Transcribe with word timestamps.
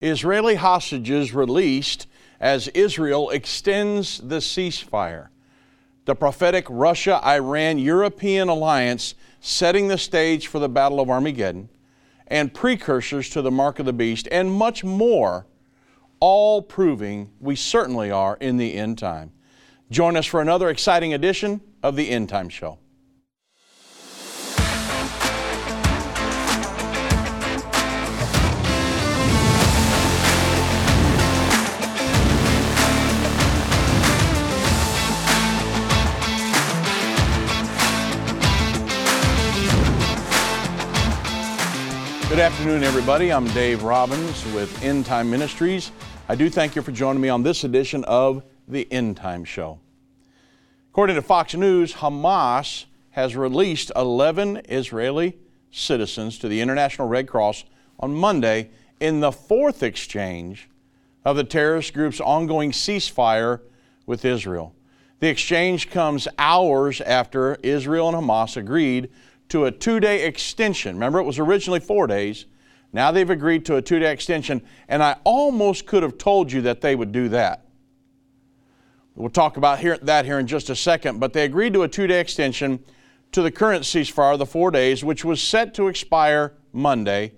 Israeli 0.00 0.54
hostages 0.54 1.34
released 1.34 2.06
as 2.38 2.68
Israel 2.68 3.30
extends 3.30 4.18
the 4.18 4.36
ceasefire. 4.36 5.28
The 6.04 6.14
prophetic 6.14 6.66
Russia 6.70 7.20
Iran 7.24 7.78
European 7.78 8.48
alliance 8.48 9.14
setting 9.40 9.88
the 9.88 9.98
stage 9.98 10.46
for 10.46 10.60
the 10.60 10.68
Battle 10.68 11.00
of 11.00 11.10
Armageddon 11.10 11.68
and 12.28 12.54
precursors 12.54 13.28
to 13.30 13.42
the 13.42 13.50
mark 13.50 13.78
of 13.78 13.86
the 13.86 13.92
beast, 13.92 14.28
and 14.30 14.52
much 14.52 14.84
more, 14.84 15.46
all 16.20 16.62
proving 16.62 17.30
we 17.40 17.56
certainly 17.56 18.10
are 18.10 18.36
in 18.36 18.56
the 18.56 18.74
end 18.74 18.98
time. 18.98 19.32
Join 19.90 20.16
us 20.16 20.26
for 20.26 20.40
another 20.40 20.68
exciting 20.68 21.14
edition 21.14 21.60
of 21.82 21.96
the 21.96 22.10
End 22.10 22.28
Time 22.28 22.50
Show. 22.50 22.78
Good 42.38 42.52
afternoon, 42.52 42.84
everybody. 42.84 43.32
I'm 43.32 43.48
Dave 43.48 43.82
Robbins 43.82 44.46
with 44.54 44.80
End 44.84 45.04
Time 45.04 45.28
Ministries. 45.28 45.90
I 46.28 46.36
do 46.36 46.48
thank 46.48 46.76
you 46.76 46.82
for 46.82 46.92
joining 46.92 47.20
me 47.20 47.28
on 47.28 47.42
this 47.42 47.64
edition 47.64 48.04
of 48.04 48.44
the 48.68 48.86
End 48.92 49.16
Time 49.16 49.42
Show. 49.42 49.80
According 50.92 51.16
to 51.16 51.22
Fox 51.22 51.54
News, 51.54 51.94
Hamas 51.94 52.84
has 53.10 53.34
released 53.34 53.90
11 53.96 54.62
Israeli 54.68 55.36
citizens 55.72 56.38
to 56.38 56.46
the 56.46 56.60
International 56.60 57.08
Red 57.08 57.26
Cross 57.26 57.64
on 57.98 58.14
Monday 58.14 58.70
in 59.00 59.18
the 59.18 59.32
fourth 59.32 59.82
exchange 59.82 60.70
of 61.24 61.34
the 61.34 61.42
terrorist 61.42 61.92
group's 61.92 62.20
ongoing 62.20 62.70
ceasefire 62.70 63.62
with 64.06 64.24
Israel. 64.24 64.76
The 65.18 65.28
exchange 65.28 65.90
comes 65.90 66.28
hours 66.38 67.00
after 67.00 67.56
Israel 67.64 68.08
and 68.08 68.16
Hamas 68.16 68.56
agreed 68.56 69.10
to 69.48 69.64
a 69.66 69.70
two 69.70 70.00
day 70.00 70.24
extension. 70.24 70.96
Remember, 70.96 71.18
it 71.18 71.24
was 71.24 71.38
originally 71.38 71.80
four 71.80 72.06
days. 72.06 72.46
Now 72.92 73.10
they've 73.10 73.28
agreed 73.28 73.64
to 73.66 73.76
a 73.76 73.82
two 73.82 73.98
day 73.98 74.12
extension, 74.12 74.62
and 74.88 75.02
I 75.02 75.16
almost 75.24 75.86
could 75.86 76.02
have 76.02 76.18
told 76.18 76.50
you 76.52 76.62
that 76.62 76.80
they 76.80 76.94
would 76.94 77.12
do 77.12 77.28
that. 77.30 77.64
We'll 79.14 79.30
talk 79.30 79.56
about 79.56 79.80
here, 79.80 79.98
that 80.02 80.24
here 80.24 80.38
in 80.38 80.46
just 80.46 80.70
a 80.70 80.76
second, 80.76 81.18
but 81.18 81.32
they 81.32 81.44
agreed 81.44 81.72
to 81.74 81.82
a 81.82 81.88
two 81.88 82.06
day 82.06 82.20
extension 82.20 82.82
to 83.32 83.42
the 83.42 83.50
current 83.50 83.84
ceasefire, 83.84 84.38
the 84.38 84.46
four 84.46 84.70
days, 84.70 85.04
which 85.04 85.24
was 85.24 85.42
set 85.42 85.74
to 85.74 85.88
expire 85.88 86.54
Monday, 86.72 87.32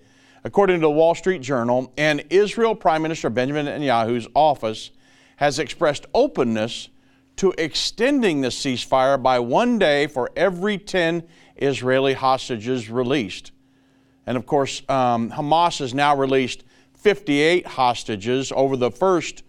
according 0.44 0.77
to 0.77 0.83
the 0.83 0.91
Wall 0.91 1.14
Street 1.14 1.41
Journal. 1.42 1.92
And 1.97 2.25
Israel 2.31 2.75
Prime 2.75 3.03
Minister 3.03 3.31
Benjamin 3.31 3.66
Netanyahu's 3.66 4.28
office 4.34 4.91
has 5.36 5.58
expressed 5.58 6.06
openness 6.14 6.91
to 7.36 7.55
extending 7.56 8.42
the 8.42 8.48
ceasefire 8.48 9.20
by 9.20 9.38
one 9.38 9.78
day 9.78 10.06
for 10.06 10.31
every 10.36 10.77
10 10.77 11.27
Israeli 11.61 12.14
hostages 12.14 12.91
released. 12.91 13.53
And 14.27 14.36
of 14.36 14.47
course, 14.47 14.83
um, 14.89 15.30
Hamas 15.30 15.78
has 15.78 15.94
now 15.94 16.16
released 16.16 16.64
58 16.94 17.66
hostages 17.66 18.53
over 18.55 18.77
the 18.77 18.91
first 18.91 19.42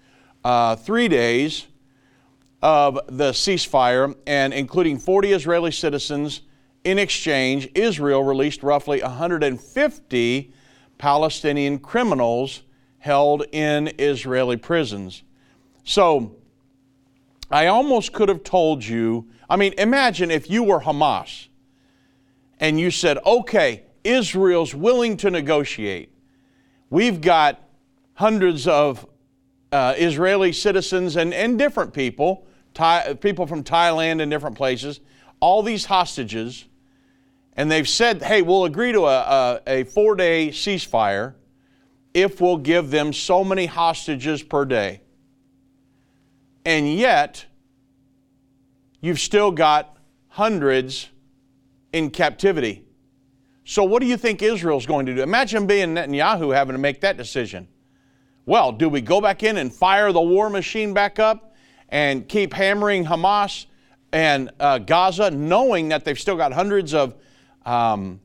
uh, 0.44 0.76
three 0.76 1.08
days 1.08 1.68
of 2.62 3.00
the 3.08 3.32
ceasefire, 3.32 4.16
and 4.28 4.54
including 4.54 4.98
40 4.98 5.34
Israeli 5.34 5.72
citizens. 5.72 6.42
In 6.84 6.98
exchange, 6.98 7.70
Israel 7.76 8.24
released 8.24 8.64
roughly 8.64 9.02
150 9.02 10.54
Palestinian 10.98 11.80
criminals 11.80 12.64
held 13.00 13.46
in 13.52 13.92
Israeli 13.98 14.58
prisons. 14.58 15.24
So, 15.84 16.36
I 17.50 17.68
almost 17.68 18.14
could 18.14 18.30
have 18.30 18.44
told 18.44 18.84
you. 18.84 19.28
I 19.50 19.58
mean, 19.58 19.74
imagine 19.78 20.32
if 20.32 20.50
you 20.50 20.64
were 20.64 20.80
Hamas 20.80 21.48
and 22.62 22.80
you 22.80 22.92
said, 22.92 23.18
okay, 23.26 23.84
Israel's 24.04 24.74
willing 24.74 25.18
to 25.18 25.32
negotiate. 25.32 26.14
We've 26.92 27.20
got 27.20 27.62
hundreds 28.14 28.68
of 28.68 29.08
uh, 29.72 29.96
Israeli 29.98 30.54
citizens 30.54 31.16
and, 31.16 31.34
and 31.34 31.58
different 31.58 31.94
people, 31.94 32.46
Thai, 32.74 33.16
people 33.16 33.48
from 33.48 33.64
Thailand 33.64 34.22
and 34.22 34.30
different 34.30 34.56
places, 34.56 35.00
all 35.40 35.64
these 35.64 35.86
hostages, 35.86 36.66
and 37.58 37.70
they've 37.70 37.90
said, 37.90 38.22
hey, 38.22 38.42
we'll 38.42 38.66
agree 38.66 38.92
to 38.92 39.06
a, 39.06 39.20
a, 39.20 39.62
a 39.68 39.84
four 39.86 40.16
day 40.16 40.50
ceasefire 40.50 41.34
if 42.14 42.40
we'll 42.40 42.58
give 42.58 42.92
them 42.92 43.12
so 43.12 43.44
many 43.44 43.66
hostages 43.66 44.44
per 44.44 44.66
day. 44.66 45.02
And 46.66 46.94
yet, 46.94 47.46
you've 49.00 49.20
still 49.20 49.52
got 49.52 49.98
hundreds 50.28 51.11
in 51.94 52.10
captivity. 52.10 52.86
So, 53.64 53.84
what 53.84 54.02
do 54.02 54.08
you 54.08 54.18
think 54.18 54.42
Israel's 54.42 54.86
going 54.86 55.06
to 55.06 55.16
do? 55.16 55.22
Imagine 55.22 55.68
being 55.68 55.96
Netanyahu 55.96 56.54
having 56.54 56.74
to 56.74 56.80
make 56.80 57.02
that 57.02 57.18
decision. 57.18 57.68
Well, 58.46 58.72
do 58.72 58.90
we 58.90 59.02
go 59.02 59.22
back 59.22 59.44
in 59.44 59.58
and 59.58 59.72
fire 59.72 60.12
the 60.12 60.22
war 60.22 60.50
machine 60.50 60.94
back 60.94 61.20
up 61.20 61.56
and 61.90 62.28
keep 62.28 62.54
hammering 62.54 63.06
Hamas 63.06 63.68
and 64.12 64.50
uh, 64.60 64.80
Gaza, 64.80 65.30
knowing 65.30 65.90
that 65.90 66.06
they've 66.06 66.20
still 66.20 66.36
got 66.36 66.52
hundreds 66.52 66.94
of 66.94 67.16
um, 67.66 68.20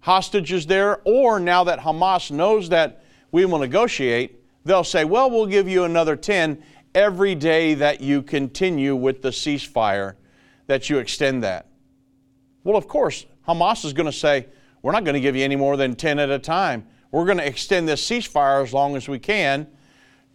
hostages 0.00 0.66
there? 0.66 1.00
Or 1.04 1.40
now 1.40 1.64
that 1.64 1.80
Hamas 1.80 2.30
knows 2.30 2.68
that 2.68 3.04
we 3.32 3.44
will 3.44 3.58
negotiate, 3.58 4.40
they'll 4.64 4.84
say, 4.84 5.04
well, 5.04 5.30
we'll 5.30 5.46
give 5.46 5.68
you 5.68 5.84
another 5.84 6.14
10 6.14 6.62
every 6.94 7.34
day 7.34 7.74
that 7.74 8.00
you 8.00 8.22
continue 8.22 8.94
with 8.94 9.20
the 9.20 9.30
ceasefire, 9.30 10.14
that 10.68 10.88
you 10.88 10.98
extend 10.98 11.42
that. 11.42 11.66
Well, 12.66 12.76
of 12.76 12.88
course, 12.88 13.26
Hamas 13.46 13.84
is 13.84 13.92
going 13.92 14.06
to 14.06 14.12
say, 14.12 14.48
we're 14.82 14.90
not 14.90 15.04
going 15.04 15.14
to 15.14 15.20
give 15.20 15.36
you 15.36 15.44
any 15.44 15.54
more 15.54 15.76
than 15.76 15.94
10 15.94 16.18
at 16.18 16.30
a 16.30 16.38
time. 16.40 16.84
We're 17.12 17.24
going 17.24 17.38
to 17.38 17.46
extend 17.46 17.88
this 17.88 18.04
ceasefire 18.04 18.60
as 18.60 18.72
long 18.72 18.96
as 18.96 19.08
we 19.08 19.20
can 19.20 19.68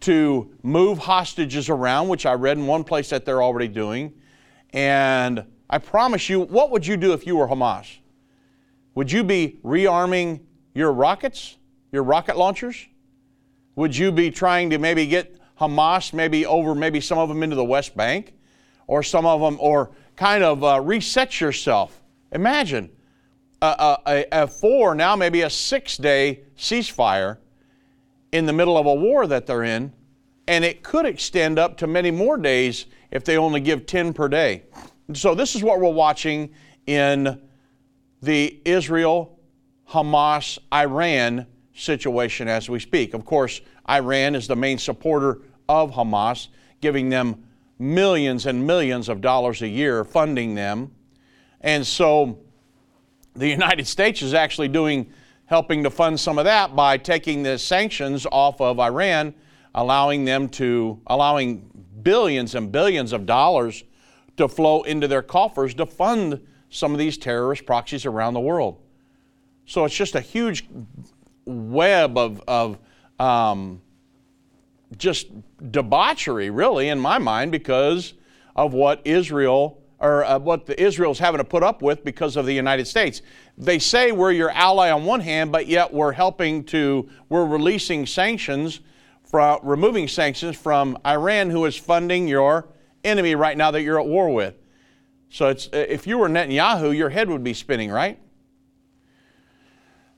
to 0.00 0.50
move 0.62 0.96
hostages 0.96 1.68
around, 1.68 2.08
which 2.08 2.24
I 2.24 2.32
read 2.32 2.56
in 2.56 2.66
one 2.66 2.84
place 2.84 3.10
that 3.10 3.26
they're 3.26 3.42
already 3.42 3.68
doing. 3.68 4.14
And 4.70 5.44
I 5.68 5.76
promise 5.76 6.30
you, 6.30 6.40
what 6.40 6.70
would 6.70 6.86
you 6.86 6.96
do 6.96 7.12
if 7.12 7.26
you 7.26 7.36
were 7.36 7.48
Hamas? 7.48 7.98
Would 8.94 9.12
you 9.12 9.24
be 9.24 9.58
rearming 9.62 10.40
your 10.74 10.90
rockets, 10.90 11.58
your 11.92 12.02
rocket 12.02 12.38
launchers? 12.38 12.88
Would 13.76 13.94
you 13.94 14.10
be 14.10 14.30
trying 14.30 14.70
to 14.70 14.78
maybe 14.78 15.06
get 15.06 15.38
Hamas 15.60 16.14
maybe 16.14 16.46
over 16.46 16.74
maybe 16.74 16.98
some 16.98 17.18
of 17.18 17.28
them 17.28 17.42
into 17.42 17.56
the 17.56 17.64
West 17.64 17.94
Bank 17.94 18.32
or 18.86 19.02
some 19.02 19.26
of 19.26 19.42
them, 19.42 19.58
or 19.60 19.90
kind 20.16 20.42
of 20.42 20.64
uh, 20.64 20.80
reset 20.80 21.38
yourself 21.38 22.01
Imagine 22.32 22.90
a, 23.60 23.98
a, 24.06 24.24
a 24.32 24.46
four, 24.46 24.94
now 24.94 25.14
maybe 25.14 25.42
a 25.42 25.50
six 25.50 25.96
day 25.96 26.40
ceasefire 26.56 27.38
in 28.32 28.46
the 28.46 28.52
middle 28.52 28.76
of 28.76 28.86
a 28.86 28.94
war 28.94 29.26
that 29.26 29.46
they're 29.46 29.62
in, 29.62 29.92
and 30.48 30.64
it 30.64 30.82
could 30.82 31.06
extend 31.06 31.58
up 31.58 31.76
to 31.78 31.86
many 31.86 32.10
more 32.10 32.36
days 32.36 32.86
if 33.10 33.24
they 33.24 33.36
only 33.36 33.60
give 33.60 33.86
10 33.86 34.14
per 34.14 34.28
day. 34.28 34.64
So, 35.12 35.34
this 35.34 35.54
is 35.54 35.62
what 35.62 35.78
we're 35.78 35.92
watching 35.92 36.54
in 36.86 37.40
the 38.22 38.60
Israel 38.64 39.38
Hamas 39.88 40.58
Iran 40.72 41.46
situation 41.74 42.48
as 42.48 42.68
we 42.70 42.78
speak. 42.80 43.14
Of 43.14 43.24
course, 43.24 43.60
Iran 43.88 44.34
is 44.34 44.46
the 44.46 44.56
main 44.56 44.78
supporter 44.78 45.42
of 45.68 45.92
Hamas, 45.92 46.48
giving 46.80 47.08
them 47.10 47.44
millions 47.78 48.46
and 48.46 48.66
millions 48.66 49.08
of 49.08 49.20
dollars 49.20 49.60
a 49.62 49.68
year, 49.68 50.04
funding 50.04 50.54
them. 50.54 50.92
And 51.62 51.86
so 51.86 52.38
the 53.34 53.48
United 53.48 53.86
States 53.86 54.22
is 54.22 54.34
actually 54.34 54.68
doing, 54.68 55.10
helping 55.46 55.82
to 55.84 55.90
fund 55.90 56.18
some 56.18 56.38
of 56.38 56.44
that 56.44 56.76
by 56.76 56.98
taking 56.98 57.42
the 57.42 57.58
sanctions 57.58 58.26
off 58.30 58.60
of 58.60 58.78
Iran, 58.78 59.34
allowing 59.74 60.24
them 60.24 60.48
to, 60.50 61.00
allowing 61.06 61.70
billions 62.02 62.54
and 62.54 62.70
billions 62.70 63.12
of 63.12 63.26
dollars 63.26 63.84
to 64.36 64.48
flow 64.48 64.82
into 64.82 65.08
their 65.08 65.22
coffers 65.22 65.74
to 65.74 65.86
fund 65.86 66.40
some 66.70 66.92
of 66.92 66.98
these 66.98 67.18
terrorist 67.18 67.66
proxies 67.66 68.06
around 68.06 68.34
the 68.34 68.40
world. 68.40 68.80
So 69.66 69.84
it's 69.84 69.94
just 69.94 70.14
a 70.14 70.20
huge 70.20 70.66
web 71.44 72.18
of, 72.18 72.42
of 72.48 72.78
um, 73.20 73.80
just 74.96 75.28
debauchery, 75.70 76.50
really, 76.50 76.88
in 76.88 76.98
my 76.98 77.18
mind, 77.18 77.52
because 77.52 78.14
of 78.56 78.74
what 78.74 79.00
Israel 79.04 79.81
or 80.02 80.24
uh, 80.24 80.38
what 80.38 80.66
the 80.66 80.80
Israel's 80.82 81.20
having 81.20 81.38
to 81.38 81.44
put 81.44 81.62
up 81.62 81.80
with 81.80 82.04
because 82.04 82.36
of 82.36 82.44
the 82.44 82.52
United 82.52 82.86
States. 82.86 83.22
They 83.56 83.78
say 83.78 84.10
we're 84.10 84.32
your 84.32 84.50
ally 84.50 84.90
on 84.90 85.04
one 85.04 85.20
hand, 85.20 85.52
but 85.52 85.68
yet 85.68 85.94
we're 85.94 86.12
helping 86.12 86.64
to, 86.64 87.08
we're 87.28 87.46
releasing 87.46 88.04
sanctions, 88.04 88.80
from, 89.22 89.60
removing 89.62 90.08
sanctions 90.08 90.56
from 90.56 90.98
Iran, 91.06 91.50
who 91.50 91.64
is 91.66 91.76
funding 91.76 92.26
your 92.26 92.68
enemy 93.04 93.36
right 93.36 93.56
now 93.56 93.70
that 93.70 93.82
you're 93.82 94.00
at 94.00 94.06
war 94.06 94.28
with. 94.28 94.56
So 95.30 95.48
it's, 95.48 95.68
if 95.72 96.06
you 96.06 96.18
were 96.18 96.28
Netanyahu, 96.28 96.94
your 96.94 97.08
head 97.08 97.30
would 97.30 97.44
be 97.44 97.54
spinning, 97.54 97.90
right? 97.90 98.18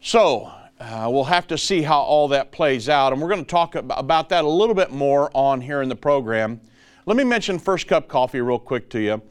So, 0.00 0.50
uh, 0.80 1.08
we'll 1.10 1.24
have 1.24 1.46
to 1.48 1.56
see 1.56 1.82
how 1.82 2.00
all 2.00 2.28
that 2.28 2.52
plays 2.52 2.88
out. 2.88 3.12
And 3.12 3.22
we're 3.22 3.28
going 3.28 3.44
to 3.44 3.50
talk 3.50 3.74
about 3.74 4.28
that 4.30 4.44
a 4.44 4.48
little 4.48 4.74
bit 4.74 4.90
more 4.90 5.30
on 5.34 5.60
here 5.60 5.82
in 5.82 5.88
the 5.88 5.96
program. 5.96 6.60
Let 7.06 7.16
me 7.16 7.24
mention 7.24 7.58
First 7.58 7.86
Cup 7.86 8.08
Coffee 8.08 8.40
real 8.40 8.58
quick 8.58 8.90
to 8.90 9.00
you. 9.00 9.22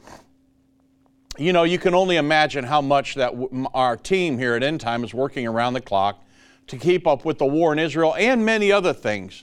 You 1.36 1.52
know, 1.52 1.64
you 1.64 1.80
can 1.80 1.94
only 1.94 2.16
imagine 2.16 2.62
how 2.62 2.80
much 2.80 3.16
that 3.16 3.34
our 3.74 3.96
team 3.96 4.38
here 4.38 4.54
at 4.54 4.62
End 4.62 4.80
Time 4.80 5.02
is 5.02 5.12
working 5.12 5.48
around 5.48 5.74
the 5.74 5.80
clock 5.80 6.22
to 6.68 6.76
keep 6.76 7.08
up 7.08 7.24
with 7.24 7.38
the 7.38 7.46
war 7.46 7.72
in 7.72 7.80
Israel 7.80 8.14
and 8.16 8.44
many 8.44 8.70
other 8.70 8.92
things. 8.92 9.42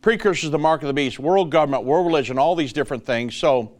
Precursors 0.00 0.42
to 0.42 0.50
the 0.50 0.58
mark 0.58 0.82
of 0.82 0.88
the 0.88 0.92
beast, 0.92 1.20
world 1.20 1.50
government, 1.50 1.84
world 1.84 2.06
religion, 2.06 2.40
all 2.40 2.56
these 2.56 2.72
different 2.72 3.06
things. 3.06 3.36
So 3.36 3.72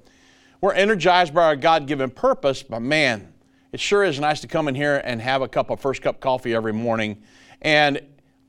we're 0.61 0.75
energized 0.75 1.35
by 1.35 1.47
our 1.47 1.57
God 1.57 1.89
given 1.89 2.11
purpose, 2.11 2.63
but 2.63 2.79
man, 2.79 3.33
it 3.73 3.81
sure 3.81 4.05
is 4.05 4.21
nice 4.21 4.41
to 4.43 4.47
come 4.47 4.69
in 4.69 4.77
here 4.77 5.03
and 5.05 5.21
have 5.21 5.43
a 5.43 5.49
cup 5.49 5.71
of 5.71 5.81
First 5.81 6.01
Cup 6.01 6.21
coffee 6.21 6.55
every 6.55 6.73
morning. 6.73 7.25
And 7.61 8.01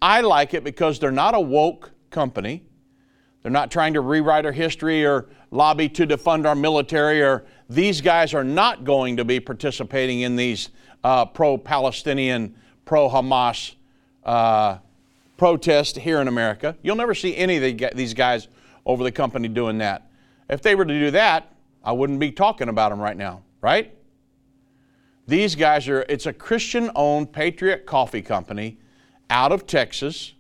I 0.04 0.22
like 0.22 0.54
it 0.54 0.64
because 0.64 1.00
they're 1.00 1.12
not 1.12 1.34
a 1.34 1.40
woke 1.40 1.90
company. 2.12 2.64
They're 3.42 3.52
not 3.52 3.72
trying 3.72 3.96
to 3.96 4.02
rewrite 4.02 4.46
our 4.46 4.52
history 4.52 5.04
or 5.04 5.30
lobby 5.50 5.90
to 5.90 6.08
defund 6.08 6.46
our 6.46 6.56
military, 6.56 7.22
or 7.22 7.46
these 7.74 8.02
guys 8.02 8.34
are 8.34 8.44
not 8.44 8.84
going 8.84 9.18
to 9.18 9.26
be 9.26 9.40
participating 9.40 10.22
in 10.22 10.36
these 10.36 10.70
uh, 11.04 11.26
pro 11.26 11.58
Palestinian, 11.58 12.56
pro 12.86 13.10
Hamas 13.10 13.76
uh, 14.24 14.78
protests 15.38 15.98
here 15.98 16.22
in 16.22 16.28
America. 16.28 16.78
You'll 16.82 16.96
never 16.96 17.16
see 17.16 17.36
any 17.36 17.58
of 17.58 17.64
the, 17.64 17.90
these 17.96 18.14
guys 18.14 18.48
over 18.86 19.04
the 19.04 19.12
company 19.12 19.48
doing 19.48 19.80
that. 19.80 20.10
If 20.50 20.62
they 20.62 20.76
were 20.76 20.86
to 20.86 21.00
do 21.00 21.12
that, 21.12 21.54
I 21.84 21.92
wouldn't 21.92 22.20
be 22.20 22.32
talking 22.32 22.70
about 22.70 22.90
them 22.90 23.00
right 23.00 23.18
now, 23.18 23.42
right? 23.62 23.94
These 25.26 25.56
guys 25.56 25.88
are, 25.88 26.06
it's 26.08 26.26
a 26.26 26.34
Christian 26.34 26.92
owned 26.96 27.32
Patriot 27.32 27.86
Coffee 27.86 28.22
Company 28.22 28.78
out 29.30 29.52
of 29.52 29.66
Texas. 29.66 30.34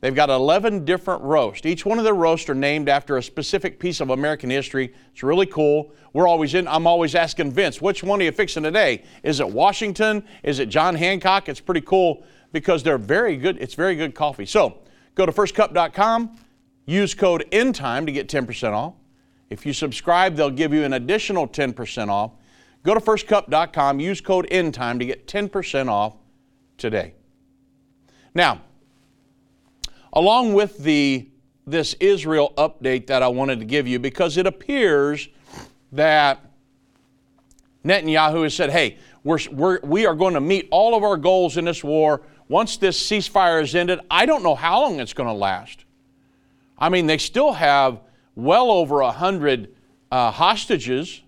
They've 0.00 0.14
got 0.14 0.30
11 0.30 0.84
different 0.84 1.22
roasts. 1.22 1.66
Each 1.66 1.84
one 1.84 1.98
of 1.98 2.04
their 2.04 2.14
roasts 2.14 2.48
are 2.48 2.54
named 2.54 2.88
after 2.88 3.16
a 3.16 3.22
specific 3.22 3.80
piece 3.80 4.00
of 4.00 4.10
American 4.10 4.48
history. 4.48 4.94
It's 5.12 5.24
really 5.24 5.46
cool. 5.46 5.92
We're 6.12 6.28
always 6.28 6.54
in, 6.54 6.68
I'm 6.68 6.86
always 6.86 7.16
asking 7.16 7.50
Vince, 7.50 7.80
which 7.80 8.04
one 8.04 8.20
are 8.20 8.24
you 8.24 8.32
fixing 8.32 8.62
today? 8.62 9.02
Is 9.24 9.40
it 9.40 9.48
Washington? 9.48 10.24
Is 10.44 10.60
it 10.60 10.66
John 10.66 10.94
Hancock? 10.94 11.48
It's 11.48 11.60
pretty 11.60 11.80
cool 11.80 12.24
because 12.52 12.84
they're 12.84 12.98
very 12.98 13.36
good. 13.36 13.58
It's 13.58 13.74
very 13.74 13.96
good 13.96 14.14
coffee. 14.14 14.46
So 14.46 14.78
go 15.16 15.26
to 15.26 15.32
firstcup.com, 15.32 16.36
use 16.86 17.14
code 17.14 17.44
ENDTIME 17.50 18.06
to 18.06 18.12
get 18.12 18.28
10% 18.28 18.72
off. 18.72 18.94
If 19.50 19.66
you 19.66 19.72
subscribe, 19.72 20.36
they'll 20.36 20.50
give 20.50 20.72
you 20.72 20.84
an 20.84 20.92
additional 20.92 21.48
10% 21.48 22.08
off. 22.08 22.32
Go 22.84 22.94
to 22.94 23.00
firstcup.com, 23.00 23.98
use 23.98 24.20
code 24.20 24.46
ENDTIME 24.50 25.00
to 25.00 25.06
get 25.06 25.26
10% 25.26 25.88
off 25.88 26.14
today. 26.76 27.14
Now, 28.32 28.62
along 30.12 30.54
with 30.54 30.78
the 30.78 31.28
this 31.66 31.94
Israel 32.00 32.54
update 32.56 33.06
that 33.08 33.22
I 33.22 33.28
wanted 33.28 33.58
to 33.58 33.64
give 33.64 33.86
you, 33.86 33.98
because 33.98 34.36
it 34.36 34.46
appears 34.46 35.28
that 35.92 36.40
Netanyahu 37.84 38.44
has 38.44 38.54
said, 38.54 38.70
hey, 38.70 38.98
we're, 39.22 39.38
we're, 39.52 39.80
we 39.82 40.06
are 40.06 40.14
going 40.14 40.34
to 40.34 40.40
meet 40.40 40.68
all 40.70 40.94
of 40.94 41.02
our 41.02 41.16
goals 41.16 41.56
in 41.56 41.64
this 41.64 41.84
war 41.84 42.22
once 42.48 42.76
this 42.78 43.00
ceasefire 43.00 43.62
is 43.62 43.74
ended. 43.74 44.00
I 44.10 44.26
don't 44.26 44.42
know 44.42 44.54
how 44.54 44.82
long 44.82 45.00
it's 45.00 45.12
going 45.12 45.28
to 45.28 45.34
last. 45.34 45.84
I 46.78 46.88
mean, 46.88 47.06
they 47.06 47.18
still 47.18 47.52
have 47.52 48.00
well 48.34 48.70
over 48.70 49.02
100 49.02 49.74
uh, 50.10 50.30
hostages. 50.30 51.22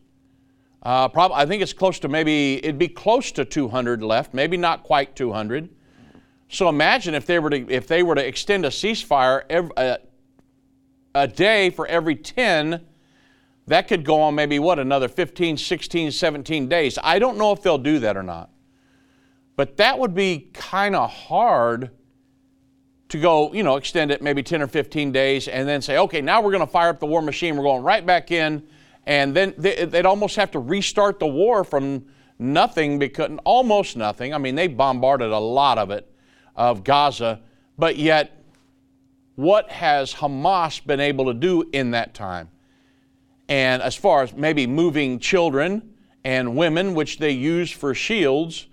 Uh, 0.82 1.08
probably, 1.08 1.36
I 1.36 1.46
think 1.46 1.62
it's 1.62 1.72
close 1.72 1.98
to 2.00 2.08
maybe, 2.08 2.56
it'd 2.56 2.78
be 2.78 2.88
close 2.88 3.32
to 3.32 3.44
200 3.44 4.02
left, 4.02 4.32
maybe 4.32 4.56
not 4.56 4.82
quite 4.82 5.14
200. 5.14 5.68
So 6.50 6.68
imagine 6.68 7.14
if 7.14 7.26
they 7.26 7.38
were 7.38 7.50
to, 7.50 7.70
if 7.70 7.86
they 7.86 8.02
were 8.02 8.16
to 8.16 8.26
extend 8.26 8.66
a 8.66 8.70
ceasefire 8.70 9.42
every, 9.48 9.70
a 11.14 11.28
day 11.28 11.70
for 11.70 11.86
every 11.86 12.16
10, 12.16 12.84
that 13.68 13.86
could 13.86 14.04
go 14.04 14.20
on 14.20 14.34
maybe 14.34 14.58
what, 14.58 14.80
another 14.80 15.06
15, 15.06 15.56
16, 15.56 16.10
17 16.10 16.68
days. 16.68 16.98
I 17.04 17.20
don't 17.20 17.38
know 17.38 17.52
if 17.52 17.62
they'll 17.62 17.78
do 17.78 18.00
that 18.00 18.16
or 18.16 18.24
not. 18.24 18.50
But 19.54 19.76
that 19.76 19.96
would 20.00 20.12
be 20.12 20.50
kind 20.52 20.96
of 20.96 21.08
hard 21.08 21.90
to 23.10 23.20
go, 23.20 23.52
you 23.52 23.62
know, 23.62 23.76
extend 23.76 24.10
it 24.10 24.20
maybe 24.20 24.42
10 24.42 24.60
or 24.60 24.66
15 24.66 25.12
days 25.12 25.46
and 25.46 25.68
then 25.68 25.80
say, 25.80 25.98
okay, 25.98 26.20
now 26.20 26.40
we're 26.40 26.52
going 26.52 26.66
to 26.66 26.72
fire 26.72 26.88
up 26.88 26.98
the 26.98 27.06
war 27.06 27.22
machine. 27.22 27.56
We're 27.56 27.62
going 27.62 27.84
right 27.84 28.04
back 28.04 28.32
in. 28.32 28.66
And 29.06 29.36
then 29.36 29.54
they'd 29.56 30.06
almost 30.06 30.34
have 30.34 30.50
to 30.52 30.58
restart 30.58 31.20
the 31.20 31.26
war 31.28 31.62
from 31.62 32.06
nothing 32.40 32.98
because 32.98 33.30
almost 33.44 33.96
nothing. 33.96 34.34
I 34.34 34.38
mean, 34.38 34.56
they 34.56 34.66
bombarded 34.66 35.30
a 35.30 35.38
lot 35.38 35.78
of 35.78 35.92
it 35.92 36.09
of 36.60 36.84
Gaza, 36.84 37.40
but 37.78 37.96
yet, 37.96 38.44
what 39.34 39.70
has 39.70 40.12
Hamas 40.12 40.84
been 40.84 41.00
able 41.00 41.24
to 41.24 41.34
do 41.34 41.64
in 41.72 41.92
that 41.92 42.12
time? 42.12 42.50
And 43.48 43.80
as 43.80 43.96
far 43.96 44.22
as 44.22 44.34
maybe 44.34 44.66
moving 44.66 45.18
children 45.18 45.94
and 46.22 46.54
women, 46.54 46.94
which 46.94 47.18
they 47.18 47.30
use 47.30 47.70
for 47.70 47.94
shields, 47.94 48.66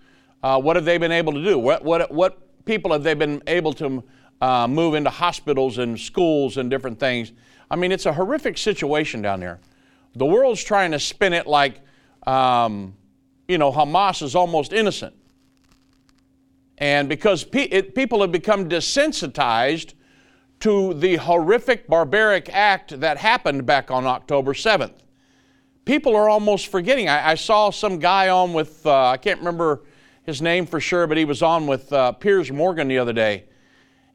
uh, 0.43 0.59
what 0.59 0.75
have 0.75 0.83
they 0.83 0.97
been 0.97 1.13
able 1.13 1.31
to 1.31 1.41
do? 1.41 1.57
What, 1.57 1.85
what, 1.85 2.11
what 2.11 2.65
people 2.65 2.91
have 2.91 3.03
they 3.03 3.13
been 3.13 3.41
able 3.47 3.71
to 3.73 4.03
uh, 4.41 4.67
move 4.67 4.93
into 4.93 5.09
hospitals 5.09 5.77
and 5.77 5.97
schools 5.97 6.57
and 6.57 6.69
different 6.69 6.99
things? 6.99 7.31
I 7.71 7.77
mean, 7.77 7.93
it's 7.93 8.05
a 8.05 8.11
horrific 8.11 8.57
situation 8.57 9.21
down 9.21 9.39
there. 9.39 9.61
The 10.15 10.25
world's 10.25 10.61
trying 10.61 10.91
to 10.91 10.99
spin 10.99 11.31
it 11.31 11.47
like, 11.47 11.79
um, 12.27 12.95
you 13.47 13.57
know, 13.57 13.71
Hamas 13.71 14.21
is 14.21 14.35
almost 14.35 14.73
innocent. 14.73 15.15
And 16.77 17.09
because 17.09 17.43
pe- 17.43 17.63
it, 17.63 17.95
people 17.95 18.21
have 18.21 18.31
become 18.31 18.69
desensitized 18.69 19.93
to 20.59 20.93
the 20.93 21.17
horrific, 21.17 21.87
barbaric 21.87 22.49
act 22.51 22.99
that 22.99 23.17
happened 23.17 23.65
back 23.65 23.91
on 23.91 24.05
October 24.05 24.53
7th. 24.53 24.93
People 25.85 26.15
are 26.15 26.29
almost 26.29 26.67
forgetting. 26.67 27.07
I, 27.07 27.29
I 27.29 27.35
saw 27.35 27.69
some 27.69 27.99
guy 27.99 28.29
on 28.29 28.53
with, 28.53 28.85
uh, 28.85 29.09
I 29.09 29.17
can't 29.17 29.39
remember 29.39 29.83
his 30.23 30.41
name 30.41 30.65
for 30.65 30.79
sure, 30.79 31.07
but 31.07 31.17
he 31.17 31.25
was 31.25 31.41
on 31.41 31.67
with 31.67 31.91
uh, 31.93 32.11
Piers 32.11 32.51
Morgan 32.51 32.87
the 32.87 32.97
other 32.97 33.13
day. 33.13 33.45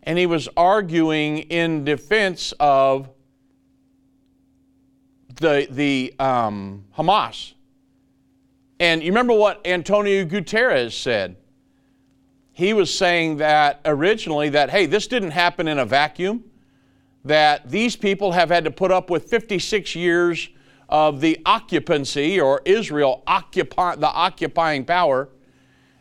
And 0.03 0.19
he 0.19 0.26
was 0.26 0.49
arguing 0.56 1.38
in 1.38 1.85
defense 1.85 2.53
of 2.61 3.09
the, 5.37 5.67
the 5.70 6.14
um, 6.19 6.85
Hamas. 6.97 7.55
And 8.79 9.03
you 9.03 9.11
remember 9.11 9.32
what 9.32 9.67
Antonio 9.67 10.25
Guterres 10.25 10.93
said? 10.93 11.37
He 12.52 12.72
was 12.72 12.93
saying 12.96 13.38
that 13.38 13.81
originally 13.84 14.50
that, 14.50 14.70
hey, 14.70 14.87
this 14.87 15.06
didn't 15.06 15.31
happen 15.31 15.69
in 15.69 15.78
a 15.78 15.87
vacuum, 15.87 16.44
that 17.25 17.70
these 17.70 17.96
people 17.96 18.32
have 18.32 18.50
had 18.50 18.64
to 18.64 18.70
put 18.70 18.90
up 18.90 19.09
with 19.09 19.25
56 19.25 19.94
years 19.94 20.49
of 20.88 21.21
the 21.21 21.40
occupancy 21.47 22.40
or 22.40 22.61
Israel 22.64 23.23
occupy, 23.26 23.97
the 23.97 24.09
occupying 24.09 24.85
power, 24.85 25.28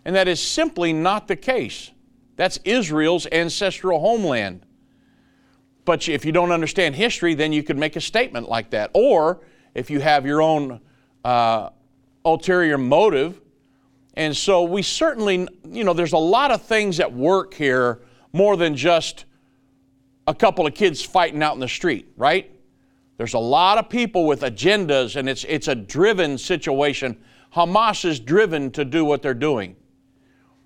and 0.03 0.15
that 0.15 0.27
is 0.27 0.41
simply 0.41 0.91
not 0.91 1.27
the 1.27 1.35
case. 1.35 1.91
That's 2.35 2.57
Israel's 2.65 3.27
ancestral 3.31 3.99
homeland. 3.99 4.65
But 5.85 6.07
if 6.09 6.25
you 6.25 6.31
don't 6.31 6.51
understand 6.51 6.95
history, 6.95 7.33
then 7.33 7.53
you 7.53 7.63
could 7.63 7.77
make 7.77 7.95
a 7.95 8.01
statement 8.01 8.49
like 8.49 8.71
that. 8.71 8.91
Or 8.93 9.41
if 9.73 9.89
you 9.89 9.99
have 9.99 10.25
your 10.25 10.41
own 10.41 10.81
uh, 11.23 11.69
ulterior 12.25 12.77
motive, 12.77 13.40
and 14.21 14.37
so 14.37 14.61
we 14.61 14.83
certainly, 14.83 15.47
you 15.67 15.83
know, 15.83 15.93
there's 15.93 16.13
a 16.13 16.17
lot 16.17 16.51
of 16.51 16.61
things 16.61 16.99
at 16.99 17.11
work 17.11 17.55
here 17.55 18.01
more 18.33 18.55
than 18.55 18.75
just 18.75 19.25
a 20.27 20.35
couple 20.35 20.67
of 20.67 20.75
kids 20.75 21.01
fighting 21.01 21.41
out 21.41 21.55
in 21.55 21.59
the 21.59 21.67
street, 21.67 22.07
right? 22.17 22.51
There's 23.17 23.33
a 23.33 23.39
lot 23.39 23.79
of 23.79 23.89
people 23.89 24.27
with 24.27 24.41
agendas, 24.41 25.15
and 25.15 25.27
it's, 25.27 25.43
it's 25.45 25.67
a 25.67 25.73
driven 25.73 26.37
situation. 26.37 27.19
Hamas 27.55 28.05
is 28.05 28.19
driven 28.19 28.69
to 28.73 28.85
do 28.85 29.03
what 29.03 29.23
they're 29.23 29.33
doing. 29.33 29.75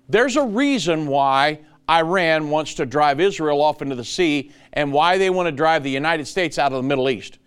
There's 0.06 0.36
a 0.36 0.44
reason 0.44 1.06
why 1.06 1.60
Iran 1.88 2.50
wants 2.50 2.74
to 2.74 2.84
drive 2.84 3.20
Israel 3.20 3.62
off 3.62 3.80
into 3.80 3.94
the 3.94 4.04
sea 4.04 4.52
and 4.74 4.92
why 4.92 5.16
they 5.16 5.30
want 5.30 5.46
to 5.46 5.52
drive 5.52 5.82
the 5.82 5.90
United 5.90 6.26
States 6.26 6.58
out 6.58 6.72
of 6.72 6.76
the 6.76 6.86
Middle 6.86 7.08
East 7.08 7.38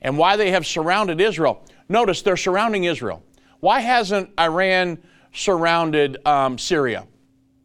and 0.00 0.16
why 0.16 0.36
they 0.36 0.50
have 0.50 0.66
surrounded 0.66 1.20
Israel. 1.20 1.62
Notice 1.90 2.22
they're 2.22 2.38
surrounding 2.38 2.84
Israel. 2.84 3.22
Why 3.60 3.80
hasn't 3.80 4.30
Iran 4.40 4.96
surrounded 5.38 6.18
um, 6.26 6.58
Syria? 6.58 7.06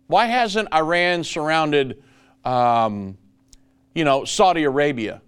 Why 0.08 0.28
hasn't 0.28 0.74
Iran 0.74 1.24
surrounded, 1.24 2.04
um, 2.46 3.18
you 3.96 4.04
know, 4.04 4.26
Saudi 4.26 4.64
Arabia 4.64 5.22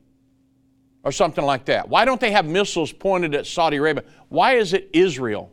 or 1.03 1.11
something 1.11 1.43
like 1.43 1.65
that? 1.65 1.89
Why 1.89 2.05
don't 2.05 2.21
they 2.21 2.31
have 2.31 2.45
missiles 2.45 2.91
pointed 2.91 3.33
at 3.33 3.47
Saudi 3.47 3.77
Arabia? 3.77 4.03
Why 4.29 4.53
is 4.53 4.73
it 4.73 4.89
Israel? 4.93 5.51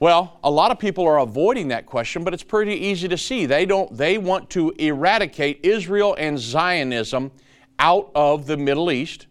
Well, 0.00 0.38
a 0.44 0.50
lot 0.50 0.70
of 0.70 0.78
people 0.78 1.06
are 1.06 1.18
avoiding 1.18 1.68
that 1.68 1.86
question, 1.86 2.22
but 2.22 2.32
it's 2.32 2.44
pretty 2.44 2.74
easy 2.74 3.08
to 3.08 3.18
see. 3.18 3.46
They 3.46 3.66
don't 3.66 3.96
they 3.96 4.16
want 4.16 4.48
to 4.50 4.70
eradicate 4.78 5.60
Israel 5.64 6.14
and 6.18 6.38
Zionism 6.38 7.32
out 7.80 8.10
of 8.14 8.46
the 8.46 8.56
Middle 8.56 8.92
East 8.92 9.26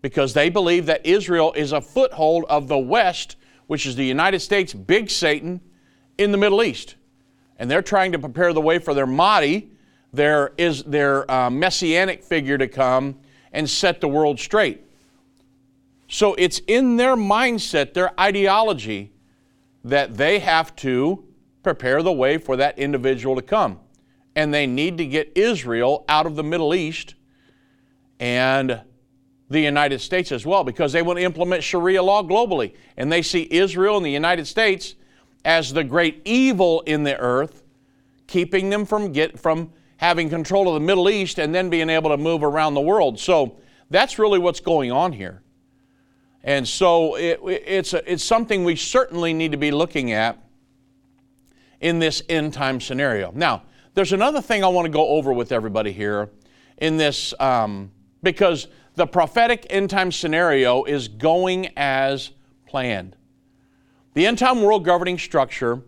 because 0.00 0.34
they 0.34 0.48
believe 0.48 0.86
that 0.86 1.06
Israel 1.06 1.52
is 1.52 1.72
a 1.72 1.80
foothold 1.80 2.44
of 2.48 2.66
the 2.66 2.78
West 2.78 3.36
which 3.72 3.86
is 3.86 3.96
the 3.96 4.04
United 4.04 4.40
States 4.40 4.74
big 4.74 5.08
Satan 5.08 5.58
in 6.18 6.30
the 6.30 6.36
Middle 6.36 6.62
East. 6.62 6.96
and 7.56 7.70
they're 7.70 7.80
trying 7.80 8.12
to 8.12 8.18
prepare 8.18 8.52
the 8.52 8.60
way 8.60 8.78
for 8.78 8.92
their 8.92 9.06
Mahdi, 9.06 9.70
their, 10.12 10.52
is 10.58 10.82
their 10.82 11.30
uh, 11.30 11.48
messianic 11.48 12.22
figure 12.22 12.58
to 12.58 12.68
come 12.68 13.18
and 13.50 13.70
set 13.70 14.02
the 14.02 14.08
world 14.08 14.38
straight. 14.38 14.84
So 16.06 16.34
it's 16.34 16.60
in 16.66 16.98
their 16.98 17.16
mindset, 17.16 17.94
their 17.94 18.12
ideology, 18.20 19.14
that 19.84 20.18
they 20.18 20.38
have 20.40 20.76
to 20.76 21.24
prepare 21.62 22.02
the 22.02 22.12
way 22.12 22.36
for 22.36 22.56
that 22.56 22.78
individual 22.78 23.36
to 23.36 23.42
come. 23.42 23.80
And 24.36 24.52
they 24.52 24.66
need 24.66 24.98
to 24.98 25.06
get 25.06 25.32
Israel 25.34 26.04
out 26.10 26.26
of 26.26 26.36
the 26.36 26.44
Middle 26.44 26.74
East 26.74 27.14
and 28.20 28.82
the 29.52 29.60
United 29.60 30.00
States 30.00 30.32
as 30.32 30.44
well 30.44 30.64
because 30.64 30.92
they 30.92 31.02
want 31.02 31.18
to 31.18 31.22
implement 31.22 31.62
Sharia 31.62 32.02
law 32.02 32.22
globally. 32.22 32.74
And 32.96 33.12
they 33.12 33.22
see 33.22 33.46
Israel 33.50 33.96
and 33.96 34.06
the 34.06 34.10
United 34.10 34.46
States 34.46 34.94
as 35.44 35.72
the 35.72 35.84
great 35.84 36.22
evil 36.24 36.82
in 36.86 37.04
the 37.04 37.18
earth, 37.18 37.62
keeping 38.26 38.70
them 38.70 38.84
from, 38.84 39.12
get, 39.12 39.38
from 39.38 39.72
having 39.98 40.30
control 40.30 40.68
of 40.68 40.74
the 40.74 40.86
Middle 40.86 41.08
East 41.10 41.38
and 41.38 41.54
then 41.54 41.70
being 41.70 41.90
able 41.90 42.10
to 42.10 42.16
move 42.16 42.42
around 42.42 42.74
the 42.74 42.80
world. 42.80 43.18
So 43.18 43.56
that's 43.90 44.18
really 44.18 44.38
what's 44.38 44.60
going 44.60 44.90
on 44.90 45.12
here. 45.12 45.42
And 46.44 46.66
so 46.66 47.16
it, 47.16 47.40
it's, 47.44 47.94
a, 47.94 48.10
it's 48.10 48.24
something 48.24 48.64
we 48.64 48.74
certainly 48.74 49.32
need 49.32 49.52
to 49.52 49.58
be 49.58 49.70
looking 49.70 50.12
at 50.12 50.38
in 51.80 51.98
this 51.98 52.22
end 52.28 52.52
time 52.54 52.80
scenario. 52.80 53.32
Now, 53.34 53.62
there's 53.94 54.12
another 54.12 54.40
thing 54.40 54.64
I 54.64 54.68
want 54.68 54.86
to 54.86 54.90
go 54.90 55.06
over 55.08 55.32
with 55.32 55.52
everybody 55.52 55.92
here 55.92 56.30
in 56.78 56.96
this, 56.96 57.34
um, 57.38 57.90
because 58.22 58.68
the 58.94 59.06
prophetic 59.06 59.66
end 59.70 59.90
time 59.90 60.12
scenario 60.12 60.84
is 60.84 61.08
going 61.08 61.70
as 61.76 62.30
planned. 62.66 63.16
The 64.14 64.26
end 64.26 64.38
time 64.38 64.62
world 64.62 64.84
governing 64.84 65.18
structure 65.18 65.82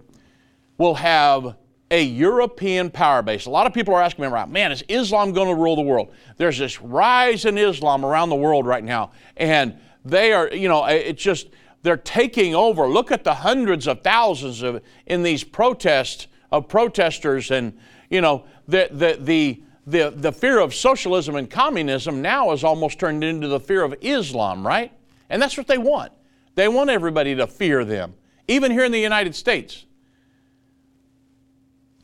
will 0.79 0.95
have 0.95 1.57
a 1.91 2.03
European 2.03 2.91
power 2.91 3.23
base. 3.23 3.47
A 3.47 3.51
lot 3.51 3.67
of 3.67 3.73
people 3.73 3.95
are 3.95 4.03
asking 4.03 4.25
me, 4.25 4.31
right, 4.31 4.49
man, 4.49 4.73
is 4.73 4.83
Islam 4.89 5.33
going 5.33 5.49
to 5.49 5.55
rule 5.55 5.77
the 5.77 5.83
world? 5.83 6.13
There's 6.37 6.59
this 6.59 6.81
rise 6.81 7.45
in 7.45 7.59
Islam 7.59 8.05
around 8.05 8.31
the 8.31 8.37
world 8.37 8.67
right 8.67 8.83
now, 8.83 9.13
and 9.37 9.79
they 10.05 10.33
are, 10.33 10.49
you 10.53 10.69
know, 10.69 10.85
it's 10.87 11.23
just 11.23 11.49
they're 11.83 11.97
taking 11.97 12.55
over. 12.55 12.89
Look 12.89 13.13
at 13.13 13.25
the 13.25 13.35
hundreds 13.35 13.87
of 13.87 14.01
thousands 14.03 14.63
of 14.63 14.83
in 15.07 15.23
these 15.23 15.45
protests 15.45 16.27
of 16.51 16.69
protesters, 16.69 17.51
and 17.51 17.79
you 18.11 18.21
know 18.21 18.45
the 18.67 18.89
the 18.91 19.19
the 19.21 19.63
the, 19.87 20.13
the 20.17 20.33
fear 20.33 20.59
of 20.59 20.75
socialism 20.75 21.37
and 21.37 21.51
communism 21.51 22.23
now 22.23 22.53
is 22.53 22.65
almost 22.65 22.99
turned 22.99 23.23
into 23.23 23.49
the 23.49 23.61
fear 23.61 23.83
of 23.83 23.95
Islam, 24.01 24.67
right? 24.67 24.93
And 25.29 25.41
that's 25.41 25.57
what 25.57 25.67
they 25.67 25.79
want. 25.79 26.13
They 26.55 26.69
want 26.69 26.91
everybody 26.91 27.35
to 27.35 27.47
fear 27.47 27.85
them, 27.85 28.15
even 28.49 28.71
here 28.71 28.85
in 28.85 28.93
the 28.93 29.01
United 29.01 29.35
States. 29.35 29.85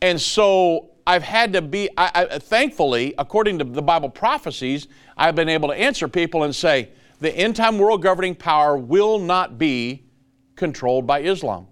And 0.03 0.21
so 0.21 0.91
I've 1.07 1.23
had 1.23 1.53
to 1.55 1.63
be, 1.63 1.89
I, 1.97 2.27
I, 2.31 2.39
thankfully, 2.39 3.15
according 3.19 3.59
to 3.59 3.65
the 3.65 3.83
Bible 3.83 4.11
prophecies, 4.11 4.89
I've 5.17 5.35
been 5.35 5.49
able 5.49 5.69
to 5.69 5.75
answer 5.75 6.09
people 6.09 6.45
and 6.45 6.55
say, 6.55 6.91
the 7.21 7.31
end 7.31 7.57
time 7.57 7.79
world 7.79 8.03
governing 8.03 8.35
power 8.35 8.77
will 8.77 9.19
not 9.19 9.59
be 9.59 10.05
controlled 10.57 11.07
by 11.07 11.21
Islam. 11.23 11.67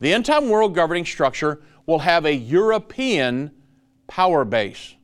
The 0.00 0.12
end 0.12 0.26
time 0.26 0.48
world 0.48 0.74
governing 0.74 1.04
structure 1.04 1.62
will 1.86 2.00
have 2.00 2.24
a 2.24 2.34
European 2.34 3.50
power 4.06 4.44
base. 4.44 4.94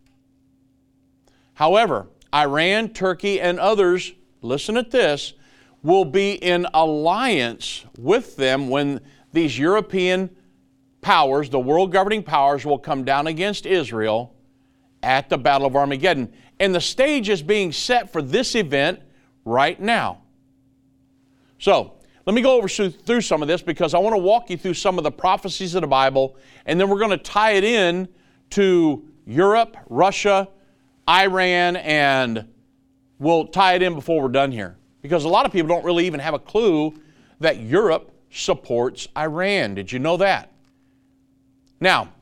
However, 1.60 2.06
Iran, 2.34 2.88
Turkey, 2.88 3.38
and 3.38 3.60
others, 3.60 4.14
listen 4.40 4.78
at 4.78 4.90
this, 4.90 5.34
will 5.82 6.06
be 6.06 6.32
in 6.32 6.66
alliance 6.72 7.84
with 7.98 8.34
them 8.36 8.70
when 8.70 9.02
these 9.34 9.58
European 9.58 10.30
powers, 11.02 11.50
the 11.50 11.60
world 11.60 11.92
governing 11.92 12.22
powers, 12.22 12.64
will 12.64 12.78
come 12.78 13.04
down 13.04 13.26
against 13.26 13.66
Israel 13.66 14.34
at 15.02 15.28
the 15.28 15.36
Battle 15.36 15.66
of 15.66 15.76
Armageddon. 15.76 16.32
And 16.58 16.74
the 16.74 16.80
stage 16.80 17.28
is 17.28 17.42
being 17.42 17.72
set 17.72 18.10
for 18.10 18.22
this 18.22 18.54
event 18.54 19.00
right 19.44 19.78
now. 19.78 20.22
So, 21.58 21.92
let 22.24 22.32
me 22.32 22.40
go 22.40 22.56
over 22.56 22.68
through 22.68 23.20
some 23.20 23.42
of 23.42 23.48
this 23.48 23.60
because 23.60 23.92
I 23.92 23.98
want 23.98 24.14
to 24.14 24.22
walk 24.22 24.48
you 24.48 24.56
through 24.56 24.74
some 24.74 24.96
of 24.96 25.04
the 25.04 25.12
prophecies 25.12 25.74
of 25.74 25.82
the 25.82 25.88
Bible, 25.88 26.36
and 26.64 26.80
then 26.80 26.88
we're 26.88 26.98
going 27.00 27.10
to 27.10 27.18
tie 27.18 27.52
it 27.52 27.64
in 27.64 28.08
to 28.50 29.06
Europe, 29.26 29.76
Russia, 29.90 30.48
Iran, 31.10 31.74
and 31.76 32.46
we'll 33.18 33.48
tie 33.48 33.74
it 33.74 33.82
in 33.82 33.94
before 33.94 34.22
we're 34.22 34.28
done 34.28 34.52
here. 34.52 34.78
Because 35.02 35.24
a 35.24 35.28
lot 35.28 35.44
of 35.44 35.52
people 35.52 35.68
don't 35.68 35.84
really 35.84 36.06
even 36.06 36.20
have 36.20 36.34
a 36.34 36.38
clue 36.38 36.94
that 37.40 37.58
Europe 37.58 38.14
supports 38.30 39.08
Iran. 39.16 39.74
Did 39.74 39.90
you 39.90 39.98
know 39.98 40.16
that? 40.18 40.52
Now, 41.80 42.12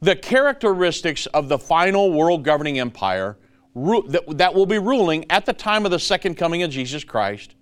the 0.00 0.14
characteristics 0.14 1.26
of 1.26 1.48
the 1.48 1.58
final 1.58 2.12
world 2.12 2.44
governing 2.44 2.78
empire 2.78 3.38
that, 3.74 4.24
that 4.36 4.54
will 4.54 4.66
be 4.66 4.78
ruling 4.78 5.24
at 5.30 5.46
the 5.46 5.52
time 5.52 5.84
of 5.84 5.90
the 5.90 5.98
second 5.98 6.36
coming 6.36 6.62
of 6.62 6.70
Jesus 6.70 7.02
Christ, 7.02 7.54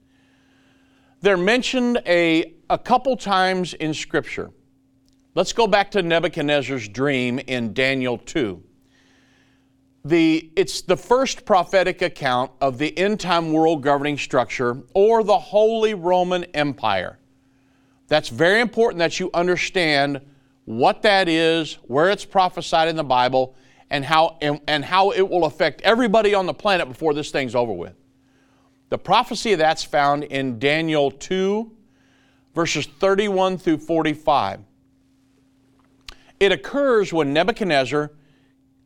they're 1.22 1.36
mentioned 1.36 2.02
a, 2.06 2.54
a 2.68 2.78
couple 2.78 3.16
times 3.16 3.74
in 3.74 3.94
Scripture. 3.94 4.50
Let's 5.34 5.52
go 5.52 5.66
back 5.66 5.92
to 5.92 6.02
Nebuchadnezzar's 6.02 6.88
dream 6.88 7.38
in 7.38 7.72
Daniel 7.72 8.18
2. 8.18 8.62
The, 10.04 10.50
it's 10.56 10.80
the 10.80 10.96
first 10.96 11.44
prophetic 11.44 12.00
account 12.00 12.52
of 12.60 12.78
the 12.78 12.96
end 12.96 13.20
time 13.20 13.52
world 13.52 13.82
governing 13.82 14.16
structure 14.16 14.82
or 14.94 15.22
the 15.22 15.38
Holy 15.38 15.94
Roman 15.94 16.44
Empire. 16.44 17.18
That's 18.08 18.28
very 18.28 18.60
important 18.60 18.98
that 18.98 19.20
you 19.20 19.30
understand 19.34 20.20
what 20.64 21.02
that 21.02 21.28
is, 21.28 21.74
where 21.84 22.10
it's 22.10 22.24
prophesied 22.24 22.88
in 22.88 22.96
the 22.96 23.04
Bible, 23.04 23.54
and 23.90 24.04
how, 24.04 24.38
and, 24.40 24.60
and 24.66 24.84
how 24.84 25.10
it 25.10 25.28
will 25.28 25.44
affect 25.44 25.80
everybody 25.82 26.34
on 26.34 26.46
the 26.46 26.54
planet 26.54 26.88
before 26.88 27.12
this 27.12 27.30
thing's 27.30 27.54
over 27.54 27.72
with. 27.72 27.94
The 28.88 28.98
prophecy 28.98 29.52
of 29.52 29.58
that's 29.58 29.84
found 29.84 30.24
in 30.24 30.58
Daniel 30.58 31.10
2, 31.10 31.70
verses 32.54 32.86
31 32.86 33.58
through 33.58 33.78
45. 33.78 34.60
It 36.40 36.52
occurs 36.52 37.12
when 37.12 37.32
Nebuchadnezzar, 37.32 38.12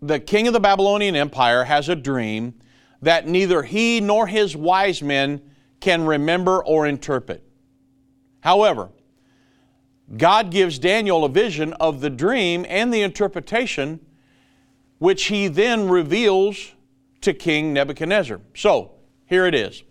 the 0.07 0.21
king 0.21 0.47
of 0.47 0.53
the 0.53 0.61
Babylonian 0.61 1.17
Empire, 1.17 1.65
has 1.65 1.89
a 1.89 1.97
dream 1.97 2.55
that 3.01 3.27
neither 3.27 3.63
he 3.63 4.01
nor 4.01 4.27
his 4.27 4.57
wise 4.57 5.03
men 5.03 5.41
can 5.81 6.05
remember 6.05 6.63
or 6.65 6.87
interpret. 6.87 7.43
However, 8.41 8.91
God 10.17 10.51
gives 10.51 10.79
Daniel 10.79 11.25
a 11.25 11.29
vision 11.29 11.73
of 11.75 12.01
the 12.01 12.11
dream 12.11 12.67
and 12.69 12.93
the 12.93 13.01
interpretation 13.01 14.01
which 14.99 15.25
he 15.27 15.49
then 15.49 15.89
reveals 15.89 16.73
to 17.23 17.33
King 17.33 17.73
Nebuchadnezzar. 17.73 18.41
So, 18.55 18.93
here 19.27 19.47
it 19.47 19.55
is. 19.55 19.83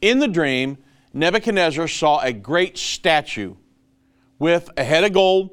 In 0.00 0.20
the 0.20 0.28
dream, 0.28 0.78
Nebuchadnezzar 1.12 1.88
saw 1.88 2.20
a 2.20 2.32
great 2.32 2.78
statue 2.78 3.56
with 4.38 4.70
a 4.76 4.84
head 4.84 5.02
of 5.02 5.12
gold, 5.12 5.50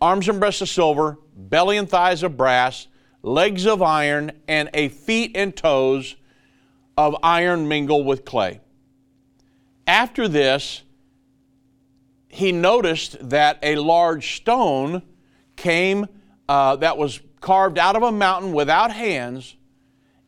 arms 0.00 0.28
and 0.28 0.40
breasts 0.40 0.62
of 0.62 0.70
silver, 0.70 1.18
belly 1.36 1.76
and 1.76 1.88
thighs 1.88 2.22
of 2.22 2.36
brass, 2.36 2.88
legs 3.22 3.66
of 3.66 3.82
iron, 3.82 4.32
and 4.46 4.70
a 4.74 4.88
feet 4.88 5.32
and 5.34 5.56
toes 5.56 6.16
of 6.96 7.16
iron 7.22 7.68
mingle 7.68 8.04
with 8.04 8.24
clay. 8.24 8.60
After 9.86 10.28
this, 10.28 10.82
he 12.28 12.52
noticed 12.52 13.16
that 13.30 13.58
a 13.62 13.76
large 13.76 14.36
stone 14.36 15.02
came 15.56 16.06
uh, 16.48 16.76
that 16.76 16.96
was 16.96 17.20
carved 17.40 17.78
out 17.78 17.96
of 17.96 18.02
a 18.02 18.12
mountain 18.12 18.52
without 18.52 18.92
hands. 18.92 19.56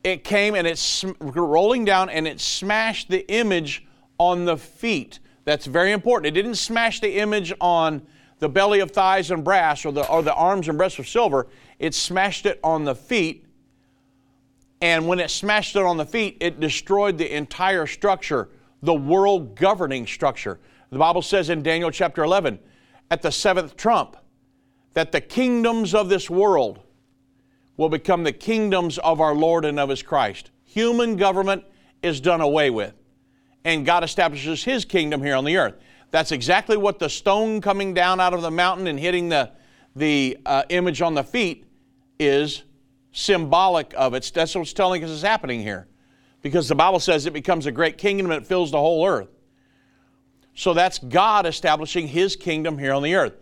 It 0.03 0.23
came 0.23 0.55
and 0.55 0.65
it's 0.65 1.05
rolling 1.19 1.85
down 1.85 2.09
and 2.09 2.27
it 2.27 2.39
smashed 2.39 3.09
the 3.09 3.29
image 3.31 3.85
on 4.17 4.45
the 4.45 4.57
feet. 4.57 5.19
That's 5.45 5.65
very 5.65 5.91
important. 5.91 6.27
It 6.27 6.41
didn't 6.41 6.55
smash 6.55 6.99
the 6.99 7.17
image 7.17 7.53
on 7.59 8.01
the 8.39 8.49
belly 8.49 8.79
of 8.79 8.91
thighs 8.91 9.29
and 9.29 9.43
brass 9.43 9.85
or 9.85 9.91
the, 9.91 10.07
or 10.07 10.23
the 10.23 10.33
arms 10.33 10.67
and 10.67 10.77
breasts 10.77 10.97
of 10.97 11.07
silver. 11.07 11.47
It 11.81 11.95
smashed 11.95 12.45
it 12.45 12.59
on 12.63 12.83
the 12.83 12.93
feet. 12.93 13.43
And 14.81 15.07
when 15.07 15.19
it 15.19 15.31
smashed 15.31 15.75
it 15.75 15.81
on 15.81 15.97
the 15.97 16.05
feet, 16.05 16.37
it 16.39 16.59
destroyed 16.59 17.17
the 17.17 17.35
entire 17.35 17.87
structure, 17.87 18.49
the 18.83 18.93
world 18.93 19.55
governing 19.55 20.05
structure. 20.05 20.59
The 20.91 20.99
Bible 20.99 21.23
says 21.23 21.49
in 21.49 21.63
Daniel 21.63 21.89
chapter 21.89 22.23
11, 22.23 22.59
at 23.09 23.23
the 23.23 23.31
seventh 23.31 23.75
trump, 23.77 24.15
that 24.93 25.11
the 25.11 25.21
kingdoms 25.21 25.95
of 25.95 26.07
this 26.07 26.29
world 26.29 26.81
will 27.77 27.89
become 27.89 28.23
the 28.23 28.31
kingdoms 28.31 28.99
of 28.99 29.19
our 29.19 29.33
Lord 29.33 29.65
and 29.65 29.79
of 29.79 29.89
His 29.89 30.03
Christ. 30.03 30.51
Human 30.65 31.15
government 31.15 31.63
is 32.03 32.21
done 32.21 32.41
away 32.41 32.69
with, 32.69 32.93
and 33.65 33.87
God 33.87 34.03
establishes 34.03 34.63
His 34.63 34.85
kingdom 34.85 35.23
here 35.23 35.35
on 35.35 35.45
the 35.45 35.57
earth. 35.57 35.75
That's 36.11 36.31
exactly 36.31 36.77
what 36.77 36.99
the 36.99 37.09
stone 37.09 37.59
coming 37.59 37.95
down 37.95 38.19
out 38.19 38.35
of 38.35 38.43
the 38.43 38.51
mountain 38.51 38.85
and 38.85 38.99
hitting 38.99 39.29
the, 39.29 39.51
the 39.95 40.37
uh, 40.45 40.63
image 40.69 41.01
on 41.01 41.15
the 41.15 41.23
feet 41.23 41.65
is 42.21 42.63
symbolic 43.11 43.93
of 43.97 44.13
it. 44.13 44.31
That's 44.33 44.55
what's 44.55 44.73
telling 44.73 45.03
us 45.03 45.09
is 45.09 45.21
happening 45.21 45.61
here. 45.61 45.87
Because 46.41 46.67
the 46.67 46.75
Bible 46.75 46.99
says 46.99 47.25
it 47.25 47.33
becomes 47.33 47.65
a 47.65 47.71
great 47.71 47.97
kingdom 47.97 48.31
and 48.31 48.41
it 48.41 48.47
fills 48.47 48.71
the 48.71 48.79
whole 48.79 49.05
earth. 49.05 49.29
So 50.53 50.73
that's 50.73 50.99
God 50.99 51.45
establishing 51.45 52.07
His 52.07 52.35
kingdom 52.35 52.77
here 52.77 52.93
on 52.93 53.03
the 53.03 53.15
earth. 53.15 53.33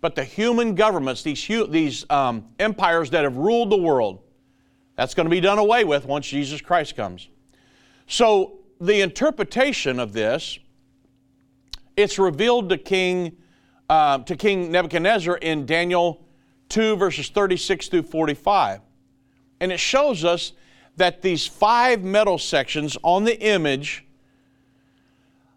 but 0.00 0.14
the 0.14 0.24
human 0.24 0.74
governments, 0.74 1.22
these, 1.22 1.46
these 1.68 2.06
um, 2.10 2.46
empires 2.58 3.10
that 3.10 3.24
have 3.24 3.36
ruled 3.36 3.70
the 3.70 3.76
world. 3.76 4.20
That's 4.96 5.14
going 5.14 5.26
to 5.26 5.30
be 5.30 5.40
done 5.40 5.58
away 5.58 5.84
with 5.84 6.06
once 6.06 6.26
Jesus 6.28 6.60
Christ 6.60 6.96
comes. 6.96 7.28
So 8.06 8.60
the 8.80 9.00
interpretation 9.00 9.98
of 9.98 10.12
this, 10.12 10.58
it's 11.96 12.18
revealed 12.18 12.68
to 12.68 12.78
King, 12.78 13.36
uh, 13.88 14.18
to 14.18 14.36
King 14.36 14.70
Nebuchadnezzar 14.70 15.36
in 15.38 15.66
Daniel 15.66 16.24
2, 16.68 16.96
verses 16.96 17.28
36 17.28 17.88
through 17.88 18.02
45. 18.02 18.80
And 19.60 19.72
it 19.72 19.80
shows 19.80 20.24
us 20.24 20.52
that 20.96 21.22
these 21.22 21.46
five 21.46 22.02
metal 22.02 22.38
sections 22.38 22.96
on 23.02 23.24
the 23.24 23.40
image 23.40 24.04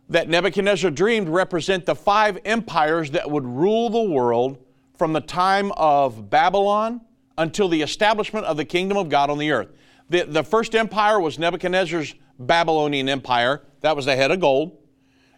that 0.09 0.27
Nebuchadnezzar 0.27 0.91
dreamed 0.91 1.29
represent 1.29 1.85
the 1.85 1.95
five 1.95 2.37
empires 2.45 3.11
that 3.11 3.29
would 3.29 3.45
rule 3.45 3.89
the 3.89 4.01
world 4.01 4.57
from 4.97 5.13
the 5.13 5.21
time 5.21 5.71
of 5.73 6.29
Babylon 6.29 7.01
until 7.37 7.69
the 7.69 7.81
establishment 7.81 8.45
of 8.45 8.57
the 8.57 8.65
kingdom 8.65 8.97
of 8.97 9.09
God 9.09 9.29
on 9.29 9.37
the 9.37 9.51
earth. 9.51 9.69
The, 10.09 10.23
the 10.23 10.43
first 10.43 10.75
empire 10.75 11.19
was 11.19 11.39
Nebuchadnezzar's 11.39 12.13
Babylonian 12.37 13.07
empire. 13.07 13.61
That 13.79 13.95
was 13.95 14.05
the 14.05 14.15
head 14.15 14.31
of 14.31 14.41
gold. 14.41 14.77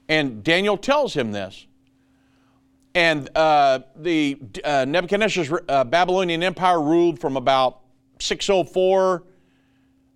And 0.10 0.44
Daniel 0.44 0.78
tells 0.78 1.14
him 1.14 1.32
this. 1.32 1.68
And 2.96 3.30
uh, 3.36 3.80
the 3.96 4.40
uh, 4.64 4.86
Nebuchadnezzar's 4.86 5.52
uh, 5.68 5.84
Babylonian 5.84 6.44
empire 6.44 6.80
ruled 6.80 7.20
from 7.20 7.38
about 7.38 7.82
604 8.20 9.24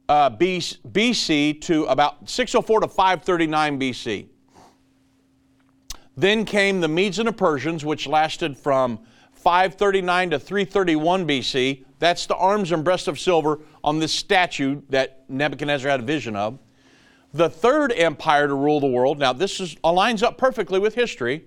uh, 0.10 0.30
BC 0.30 1.62
to 1.62 1.86
about 1.86 2.30
604 2.30 2.82
to 2.82 2.88
539 2.88 3.80
BC. 3.80 4.28
Then 6.16 6.46
came 6.46 6.80
the 6.80 6.88
Medes 6.88 7.20
and 7.20 7.28
the 7.28 7.34
Persians, 7.34 7.84
which 7.84 8.08
lasted 8.08 8.58
from 8.58 9.00
539 9.34 10.32
to 10.32 10.40
331 10.40 11.28
BC. 11.28 11.86
That's 12.00 12.26
the 12.26 12.36
arms 12.36 12.72
and 12.72 12.84
breast 12.84 13.08
of 13.08 13.20
silver 13.20 13.60
on 13.84 14.00
this 14.00 14.12
statue 14.12 14.82
that 14.90 15.30
Nebuchadnezzar 15.30 15.90
had 15.90 16.00
a 16.00 16.04
vision 16.04 16.36
of. 16.36 16.60
The 17.34 17.50
third 17.50 17.92
empire 17.92 18.48
to 18.48 18.54
rule 18.54 18.80
the 18.80 18.88
world, 18.88 19.20
now 19.20 19.34
this 19.34 19.60
is, 19.60 19.76
aligns 19.84 20.24
up 20.24 20.38
perfectly 20.38 20.80
with 20.80 20.96
history, 20.96 21.46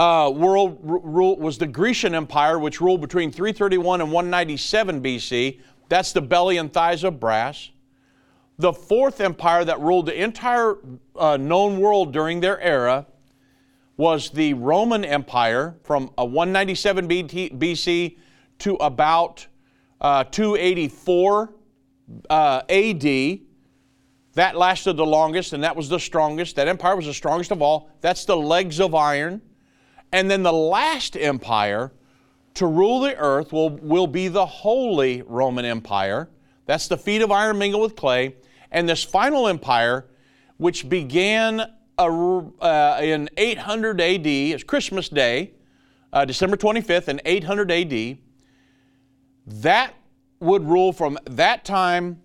uh, 0.00 0.30
world 0.30 0.78
rule 0.82 1.36
was 1.36 1.58
the 1.58 1.66
Grecian 1.66 2.14
Empire, 2.14 2.58
which 2.58 2.80
ruled 2.80 3.02
between 3.02 3.30
331 3.30 4.00
and 4.00 4.10
197 4.10 5.02
BC. 5.02 5.60
That's 5.90 6.12
the 6.12 6.22
belly 6.22 6.56
and 6.56 6.72
thighs 6.72 7.04
of 7.04 7.20
brass. 7.20 7.68
The 8.58 8.72
fourth 8.72 9.20
empire 9.20 9.62
that 9.62 9.78
ruled 9.78 10.06
the 10.06 10.22
entire 10.22 10.78
uh, 11.14 11.36
known 11.36 11.80
world 11.80 12.14
during 12.14 12.40
their 12.40 12.58
era 12.60 13.06
was 13.98 14.30
the 14.30 14.54
Roman 14.54 15.04
Empire 15.04 15.76
from 15.82 16.06
197 16.16 17.06
BC 17.06 18.16
to 18.60 18.76
about 18.76 19.46
uh, 20.00 20.24
284 20.24 21.52
uh, 22.30 22.62
AD. 22.70 23.40
That 24.32 24.56
lasted 24.56 24.94
the 24.94 25.04
longest, 25.04 25.52
and 25.52 25.62
that 25.62 25.76
was 25.76 25.90
the 25.90 26.00
strongest. 26.00 26.56
That 26.56 26.68
empire 26.68 26.96
was 26.96 27.04
the 27.04 27.12
strongest 27.12 27.50
of 27.50 27.60
all. 27.60 27.90
That's 28.00 28.24
the 28.24 28.36
legs 28.36 28.80
of 28.80 28.94
iron. 28.94 29.42
And 30.12 30.30
then 30.30 30.42
the 30.42 30.52
last 30.52 31.16
empire 31.16 31.92
to 32.54 32.66
rule 32.66 33.00
the 33.00 33.16
earth 33.16 33.52
will, 33.52 33.70
will 33.70 34.06
be 34.06 34.28
the 34.28 34.46
Holy 34.46 35.22
Roman 35.22 35.64
Empire. 35.64 36.28
That's 36.66 36.88
the 36.88 36.96
feet 36.96 37.22
of 37.22 37.30
iron 37.30 37.58
mingled 37.58 37.82
with 37.82 37.96
clay. 37.96 38.36
And 38.70 38.88
this 38.88 39.02
final 39.02 39.48
empire, 39.48 40.06
which 40.56 40.88
began 40.88 41.72
uh, 41.98 42.98
in 43.00 43.28
800 43.36 44.00
AD, 44.00 44.26
it's 44.26 44.64
Christmas 44.64 45.08
Day, 45.08 45.52
uh, 46.12 46.24
December 46.24 46.56
25th, 46.56 47.08
in 47.08 47.20
800 47.24 47.70
AD, 47.70 48.18
that 49.46 49.94
would 50.40 50.68
rule 50.68 50.92
from 50.92 51.18
that 51.26 51.64
time 51.64 52.20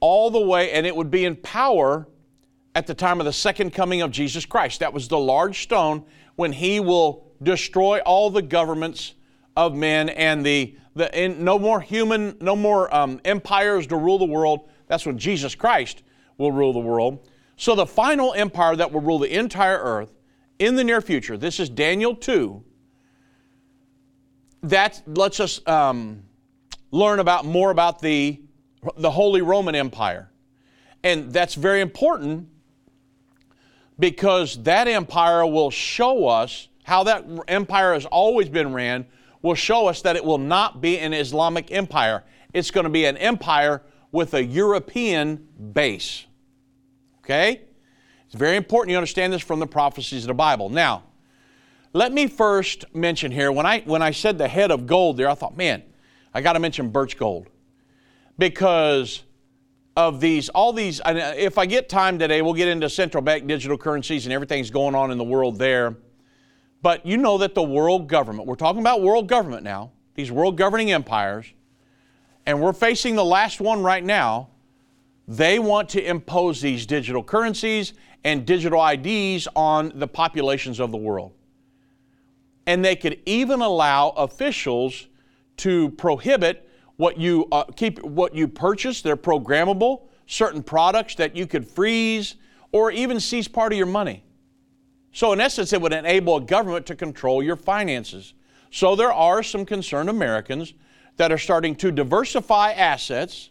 all 0.00 0.30
the 0.30 0.40
way, 0.40 0.72
and 0.72 0.86
it 0.86 0.94
would 0.94 1.10
be 1.10 1.24
in 1.24 1.36
power 1.36 2.08
at 2.74 2.86
the 2.86 2.94
time 2.94 3.20
of 3.20 3.26
the 3.26 3.32
second 3.32 3.72
coming 3.72 4.00
of 4.00 4.10
Jesus 4.10 4.46
Christ. 4.46 4.80
That 4.80 4.92
was 4.92 5.08
the 5.08 5.18
large 5.18 5.62
stone 5.62 6.04
when 6.40 6.52
he 6.54 6.80
will 6.80 7.26
destroy 7.42 7.98
all 7.98 8.30
the 8.30 8.40
governments 8.40 9.12
of 9.58 9.74
men 9.74 10.08
and 10.08 10.44
the, 10.44 10.74
the 10.94 11.14
and 11.14 11.38
no 11.38 11.58
more 11.58 11.82
human, 11.82 12.34
no 12.40 12.56
more 12.56 12.92
um, 12.96 13.20
empires 13.26 13.86
to 13.86 13.94
rule 13.94 14.18
the 14.18 14.24
world. 14.24 14.66
That's 14.86 15.04
when 15.04 15.18
Jesus 15.18 15.54
Christ 15.54 16.02
will 16.38 16.50
rule 16.50 16.72
the 16.72 16.78
world. 16.78 17.28
So, 17.58 17.74
the 17.74 17.84
final 17.84 18.32
empire 18.32 18.74
that 18.74 18.90
will 18.90 19.02
rule 19.02 19.18
the 19.18 19.38
entire 19.38 19.76
earth 19.76 20.14
in 20.58 20.76
the 20.76 20.82
near 20.82 21.02
future, 21.02 21.36
this 21.36 21.60
is 21.60 21.68
Daniel 21.68 22.16
2, 22.16 22.64
that 24.62 25.02
lets 25.06 25.40
us 25.40 25.60
um, 25.68 26.22
learn 26.90 27.18
about 27.18 27.44
more 27.44 27.70
about 27.70 28.00
the, 28.00 28.40
the 28.96 29.10
Holy 29.10 29.42
Roman 29.42 29.74
Empire. 29.74 30.30
And 31.04 31.34
that's 31.34 31.54
very 31.54 31.82
important 31.82 32.48
because 34.00 34.60
that 34.64 34.88
empire 34.88 35.46
will 35.46 35.70
show 35.70 36.26
us 36.26 36.68
how 36.82 37.04
that 37.04 37.24
empire 37.46 37.94
has 37.94 38.06
always 38.06 38.48
been 38.48 38.72
ran, 38.72 39.06
will 39.42 39.54
show 39.54 39.86
us 39.86 40.02
that 40.02 40.16
it 40.16 40.24
will 40.24 40.38
not 40.38 40.80
be 40.80 40.98
an 40.98 41.12
Islamic 41.12 41.70
empire. 41.70 42.24
It's 42.52 42.70
going 42.70 42.84
to 42.84 42.90
be 42.90 43.04
an 43.04 43.16
empire 43.16 43.82
with 44.10 44.34
a 44.34 44.42
European 44.42 45.46
base. 45.72 46.26
Okay? 47.22 47.60
It's 48.26 48.34
very 48.34 48.56
important 48.56 48.90
you 48.90 48.96
understand 48.96 49.32
this 49.32 49.42
from 49.42 49.60
the 49.60 49.66
prophecies 49.66 50.24
of 50.24 50.28
the 50.28 50.34
Bible. 50.34 50.68
Now, 50.68 51.04
let 51.92 52.12
me 52.12 52.26
first 52.26 52.84
mention 52.94 53.30
here 53.30 53.52
when 53.52 53.66
I 53.66 53.80
when 53.80 54.02
I 54.02 54.12
said 54.12 54.38
the 54.38 54.48
head 54.48 54.70
of 54.70 54.86
gold 54.86 55.16
there, 55.16 55.28
I 55.28 55.34
thought, 55.34 55.56
man, 55.56 55.82
I 56.32 56.40
got 56.40 56.52
to 56.52 56.60
mention 56.60 56.90
birch 56.90 57.16
gold 57.16 57.48
because 58.38 59.22
of 60.00 60.20
these 60.20 60.48
all 60.48 60.72
these. 60.72 61.00
Uh, 61.00 61.34
if 61.36 61.58
I 61.58 61.66
get 61.66 61.88
time 61.88 62.18
today, 62.18 62.40
we'll 62.42 62.54
get 62.54 62.68
into 62.68 62.88
central 62.88 63.22
bank 63.22 63.46
digital 63.46 63.76
currencies 63.76 64.24
and 64.26 64.32
everything's 64.32 64.70
going 64.70 64.94
on 64.94 65.10
in 65.10 65.18
the 65.18 65.24
world 65.24 65.58
there. 65.58 65.96
But 66.82 67.04
you 67.04 67.18
know 67.18 67.38
that 67.38 67.54
the 67.54 67.62
world 67.62 68.08
government, 68.08 68.48
we're 68.48 68.54
talking 68.54 68.80
about 68.80 69.02
world 69.02 69.28
government 69.28 69.62
now, 69.62 69.92
these 70.14 70.32
world 70.32 70.56
governing 70.56 70.90
empires, 70.90 71.52
and 72.46 72.62
we're 72.62 72.72
facing 72.72 73.14
the 73.14 73.24
last 73.24 73.60
one 73.60 73.82
right 73.82 74.02
now 74.02 74.48
they 75.28 75.60
want 75.60 75.88
to 75.90 76.04
impose 76.04 76.60
these 76.60 76.86
digital 76.86 77.22
currencies 77.22 77.92
and 78.24 78.44
digital 78.44 78.84
IDs 78.84 79.46
on 79.54 79.92
the 79.94 80.08
populations 80.08 80.80
of 80.80 80.90
the 80.90 80.96
world. 80.96 81.32
And 82.66 82.84
they 82.84 82.96
could 82.96 83.20
even 83.26 83.60
allow 83.60 84.08
officials 84.10 85.06
to 85.58 85.90
prohibit 85.90 86.68
what 87.00 87.18
you 87.18 87.46
uh, 87.50 87.64
keep 87.64 88.02
what 88.02 88.34
you 88.34 88.46
purchase, 88.46 89.00
they're 89.00 89.16
programmable, 89.16 90.02
certain 90.26 90.62
products 90.62 91.14
that 91.14 91.34
you 91.34 91.46
could 91.46 91.66
freeze 91.66 92.34
or 92.72 92.90
even 92.90 93.18
seize 93.18 93.48
part 93.48 93.72
of 93.72 93.78
your 93.78 93.86
money. 93.86 94.22
So 95.12 95.32
in 95.32 95.40
essence 95.40 95.72
it 95.72 95.80
would 95.80 95.94
enable 95.94 96.36
a 96.36 96.40
government 96.42 96.84
to 96.86 96.94
control 96.94 97.42
your 97.42 97.56
finances. 97.56 98.34
So 98.70 98.94
there 98.94 99.12
are 99.12 99.42
some 99.42 99.64
concerned 99.64 100.10
Americans 100.10 100.74
that 101.16 101.32
are 101.32 101.38
starting 101.38 101.74
to 101.76 101.90
diversify 101.90 102.72
assets 102.72 103.50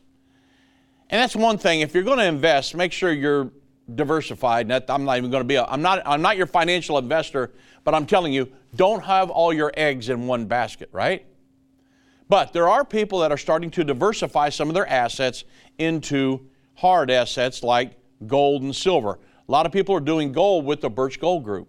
and 1.10 1.20
that's 1.20 1.36
one 1.36 1.58
thing. 1.58 1.82
If 1.82 1.96
you're 1.96 2.04
going 2.04 2.20
to 2.20 2.26
invest, 2.26 2.76
make 2.76 2.92
sure 2.92 3.12
you're 3.12 3.52
diversified. 3.96 4.72
I'm 4.72 5.06
not 5.06 5.18
even 5.18 5.32
going 5.32 5.42
to 5.42 5.48
be. 5.48 5.56
A, 5.56 5.66
I'm 5.66 5.82
not. 5.82 6.04
I'm 6.06 6.22
not 6.22 6.38
your 6.38 6.46
financial 6.46 7.00
investor, 7.00 7.52
but 7.84 7.96
I'm 7.96 8.06
telling 8.06 8.32
you, 8.32 8.52
don't 8.76 9.04
have 9.04 9.32
all 9.32 9.52
your 9.52 9.72
eggs 9.76 10.10
in 10.10 10.28
one 10.28 10.46
basket, 10.46 10.90
right? 10.92 11.26
But 12.30 12.54
there 12.54 12.70
are 12.70 12.86
people 12.86 13.20
that 13.20 13.32
are 13.32 13.38
starting 13.38 13.72
to 13.72 13.84
diversify 13.84 14.50
some 14.50 14.70
of 14.70 14.76
their 14.76 14.88
assets 14.88 15.44
into 15.80 16.48
hard 16.76 17.10
assets 17.12 17.64
like 17.64 17.94
gold 18.28 18.62
and 18.62 18.76
silver. 18.76 19.20
A 19.48 19.52
lot 19.52 19.66
of 19.66 19.72
people 19.72 19.96
are 19.96 20.00
doing 20.00 20.32
gold 20.32 20.64
with 20.64 20.82
the 20.82 20.90
Birch 20.90 21.20
Gold 21.20 21.44
Group. 21.44 21.68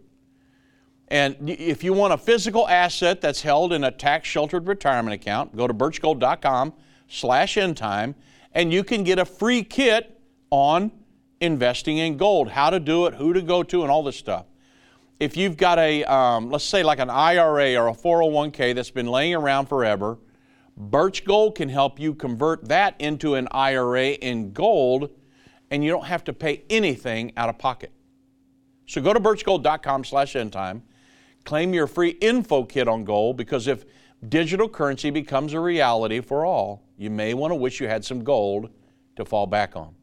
And 1.08 1.50
if 1.50 1.82
you 1.82 1.92
want 1.92 2.12
a 2.12 2.18
physical 2.18 2.68
asset 2.68 3.20
that's 3.20 3.40
held 3.42 3.72
in 3.72 3.82
a 3.84 3.90
tax-sheltered 3.90 4.68
retirement 4.68 5.14
account, 5.14 5.56
go 5.56 5.66
to 5.66 5.74
birchgold.com 5.74 6.74
slash 7.08 7.56
endtime 7.56 8.14
and 8.52 8.72
you 8.72 8.84
can 8.84 9.02
get 9.02 9.18
a 9.18 9.24
free 9.24 9.64
kit 9.64 10.20
on 10.50 10.92
investing 11.40 11.98
in 11.98 12.16
gold, 12.16 12.50
how 12.50 12.70
to 12.70 12.78
do 12.78 13.06
it, 13.06 13.14
who 13.14 13.32
to 13.32 13.40
go 13.40 13.62
to, 13.62 13.82
and 13.82 13.90
all 13.90 14.02
this 14.02 14.16
stuff. 14.16 14.46
If 15.18 15.36
you've 15.36 15.56
got 15.56 15.78
a, 15.78 16.04
um, 16.04 16.50
let's 16.50 16.64
say 16.64 16.82
like 16.82 16.98
an 16.98 17.10
IRA 17.10 17.76
or 17.76 17.88
a 17.88 17.94
401k 17.94 18.74
that's 18.74 18.90
been 18.90 19.06
laying 19.06 19.34
around 19.34 19.66
forever, 19.66 20.18
Birch 20.80 21.26
Gold 21.26 21.56
can 21.56 21.68
help 21.68 22.00
you 22.00 22.14
convert 22.14 22.66
that 22.68 22.98
into 22.98 23.34
an 23.34 23.48
IRA 23.50 24.12
in 24.12 24.54
gold, 24.54 25.10
and 25.70 25.84
you 25.84 25.90
don't 25.90 26.06
have 26.06 26.24
to 26.24 26.32
pay 26.32 26.62
anything 26.70 27.32
out 27.36 27.50
of 27.50 27.58
pocket. 27.58 27.92
So 28.86 29.02
go 29.02 29.12
to 29.12 29.20
birchgold.com 29.20 30.04
slash 30.04 30.32
endtime, 30.32 30.80
claim 31.44 31.74
your 31.74 31.86
free 31.86 32.10
info 32.22 32.64
kit 32.64 32.88
on 32.88 33.04
gold, 33.04 33.36
because 33.36 33.66
if 33.66 33.84
digital 34.26 34.70
currency 34.70 35.10
becomes 35.10 35.52
a 35.52 35.60
reality 35.60 36.22
for 36.22 36.46
all, 36.46 36.82
you 36.96 37.10
may 37.10 37.34
want 37.34 37.50
to 37.50 37.56
wish 37.56 37.78
you 37.78 37.86
had 37.86 38.02
some 38.02 38.24
gold 38.24 38.70
to 39.16 39.24
fall 39.26 39.46
back 39.46 39.76
on. 39.76 39.94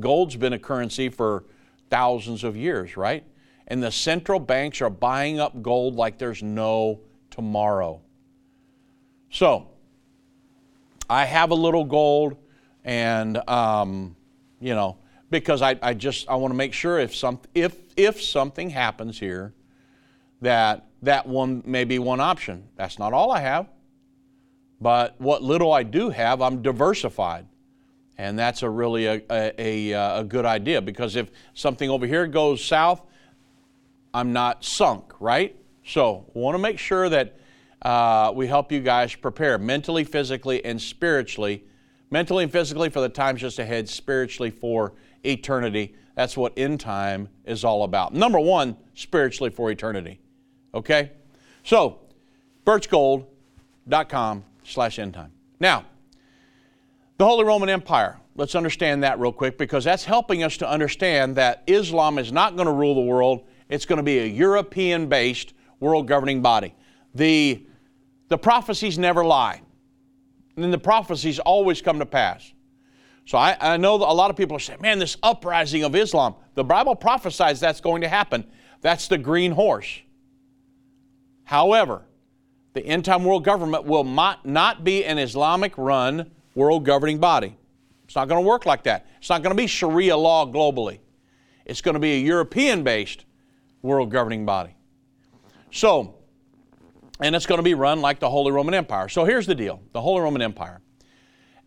Gold's 0.00 0.36
been 0.36 0.54
a 0.54 0.58
currency 0.58 1.10
for 1.10 1.44
thousands 1.90 2.44
of 2.44 2.56
years, 2.56 2.96
right? 2.96 3.24
And 3.66 3.82
the 3.82 3.92
central 3.92 4.40
banks 4.40 4.80
are 4.80 4.88
buying 4.88 5.38
up 5.38 5.60
gold 5.60 5.96
like 5.96 6.16
there's 6.16 6.42
no 6.42 7.00
tomorrow. 7.30 8.00
So, 9.30 9.68
I 11.08 11.24
have 11.24 11.50
a 11.50 11.54
little 11.54 11.84
gold, 11.84 12.36
and 12.84 13.36
um, 13.48 14.16
you 14.60 14.74
know, 14.74 14.98
because 15.30 15.62
I, 15.62 15.76
I 15.82 15.94
just 15.94 16.28
I 16.28 16.34
want 16.36 16.52
to 16.52 16.56
make 16.56 16.72
sure 16.72 16.98
if 16.98 17.14
some 17.14 17.40
if 17.54 17.76
if 17.96 18.22
something 18.22 18.70
happens 18.70 19.18
here, 19.18 19.54
that 20.42 20.86
that 21.02 21.26
one 21.26 21.62
may 21.64 21.84
be 21.84 21.98
one 21.98 22.20
option. 22.20 22.68
That's 22.76 22.98
not 22.98 23.12
all 23.12 23.30
I 23.30 23.40
have, 23.40 23.68
but 24.80 25.20
what 25.20 25.42
little 25.42 25.72
I 25.72 25.82
do 25.82 26.10
have, 26.10 26.42
I'm 26.42 26.62
diversified. 26.62 27.46
And 28.20 28.36
that's 28.36 28.64
a 28.64 28.70
really 28.70 29.06
a, 29.06 29.22
a, 29.30 29.92
a, 29.92 30.20
a 30.20 30.24
good 30.24 30.44
idea 30.44 30.82
because 30.82 31.14
if 31.14 31.30
something 31.54 31.88
over 31.88 32.04
here 32.04 32.26
goes 32.26 32.64
south, 32.64 33.00
I'm 34.12 34.32
not 34.32 34.64
sunk, 34.64 35.12
right? 35.20 35.54
So, 35.84 36.26
want 36.34 36.54
to 36.54 36.58
make 36.58 36.78
sure 36.78 37.08
that 37.08 37.38
uh, 37.82 38.32
we 38.34 38.46
help 38.46 38.72
you 38.72 38.80
guys 38.80 39.14
prepare 39.14 39.58
mentally, 39.58 40.04
physically, 40.04 40.64
and 40.64 40.80
spiritually. 40.80 41.64
Mentally 42.10 42.44
and 42.44 42.52
physically 42.52 42.88
for 42.88 43.00
the 43.00 43.08
times 43.08 43.40
just 43.40 43.58
ahead, 43.58 43.88
spiritually 43.88 44.50
for 44.50 44.94
eternity. 45.24 45.94
That's 46.14 46.36
what 46.36 46.52
end 46.56 46.80
time 46.80 47.28
is 47.44 47.64
all 47.64 47.84
about. 47.84 48.14
Number 48.14 48.40
one, 48.40 48.76
spiritually 48.94 49.50
for 49.50 49.70
eternity. 49.70 50.20
Okay? 50.74 51.12
So, 51.62 52.00
birchgold.com 52.64 54.44
slash 54.64 54.98
end 54.98 55.14
time. 55.14 55.32
Now, 55.60 55.84
the 57.18 57.24
Holy 57.24 57.44
Roman 57.44 57.68
Empire. 57.68 58.18
Let's 58.36 58.54
understand 58.54 59.02
that 59.02 59.18
real 59.18 59.32
quick 59.32 59.58
because 59.58 59.84
that's 59.84 60.04
helping 60.04 60.44
us 60.44 60.56
to 60.58 60.68
understand 60.68 61.36
that 61.36 61.64
Islam 61.66 62.18
is 62.18 62.30
not 62.30 62.54
going 62.54 62.66
to 62.66 62.72
rule 62.72 62.94
the 62.94 63.00
world. 63.00 63.44
It's 63.68 63.84
going 63.84 63.96
to 63.96 64.04
be 64.04 64.20
a 64.20 64.26
European 64.26 65.08
based 65.08 65.54
world 65.80 66.06
governing 66.06 66.40
body. 66.40 66.74
The, 67.14 67.66
the 68.28 68.38
prophecies 68.38 68.98
never 68.98 69.24
lie, 69.24 69.60
and 70.56 70.72
the 70.72 70.78
prophecies 70.78 71.38
always 71.38 71.80
come 71.82 71.98
to 71.98 72.06
pass. 72.06 72.52
So 73.26 73.36
I, 73.36 73.56
I 73.60 73.76
know 73.76 73.96
a 73.96 74.14
lot 74.14 74.30
of 74.30 74.36
people 74.36 74.56
are 74.56 74.60
saying, 74.60 74.80
man, 74.80 74.98
this 74.98 75.16
uprising 75.22 75.84
of 75.84 75.94
Islam, 75.94 76.34
the 76.54 76.64
Bible 76.64 76.94
prophesies 76.94 77.60
that's 77.60 77.80
going 77.80 78.00
to 78.02 78.08
happen. 78.08 78.46
That's 78.80 79.08
the 79.08 79.18
green 79.18 79.52
horse. 79.52 80.00
However, 81.44 82.02
the 82.74 82.84
end 82.84 83.04
time 83.04 83.24
world 83.24 83.44
government 83.44 83.84
will 83.84 84.04
not, 84.04 84.46
not 84.46 84.84
be 84.84 85.04
an 85.04 85.18
Islamic 85.18 85.76
run 85.76 86.30
world 86.54 86.84
governing 86.84 87.18
body. 87.18 87.56
It's 88.04 88.16
not 88.16 88.28
going 88.28 88.42
to 88.42 88.48
work 88.48 88.66
like 88.66 88.84
that. 88.84 89.06
It's 89.18 89.28
not 89.28 89.42
going 89.42 89.54
to 89.54 89.60
be 89.60 89.66
Sharia 89.66 90.16
law 90.16 90.46
globally. 90.46 90.98
It's 91.64 91.82
going 91.82 91.94
to 91.94 92.00
be 92.00 92.14
a 92.14 92.20
European 92.20 92.82
based 92.82 93.24
world 93.82 94.10
governing 94.10 94.46
body. 94.46 94.74
So, 95.70 96.17
and 97.20 97.34
it's 97.34 97.46
going 97.46 97.58
to 97.58 97.62
be 97.64 97.74
run 97.74 98.00
like 98.00 98.20
the 98.20 98.30
Holy 98.30 98.52
Roman 98.52 98.74
Empire. 98.74 99.08
So 99.08 99.24
here's 99.24 99.46
the 99.46 99.54
deal 99.54 99.80
the 99.92 100.00
Holy 100.00 100.22
Roman 100.22 100.42
Empire. 100.42 100.80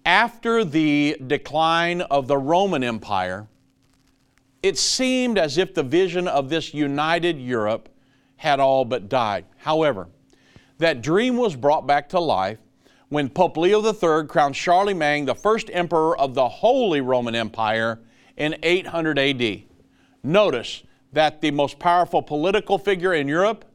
After 0.05 0.63
the 0.63 1.17
decline 1.27 2.01
of 2.01 2.27
the 2.27 2.37
Roman 2.37 2.83
Empire, 2.83 3.47
it 4.63 4.77
seemed 4.77 5.37
as 5.37 5.57
if 5.57 5.73
the 5.73 5.83
vision 5.83 6.27
of 6.27 6.49
this 6.49 6.73
united 6.73 7.39
Europe 7.39 7.89
had 8.37 8.59
all 8.59 8.85
but 8.85 9.09
died. 9.09 9.45
However, 9.57 10.09
that 10.79 11.01
dream 11.01 11.37
was 11.37 11.55
brought 11.55 11.85
back 11.85 12.09
to 12.09 12.19
life 12.19 12.57
when 13.09 13.29
Pope 13.29 13.57
Leo 13.57 13.83
III 13.83 14.25
crowned 14.27 14.55
Charlemagne 14.55 15.25
the 15.25 15.35
first 15.35 15.69
emperor 15.73 16.17
of 16.17 16.33
the 16.33 16.47
Holy 16.47 17.01
Roman 17.01 17.35
Empire 17.35 17.99
in 18.37 18.55
800 18.63 19.19
AD. 19.19 19.63
Notice 20.23 20.83
that 21.13 21.41
the 21.41 21.51
most 21.51 21.77
powerful 21.77 22.21
political 22.21 22.77
figure 22.77 23.13
in 23.13 23.27
Europe 23.27 23.65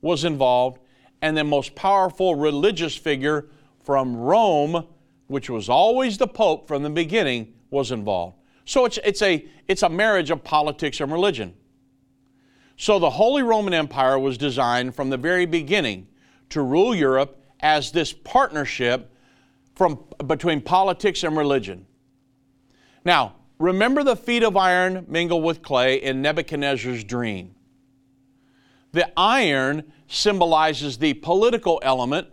was 0.00 0.24
involved, 0.24 0.78
and 1.22 1.36
the 1.36 1.44
most 1.44 1.74
powerful 1.74 2.34
religious 2.34 2.96
figure 2.96 3.46
from 3.84 4.16
Rome, 4.16 4.86
which 5.28 5.48
was 5.48 5.68
always 5.68 6.18
the 6.18 6.26
Pope 6.26 6.68
from 6.68 6.82
the 6.82 6.90
beginning, 6.90 7.54
was 7.70 7.90
involved. 7.90 8.36
So 8.64 8.84
it's, 8.84 8.98
it's, 9.04 9.22
a, 9.22 9.46
it's 9.68 9.82
a 9.82 9.88
marriage 9.88 10.30
of 10.30 10.42
politics 10.42 11.00
and 11.00 11.10
religion. 11.12 11.54
So 12.76 12.98
the 12.98 13.10
Holy 13.10 13.42
Roman 13.42 13.72
Empire 13.72 14.18
was 14.18 14.36
designed 14.36 14.94
from 14.94 15.08
the 15.08 15.16
very 15.16 15.46
beginning 15.46 16.08
to 16.50 16.62
rule 16.62 16.94
Europe 16.94 17.42
as 17.60 17.90
this 17.90 18.12
partnership 18.12 19.10
from, 19.74 20.04
between 20.26 20.60
politics 20.60 21.22
and 21.22 21.36
religion. 21.36 21.86
Now, 23.04 23.36
remember 23.58 24.02
the 24.02 24.16
feet 24.16 24.42
of 24.42 24.56
iron 24.56 25.06
mingled 25.08 25.44
with 25.44 25.62
clay 25.62 26.02
in 26.02 26.20
Nebuchadnezzar's 26.20 27.04
dream. 27.04 27.54
The 28.92 29.10
iron 29.16 29.92
symbolizes 30.08 30.98
the 30.98 31.14
political 31.14 31.80
element, 31.82 32.28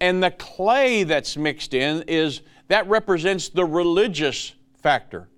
and 0.00 0.22
the 0.22 0.30
clay 0.30 1.04
that's 1.04 1.36
mixed 1.36 1.74
in 1.74 2.02
is 2.08 2.42
that 2.68 2.88
represents 2.88 3.48
the 3.48 3.64
religious 3.64 4.54
factor. 4.82 5.28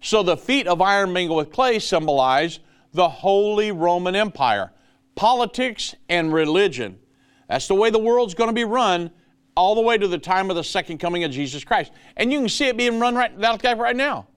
So 0.00 0.22
the 0.22 0.36
feet 0.36 0.66
of 0.66 0.80
iron 0.80 1.12
mingled 1.12 1.38
with 1.38 1.52
clay 1.52 1.78
symbolize 1.78 2.60
the 2.92 3.08
Holy 3.08 3.72
Roman 3.72 4.14
Empire, 4.14 4.72
politics 5.14 5.94
and 6.08 6.32
religion. 6.32 6.98
That's 7.48 7.66
the 7.66 7.74
way 7.74 7.90
the 7.90 7.98
world's 7.98 8.34
going 8.34 8.48
to 8.48 8.54
be 8.54 8.64
run 8.64 9.10
all 9.56 9.74
the 9.74 9.80
way 9.80 9.98
to 9.98 10.06
the 10.06 10.18
time 10.18 10.50
of 10.50 10.56
the 10.56 10.62
second 10.62 10.98
coming 10.98 11.24
of 11.24 11.32
Jesus 11.32 11.64
Christ. 11.64 11.92
And 12.16 12.32
you 12.32 12.38
can 12.38 12.48
see 12.48 12.66
it 12.66 12.76
being 12.76 13.00
run 13.00 13.16
right, 13.16 13.32
right 13.36 13.96
now. 13.96 14.28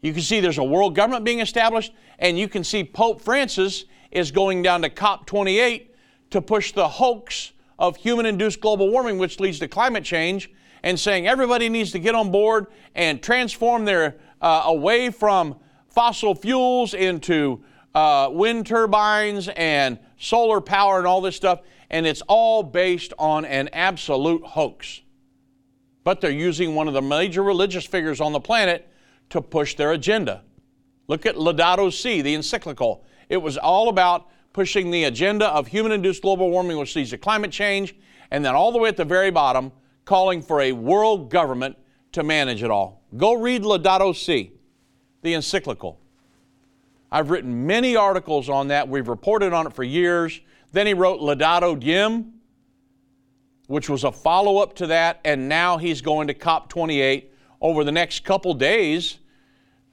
You 0.00 0.12
can 0.12 0.22
see 0.22 0.40
there's 0.40 0.58
a 0.58 0.64
world 0.64 0.96
government 0.96 1.24
being 1.24 1.38
established, 1.38 1.92
and 2.18 2.36
you 2.36 2.48
can 2.48 2.64
see 2.64 2.82
Pope 2.82 3.20
Francis 3.20 3.84
is 4.12 4.30
going 4.30 4.62
down 4.62 4.82
to 4.82 4.90
COP28 4.90 5.88
to 6.30 6.40
push 6.40 6.72
the 6.72 6.88
hoax 6.88 7.52
of 7.78 7.96
human 7.96 8.26
induced 8.26 8.60
global 8.60 8.90
warming, 8.90 9.18
which 9.18 9.40
leads 9.40 9.58
to 9.58 9.68
climate 9.68 10.04
change, 10.04 10.50
and 10.82 10.98
saying 10.98 11.26
everybody 11.26 11.68
needs 11.68 11.92
to 11.92 11.98
get 11.98 12.14
on 12.14 12.30
board 12.30 12.66
and 12.94 13.22
transform 13.22 13.84
their 13.84 14.16
uh, 14.40 14.62
away 14.66 15.10
from 15.10 15.56
fossil 15.88 16.34
fuels 16.34 16.94
into 16.94 17.62
uh, 17.94 18.28
wind 18.32 18.66
turbines 18.66 19.48
and 19.48 19.98
solar 20.18 20.60
power 20.60 20.98
and 20.98 21.06
all 21.06 21.20
this 21.20 21.36
stuff. 21.36 21.60
And 21.90 22.06
it's 22.06 22.22
all 22.22 22.62
based 22.62 23.12
on 23.18 23.44
an 23.44 23.68
absolute 23.72 24.42
hoax. 24.42 25.02
But 26.04 26.20
they're 26.20 26.30
using 26.30 26.74
one 26.74 26.88
of 26.88 26.94
the 26.94 27.02
major 27.02 27.42
religious 27.42 27.84
figures 27.84 28.20
on 28.20 28.32
the 28.32 28.40
planet 28.40 28.88
to 29.30 29.40
push 29.40 29.74
their 29.76 29.92
agenda. 29.92 30.42
Look 31.06 31.26
at 31.26 31.36
Laudato 31.36 31.92
Si, 31.92 32.22
the 32.22 32.34
encyclical. 32.34 33.04
It 33.32 33.40
was 33.40 33.56
all 33.56 33.88
about 33.88 34.28
pushing 34.52 34.90
the 34.90 35.04
agenda 35.04 35.46
of 35.46 35.66
human 35.66 35.90
induced 35.90 36.20
global 36.20 36.50
warming, 36.50 36.76
which 36.76 36.94
leads 36.94 37.08
to 37.10 37.18
climate 37.18 37.50
change, 37.50 37.94
and 38.30 38.44
then 38.44 38.54
all 38.54 38.72
the 38.72 38.78
way 38.78 38.90
at 38.90 38.98
the 38.98 39.06
very 39.06 39.30
bottom, 39.30 39.72
calling 40.04 40.42
for 40.42 40.60
a 40.60 40.72
world 40.72 41.30
government 41.30 41.78
to 42.12 42.22
manage 42.22 42.62
it 42.62 42.70
all. 42.70 43.02
Go 43.16 43.32
read 43.32 43.62
Laudato 43.62 44.14
Si, 44.14 44.52
the 45.22 45.32
encyclical. 45.32 45.98
I've 47.10 47.30
written 47.30 47.66
many 47.66 47.96
articles 47.96 48.50
on 48.50 48.68
that. 48.68 48.86
We've 48.86 49.08
reported 49.08 49.54
on 49.54 49.66
it 49.66 49.72
for 49.72 49.82
years. 49.82 50.38
Then 50.72 50.86
he 50.86 50.92
wrote 50.92 51.20
Laudato 51.20 51.80
Deum, 51.80 52.34
which 53.66 53.88
was 53.88 54.04
a 54.04 54.12
follow 54.12 54.58
up 54.58 54.74
to 54.74 54.88
that, 54.88 55.20
and 55.24 55.48
now 55.48 55.78
he's 55.78 56.02
going 56.02 56.26
to 56.28 56.34
COP28 56.34 57.28
over 57.62 57.82
the 57.82 57.92
next 57.92 58.24
couple 58.24 58.52
days 58.52 59.20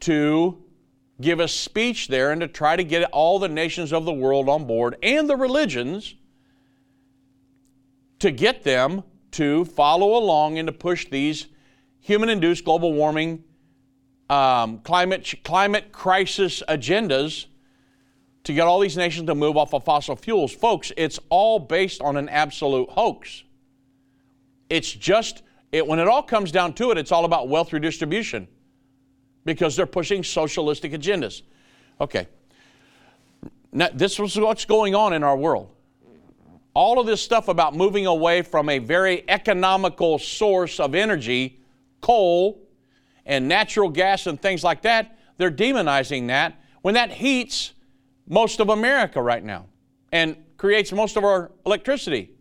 to 0.01 0.61
give 1.21 1.39
a 1.39 1.47
speech 1.47 2.07
there 2.07 2.31
and 2.31 2.41
to 2.41 2.47
try 2.47 2.75
to 2.75 2.83
get 2.83 3.03
all 3.11 3.39
the 3.39 3.49
nations 3.49 3.91
of 3.91 4.05
the 4.05 4.13
world 4.13 4.47
on 4.47 4.65
board 4.65 4.95
and 5.03 5.29
the 5.29 5.35
religions 5.35 6.15
to 8.19 8.31
get 8.31 8.63
them 8.63 9.03
to 9.31 9.65
follow 9.65 10.15
along 10.15 10.57
and 10.57 10.67
to 10.67 10.71
push 10.71 11.07
these 11.09 11.47
human 11.99 12.29
induced 12.29 12.63
global 12.63 12.93
warming, 12.93 13.43
um, 14.29 14.79
climate, 14.79 15.33
climate 15.43 15.91
crisis 15.91 16.63
agendas 16.67 17.45
to 18.45 18.53
get 18.53 18.65
all 18.65 18.79
these 18.79 18.97
nations 18.97 19.27
to 19.27 19.35
move 19.35 19.57
off 19.57 19.73
of 19.73 19.83
fossil 19.83 20.15
fuels. 20.15 20.53
Folks, 20.53 20.91
it's 20.97 21.19
all 21.29 21.59
based 21.59 22.01
on 22.01 22.15
an 22.17 22.29
absolute 22.29 22.89
hoax. 22.89 23.43
It's 24.69 24.91
just, 24.91 25.43
it, 25.71 25.85
when 25.85 25.99
it 25.99 26.07
all 26.07 26.23
comes 26.23 26.51
down 26.51 26.73
to 26.73 26.91
it, 26.91 26.97
it's 26.97 27.11
all 27.11 27.25
about 27.25 27.49
wealth 27.49 27.73
redistribution 27.73 28.47
because 29.53 29.75
they're 29.75 29.85
pushing 29.85 30.23
socialistic 30.23 30.91
agendas. 30.91 31.41
Okay. 31.99 32.27
Now, 33.71 33.89
this 33.93 34.19
is 34.19 34.37
what's 34.37 34.65
going 34.65 34.95
on 34.95 35.13
in 35.13 35.23
our 35.23 35.35
world. 35.35 35.69
All 36.73 36.99
of 36.99 37.07
this 37.07 37.21
stuff 37.21 37.47
about 37.47 37.75
moving 37.75 38.05
away 38.05 38.43
from 38.43 38.69
a 38.69 38.77
very 38.77 39.23
economical 39.27 40.19
source 40.19 40.79
of 40.79 40.93
energy, 40.93 41.59
coal 41.99 42.61
and 43.25 43.47
natural 43.47 43.89
gas 43.89 44.27
and 44.27 44.39
things 44.39 44.63
like 44.63 44.83
that, 44.83 45.17
they're 45.37 45.51
demonizing 45.51 46.27
that 46.27 46.61
when 46.81 46.93
that 46.93 47.11
heats 47.11 47.73
most 48.27 48.59
of 48.59 48.69
America 48.69 49.21
right 49.21 49.43
now 49.43 49.65
and 50.11 50.35
creates 50.57 50.91
most 50.91 51.17
of 51.17 51.23
our 51.23 51.51
electricity. 51.65 52.31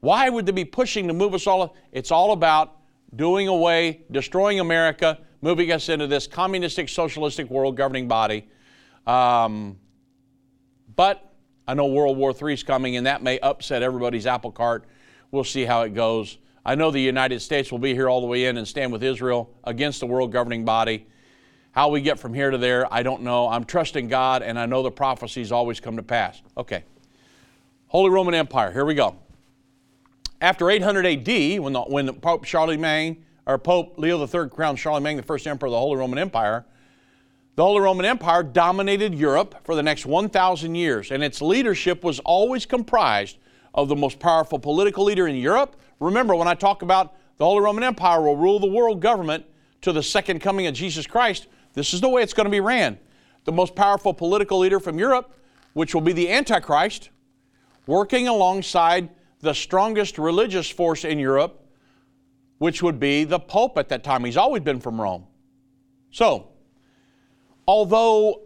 Why 0.00 0.28
would 0.28 0.46
they 0.46 0.52
be 0.52 0.64
pushing 0.64 1.06
to 1.06 1.14
move 1.14 1.32
us 1.32 1.46
all? 1.46 1.76
It's 1.92 2.10
all 2.10 2.32
about 2.32 2.76
doing 3.14 3.46
away, 3.46 4.02
destroying 4.10 4.58
America, 4.58 5.18
moving 5.42 5.72
us 5.72 5.88
into 5.88 6.06
this 6.06 6.26
communistic, 6.26 6.88
socialistic 6.88 7.50
world 7.50 7.76
governing 7.76 8.08
body. 8.08 8.48
Um, 9.06 9.76
but 10.94 11.32
I 11.66 11.74
know 11.74 11.86
World 11.86 12.16
War 12.16 12.32
III 12.32 12.54
is 12.54 12.62
coming, 12.62 12.96
and 12.96 13.06
that 13.06 13.22
may 13.22 13.38
upset 13.40 13.82
everybody's 13.82 14.26
apple 14.26 14.52
cart. 14.52 14.84
We'll 15.30 15.44
see 15.44 15.64
how 15.64 15.82
it 15.82 15.94
goes. 15.94 16.38
I 16.64 16.76
know 16.76 16.92
the 16.92 17.00
United 17.00 17.40
States 17.40 17.72
will 17.72 17.80
be 17.80 17.92
here 17.92 18.08
all 18.08 18.20
the 18.20 18.26
way 18.26 18.46
in 18.46 18.56
and 18.56 18.66
stand 18.66 18.92
with 18.92 19.02
Israel 19.02 19.52
against 19.64 20.00
the 20.00 20.06
world 20.06 20.30
governing 20.30 20.64
body. 20.64 21.06
How 21.72 21.88
we 21.88 22.02
get 22.02 22.18
from 22.20 22.34
here 22.34 22.50
to 22.50 22.58
there, 22.58 22.92
I 22.92 23.02
don't 23.02 23.22
know. 23.22 23.48
I'm 23.48 23.64
trusting 23.64 24.06
God, 24.08 24.42
and 24.42 24.58
I 24.58 24.66
know 24.66 24.82
the 24.82 24.90
prophecies 24.90 25.50
always 25.50 25.80
come 25.80 25.96
to 25.96 26.02
pass. 26.02 26.40
Okay. 26.56 26.84
Holy 27.88 28.10
Roman 28.10 28.34
Empire, 28.34 28.70
here 28.70 28.84
we 28.84 28.94
go. 28.94 29.16
After 30.40 30.70
800 30.70 31.06
AD, 31.06 31.60
when, 31.60 31.72
the, 31.72 31.80
when 31.82 32.12
Pope 32.14 32.44
Charlemagne, 32.44 33.24
or 33.46 33.58
Pope 33.58 33.98
Leo 33.98 34.20
III 34.20 34.48
crowned 34.48 34.78
Charlemagne 34.78 35.16
the 35.16 35.22
first 35.22 35.46
emperor 35.46 35.66
of 35.66 35.72
the 35.72 35.78
Holy 35.78 35.96
Roman 35.96 36.18
Empire, 36.18 36.64
the 37.54 37.62
Holy 37.62 37.80
Roman 37.80 38.06
Empire 38.06 38.42
dominated 38.42 39.14
Europe 39.14 39.56
for 39.64 39.74
the 39.74 39.82
next 39.82 40.06
1,000 40.06 40.74
years, 40.74 41.10
and 41.10 41.22
its 41.22 41.42
leadership 41.42 42.02
was 42.02 42.18
always 42.20 42.64
comprised 42.64 43.36
of 43.74 43.88
the 43.88 43.96
most 43.96 44.18
powerful 44.18 44.58
political 44.58 45.04
leader 45.04 45.28
in 45.28 45.36
Europe. 45.36 45.76
Remember, 46.00 46.34
when 46.34 46.48
I 46.48 46.54
talk 46.54 46.82
about 46.82 47.14
the 47.36 47.44
Holy 47.44 47.60
Roman 47.62 47.84
Empire 47.84 48.22
will 48.22 48.36
rule 48.36 48.58
the 48.58 48.66
world 48.66 49.00
government 49.00 49.44
to 49.82 49.92
the 49.92 50.02
second 50.02 50.40
coming 50.40 50.66
of 50.66 50.74
Jesus 50.74 51.06
Christ, 51.06 51.46
this 51.74 51.92
is 51.92 52.00
the 52.00 52.08
way 52.08 52.22
it's 52.22 52.34
going 52.34 52.46
to 52.46 52.50
be 52.50 52.60
ran. 52.60 52.98
The 53.44 53.52
most 53.52 53.74
powerful 53.74 54.14
political 54.14 54.58
leader 54.58 54.80
from 54.80 54.98
Europe, 54.98 55.36
which 55.72 55.94
will 55.94 56.02
be 56.02 56.12
the 56.12 56.30
Antichrist, 56.30 57.10
working 57.86 58.28
alongside 58.28 59.10
the 59.40 59.52
strongest 59.52 60.18
religious 60.18 60.70
force 60.70 61.04
in 61.04 61.18
Europe, 61.18 61.61
which 62.62 62.80
would 62.80 63.00
be 63.00 63.24
the 63.24 63.40
Pope 63.40 63.76
at 63.76 63.88
that 63.88 64.04
time. 64.04 64.24
He's 64.24 64.36
always 64.36 64.62
been 64.62 64.78
from 64.78 65.00
Rome. 65.00 65.26
So, 66.12 66.50
although 67.66 68.42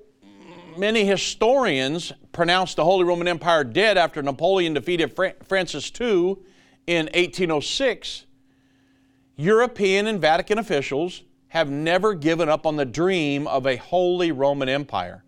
many 0.78 1.04
historians 1.04 2.14
pronounce 2.32 2.72
the 2.72 2.82
Holy 2.82 3.04
Roman 3.04 3.28
Empire 3.28 3.62
dead 3.62 3.98
after 3.98 4.22
Napoleon 4.22 4.72
defeated 4.72 5.14
Francis 5.44 5.92
II 6.00 6.36
in 6.86 7.10
1806, 7.12 8.24
European 9.36 10.06
and 10.06 10.18
Vatican 10.18 10.58
officials 10.58 11.22
have 11.48 11.68
never 11.68 12.14
given 12.14 12.48
up 12.48 12.64
on 12.64 12.76
the 12.76 12.86
dream 12.86 13.46
of 13.46 13.66
a 13.66 13.76
Holy 13.76 14.32
Roman 14.32 14.70
Empire. 14.70 15.24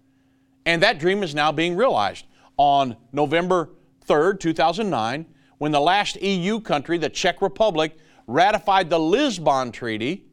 And 0.65 0.83
that 0.83 0.99
dream 0.99 1.23
is 1.23 1.35
now 1.35 1.53
being 1.53 1.77
realized. 1.77 2.25
On 2.57 2.97
November 3.13 3.69
3rd, 4.07 4.41
2009, 4.41 5.27
when 5.59 5.73
the 5.73 5.81
last 5.81 6.17
EU 6.23 6.59
country, 6.59 6.97
the 6.97 7.11
Czech 7.11 7.43
Republic, 7.43 7.95
ratified 8.29 8.91
the 8.91 9.01
Lisbon 9.01 9.73
Treaty, 9.73 10.27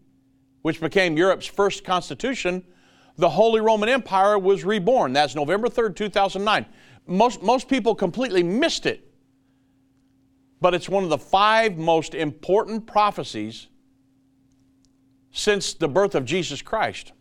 which 0.61 0.79
became 0.79 1.17
Europe's 1.17 1.47
first 1.47 1.83
constitution, 1.83 2.63
the 3.17 3.29
Holy 3.29 3.61
Roman 3.61 3.89
Empire 3.89 4.37
was 4.37 4.63
reborn. 4.63 5.13
That's 5.13 5.33
November 5.33 5.69
3rd, 5.69 5.95
2009. 5.95 6.65
Most, 7.07 7.41
most 7.41 7.69
people 7.69 7.95
completely 7.95 8.43
missed 8.43 8.85
it. 8.85 9.09
But 10.59 10.73
it's 10.73 10.89
one 10.89 11.03
of 11.03 11.09
the 11.09 11.17
five 11.17 11.77
most 11.77 12.13
important 12.13 12.85
prophecies 12.85 13.67
since 15.31 15.73
the 15.73 15.87
birth 15.87 16.15
of 16.15 16.25
Jesus 16.25 16.61
Christ. 16.61 17.13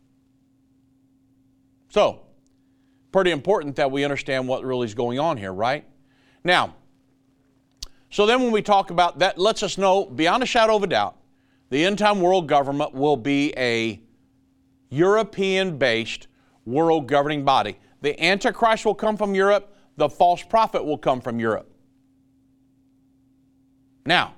So, 1.88 2.22
pretty 3.12 3.30
important 3.30 3.76
that 3.76 3.90
we 3.90 4.02
understand 4.02 4.48
what 4.48 4.64
really 4.64 4.86
is 4.86 4.94
going 4.94 5.20
on 5.20 5.36
here, 5.36 5.52
right? 5.52 5.84
Now, 6.42 6.74
so 8.14 8.26
then 8.26 8.40
when 8.40 8.52
we 8.52 8.62
talk 8.62 8.90
about 8.90 9.18
that, 9.18 9.38
lets 9.38 9.64
us 9.64 9.76
know 9.76 10.04
beyond 10.04 10.44
a 10.44 10.46
shadow 10.46 10.76
of 10.76 10.84
a 10.84 10.86
doubt, 10.86 11.16
the 11.70 11.84
end 11.84 11.98
time 11.98 12.20
world 12.20 12.46
government 12.46 12.94
will 12.94 13.16
be 13.16 13.52
a 13.56 14.00
European 14.88 15.78
based 15.78 16.28
world 16.64 17.08
governing 17.08 17.44
body. 17.44 17.76
The 18.02 18.24
Antichrist 18.24 18.84
will 18.84 18.94
come 18.94 19.16
from 19.16 19.34
Europe, 19.34 19.76
the 19.96 20.08
false 20.08 20.44
prophet 20.44 20.84
will 20.84 20.96
come 20.96 21.20
from 21.20 21.40
Europe. 21.40 21.68
Now, 24.06 24.34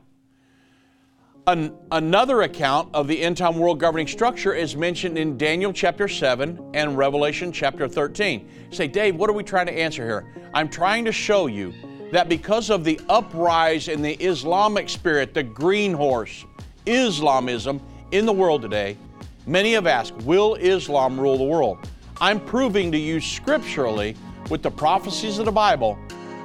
an, 1.47 1.77
another 1.93 2.43
account 2.43 2.95
of 2.95 3.07
the 3.09 3.21
end 3.21 3.37
time 3.37 3.59
world 3.59 3.79
governing 3.79 4.07
structure 4.07 4.55
is 4.55 4.75
mentioned 4.75 5.19
in 5.19 5.37
Daniel 5.37 5.75
chapter 5.75 6.09
7 6.09 6.71
and 6.73 6.97
Revelation 6.97 7.53
chapter 7.53 7.87
13. 7.87 8.49
You 8.71 8.75
say, 8.75 8.89
Dave, 8.89 9.17
what 9.17 9.29
are 9.29 9.35
we 9.35 9.45
trying 9.45 9.67
to 9.67 9.79
answer 9.79 10.03
here? 10.03 10.33
I'm 10.55 10.71
trying 10.71 11.05
to 11.05 11.13
show 11.13 11.47
you 11.47 11.75
that 12.13 12.29
because 12.29 12.71
of 12.71 12.85
the 12.85 13.01
uprise 13.09 13.89
in 13.89 14.03
the 14.03 14.15
Islamic 14.15 14.89
spirit, 14.89 15.35
the 15.35 15.43
green 15.43 15.93
horse, 15.93 16.45
Islamism 16.87 17.81
in 18.13 18.27
the 18.27 18.33
world 18.33 18.63
today, 18.63 18.97
Many 19.49 19.75
have 19.75 19.87
asked, 19.87 20.13
will 20.25 20.57
Islam 20.57 21.21
rule 21.21 21.39
the 21.39 21.45
world? 21.45 21.79
I'm 22.21 22.41
proving 22.41 22.91
to 22.91 22.99
you 22.99 23.21
scripturally 23.21 24.17
with 24.51 24.61
the 24.61 24.71
prophecies 24.73 25.39
of 25.39 25.45
the 25.45 25.53
Bible 25.53 25.97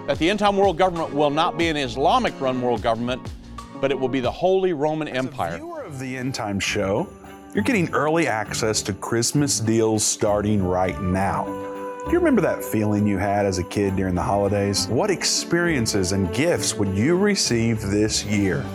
that 0.06 0.20
the 0.20 0.30
end 0.30 0.38
time 0.38 0.56
world 0.56 0.78
government 0.78 1.12
will 1.12 1.32
not 1.32 1.58
be 1.58 1.68
an 1.70 1.78
Islamic 1.78 2.40
run 2.40 2.62
world 2.62 2.84
government, 2.84 3.28
but 3.80 3.90
it 3.90 4.00
will 4.00 4.08
be 4.08 4.20
the 4.20 4.30
Holy 4.30 4.74
Roman 4.74 5.08
As 5.08 5.18
Empire. 5.18 5.56
A 5.56 5.58
viewer 5.58 5.82
of 5.82 5.98
the 5.98 6.16
End 6.16 6.36
Time 6.36 6.60
Show, 6.60 7.10
you're 7.56 7.64
getting 7.64 7.92
early 7.92 8.28
access 8.28 8.84
to 8.84 8.94
Christmas 8.94 9.60
deals 9.60 10.04
starting 10.04 10.62
right 10.62 11.02
now. 11.02 11.71
Do 12.04 12.12
you 12.14 12.18
remember 12.18 12.42
that 12.42 12.66
feeling 12.66 13.06
you 13.06 13.20
had 13.20 13.46
as 13.46 13.60
a 13.60 13.64
kid 13.64 13.96
during 13.96 14.16
the 14.16 14.24
holidays? 14.24 14.88
What 14.88 15.12
experiences 15.12 16.14
and 16.14 16.34
gifts 16.34 16.74
would 16.74 16.90
you 16.98 17.16
receive 17.16 17.80
this 17.80 18.26
year? 18.26 18.66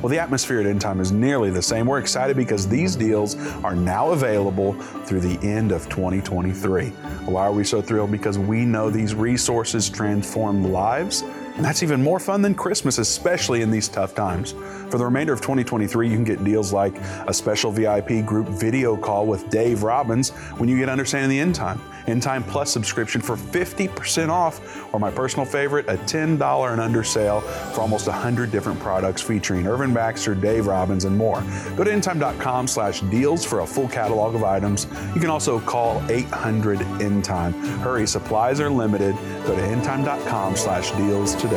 Well, 0.00 0.08
the 0.08 0.20
atmosphere 0.20 0.60
at 0.60 0.66
End 0.66 0.80
Time 0.80 1.00
is 1.00 1.10
nearly 1.10 1.50
the 1.50 1.60
same. 1.60 1.86
We're 1.86 1.98
excited 1.98 2.36
because 2.36 2.68
these 2.68 2.94
deals 2.94 3.34
are 3.64 3.74
now 3.74 4.10
available 4.10 4.74
through 4.74 5.20
the 5.22 5.44
end 5.44 5.72
of 5.72 5.88
2023. 5.88 6.90
Why 7.26 7.42
are 7.42 7.52
we 7.52 7.64
so 7.64 7.82
thrilled? 7.82 8.12
Because 8.12 8.38
we 8.38 8.64
know 8.64 8.90
these 8.90 9.12
resources 9.12 9.90
transform 9.90 10.62
lives 10.62 11.24
and 11.56 11.64
that's 11.64 11.82
even 11.82 12.02
more 12.02 12.18
fun 12.18 12.42
than 12.42 12.54
Christmas, 12.54 12.98
especially 12.98 13.62
in 13.62 13.70
these 13.70 13.88
tough 13.88 14.14
times. 14.14 14.52
For 14.90 14.98
the 14.98 15.04
remainder 15.04 15.32
of 15.32 15.40
2023, 15.40 16.08
you 16.08 16.14
can 16.14 16.24
get 16.24 16.42
deals 16.44 16.72
like 16.72 16.96
a 17.26 17.32
special 17.32 17.70
VIP 17.70 18.24
group 18.24 18.48
video 18.48 18.96
call 18.96 19.26
with 19.26 19.48
Dave 19.50 19.82
Robbins 19.82 20.30
when 20.58 20.68
you 20.68 20.78
get 20.78 20.88
Understanding 20.88 21.30
the 21.30 21.40
End 21.40 21.54
Time, 21.54 21.80
End 22.06 22.22
Time 22.22 22.42
Plus 22.42 22.70
subscription 22.70 23.20
for 23.20 23.36
50% 23.36 24.28
off, 24.28 24.92
or 24.92 25.00
my 25.00 25.10
personal 25.10 25.46
favorite, 25.46 25.88
a 25.88 25.96
$10 25.96 26.72
and 26.72 26.80
under 26.80 27.04
sale 27.04 27.40
for 27.40 27.80
almost 27.80 28.06
100 28.06 28.50
different 28.50 28.80
products 28.80 29.22
featuring 29.22 29.66
Irvin 29.66 29.94
Baxter, 29.94 30.34
Dave 30.34 30.66
Robbins, 30.66 31.04
and 31.04 31.16
more. 31.16 31.40
Go 31.76 31.84
to 31.84 31.90
endtime.com 31.90 32.66
slash 32.66 33.00
deals 33.02 33.44
for 33.44 33.60
a 33.60 33.66
full 33.66 33.88
catalog 33.88 34.34
of 34.34 34.44
items. 34.44 34.86
You 35.14 35.20
can 35.20 35.30
also 35.30 35.60
call 35.60 36.02
800 36.10 36.80
End 37.00 37.24
Time. 37.24 37.52
Hurry, 37.78 38.06
supplies 38.06 38.60
are 38.60 38.70
limited. 38.70 39.14
Go 39.46 39.54
to 39.54 39.62
endtime.com 39.62 40.56
slash 40.56 40.90
deals 40.92 41.34
today. 41.36 41.51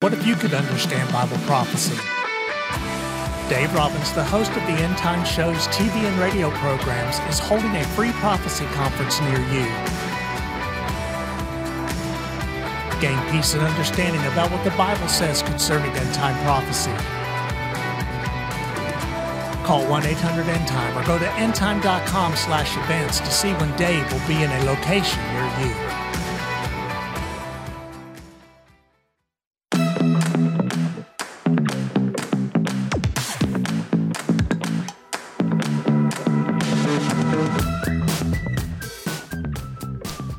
What 0.00 0.12
if 0.12 0.26
you 0.26 0.34
could 0.34 0.52
understand 0.52 1.10
Bible 1.12 1.38
prophecy? 1.46 1.96
Dave 3.48 3.72
Robbins, 3.74 4.12
the 4.12 4.24
host 4.24 4.50
of 4.50 4.62
the 4.66 4.72
End 4.72 4.96
Time 4.98 5.24
Show's 5.24 5.68
TV 5.68 5.92
and 6.04 6.18
radio 6.18 6.50
programs, 6.50 7.18
is 7.30 7.38
holding 7.38 7.74
a 7.76 7.84
free 7.94 8.12
prophecy 8.12 8.66
conference 8.74 9.20
near 9.20 9.38
you. 9.38 9.66
Gain 13.00 13.18
peace 13.30 13.54
and 13.54 13.62
understanding 13.62 14.20
about 14.32 14.50
what 14.50 14.64
the 14.64 14.70
Bible 14.76 15.08
says 15.08 15.42
concerning 15.42 15.90
end 15.92 16.14
time 16.14 16.36
prophecy. 16.44 16.92
Call 19.66 19.84
1 19.88 20.06
800 20.06 20.46
End 20.46 20.68
Time 20.68 20.96
or 20.96 21.04
go 21.04 21.18
to 21.18 21.24
endtime.com 21.24 22.36
slash 22.36 22.76
events 22.76 23.18
to 23.18 23.32
see 23.32 23.52
when 23.54 23.76
Dave 23.76 24.12
will 24.12 24.24
be 24.28 24.40
in 24.40 24.48
a 24.48 24.64
location 24.64 25.20
near 25.32 25.44
you. 25.58 25.74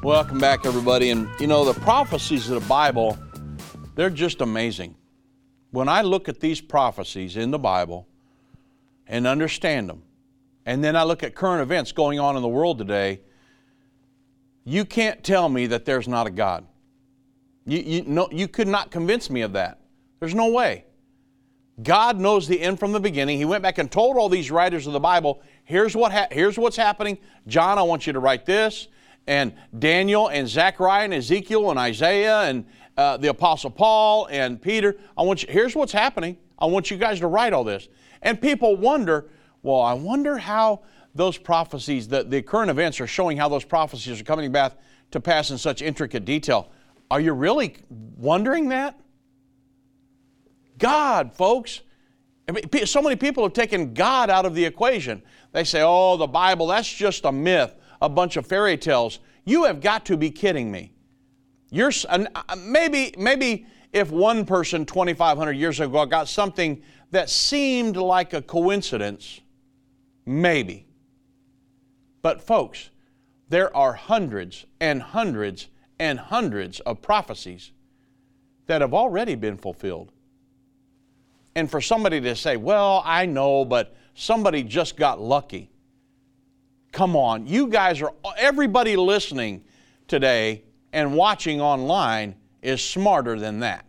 Welcome 0.02 0.40
back, 0.40 0.66
everybody. 0.66 1.10
And 1.10 1.28
you 1.42 1.48
know, 1.48 1.66
the 1.66 1.78
prophecies 1.82 2.50
of 2.50 2.62
the 2.62 2.68
Bible, 2.70 3.18
they're 3.96 4.10
just 4.10 4.40
amazing. 4.40 4.96
When 5.72 5.90
I 5.90 6.02
look 6.02 6.30
at 6.30 6.40
these 6.40 6.62
prophecies 6.62 7.36
in 7.36 7.52
the 7.52 7.60
Bible 7.60 8.08
and 9.08 9.26
understand 9.26 9.90
them, 9.90 10.04
and 10.66 10.84
then 10.84 10.96
I 10.96 11.04
look 11.04 11.24
at 11.24 11.36
current 11.36 11.62
events 11.62 11.92
going 11.92 12.20
on 12.20 12.36
in 12.36 12.42
the 12.42 12.48
world 12.48 12.78
today, 12.78 13.22
you 14.66 14.84
can't 14.84 15.24
tell 15.24 15.48
me 15.48 15.68
that 15.68 15.86
there's 15.86 16.08
not 16.08 16.28
a 16.28 16.30
God. 16.30 16.66
You, 17.66 17.80
you, 17.80 18.04
no, 18.06 18.28
you 18.32 18.48
could 18.48 18.68
not 18.68 18.92
convince 18.92 19.30
me 19.30 19.42
of 19.42 19.54
that. 19.54 19.80
There's 20.20 20.36
no 20.36 20.50
way. 20.52 20.86
God 21.84 22.20
knows 22.20 22.48
the 22.48 22.60
end 22.60 22.80
from 22.80 22.92
the 22.92 23.00
beginning. 23.00 23.38
He 23.38 23.46
went 23.46 23.62
back 23.62 23.78
and 23.78 23.92
told 23.92 24.18
all 24.18 24.30
these 24.30 24.50
writers 24.50 24.88
of 24.88 24.94
the 24.94 25.00
Bible, 25.00 25.42
here's, 25.64 25.96
what 25.96 26.12
ha- 26.12 26.28
here's 26.32 26.58
what's 26.58 26.76
happening. 26.76 27.18
John, 27.46 27.78
I 27.78 27.84
want 27.84 28.08
you 28.08 28.14
to 28.14 28.20
write 28.20 28.46
this 28.46 28.88
and 29.28 29.54
Daniel 29.78 30.30
and 30.30 30.48
Zechariah 30.48 31.04
and 31.04 31.14
Ezekiel 31.14 31.70
and 31.70 31.78
Isaiah 31.78 32.42
and 32.42 32.66
uh, 32.98 33.18
the 33.18 33.28
Apostle 33.28 33.70
Paul 33.70 34.28
and 34.32 34.62
Peter. 34.62 34.98
I 35.16 35.22
want 35.22 35.44
you, 35.44 35.50
here's 35.52 35.76
what's 35.76 35.92
happening. 35.92 36.38
I 36.58 36.66
want 36.66 36.90
you 36.90 36.98
guys 36.98 37.20
to 37.20 37.28
write 37.28 37.54
all 37.54 37.64
this. 37.64 37.88
And 38.22 38.42
people 38.42 38.76
wonder, 38.76 39.30
well, 39.64 39.82
I 39.82 39.94
wonder 39.94 40.38
how 40.38 40.82
those 41.16 41.38
prophecies, 41.38 42.08
the, 42.08 42.24
the 42.24 42.42
current 42.42 42.70
events 42.70 43.02
are 43.02 43.08
showing 43.08 43.38
how 43.38 43.50
those 43.50 43.66
prophecies 43.66 44.22
are 44.22 44.24
coming 44.24 44.52
back 44.52 44.74
to 45.12 45.20
pass 45.20 45.52
in 45.52 45.58
such 45.58 45.82
intricate 45.82 46.26
detail. 46.26 46.72
Are 47.10 47.20
you 47.20 47.34
really 47.34 47.76
wondering 47.90 48.70
that? 48.70 49.00
God, 50.78 51.34
folks. 51.34 51.82
I 52.48 52.54
mean, 52.54 52.86
so 52.86 53.02
many 53.02 53.16
people 53.16 53.44
have 53.44 53.54
taken 53.54 53.94
God 53.94 54.30
out 54.30 54.46
of 54.46 54.56
the 54.56 54.64
equation. 54.64 55.22
They 55.52 55.64
say, 55.64 55.82
oh, 55.84 56.18
the 56.18 56.28
Bible, 56.28 56.68
that's 56.68 56.92
just 56.92 57.26
a 57.26 57.32
myth, 57.32 57.74
a 58.02 58.08
bunch 58.08 58.38
of 58.38 58.46
fairy 58.46 58.78
tales. 58.78 59.20
You 59.44 59.64
have 59.64 59.82
got 59.82 60.06
to 60.06 60.18
be 60.18 60.30
kidding 60.30 60.72
me. 60.72 60.94
You're, 61.72 61.92
uh, 62.08 62.26
maybe, 62.58 63.14
maybe 63.18 63.66
if 63.92 64.12
one 64.12 64.46
person 64.46 64.86
2,500 64.86 65.54
years 65.54 65.80
ago 65.80 66.06
got 66.06 66.28
something 66.28 66.82
that 67.12 67.30
seemed 67.30 67.96
like 67.98 68.34
a 68.34 68.42
coincidence, 68.42 69.42
maybe. 70.26 70.86
But, 72.22 72.42
folks, 72.42 72.90
there 73.50 73.76
are 73.76 73.94
hundreds 73.94 74.66
and 74.80 75.02
hundreds 75.02 75.68
and 76.00 76.20
hundreds 76.20 76.80
of 76.82 77.02
prophecies 77.02 77.72
that 78.68 78.82
have 78.82 78.94
already 78.94 79.36
been 79.36 79.58
fulfilled. 79.58 80.12
And 81.56 81.72
for 81.72 81.82
somebody 81.82 82.22
to 82.22 82.36
say, 82.36 82.58
well, 82.58 83.02
I 83.06 83.26
know, 83.26 83.66
but 83.66 83.96
somebody 84.14 84.62
just 84.64 84.98
got 84.98 85.20
lucky. 85.20 85.72
Come 86.92 87.16
on, 87.16 87.48
you 87.48 87.68
guys 87.68 88.02
are, 88.02 88.14
everybody 88.38 88.96
listening 88.96 89.64
today 90.08 90.64
and 90.94 91.16
watching 91.16 91.62
online 91.62 92.36
is 92.62 92.84
smarter 92.84 93.40
than 93.40 93.62
that. 93.62 93.87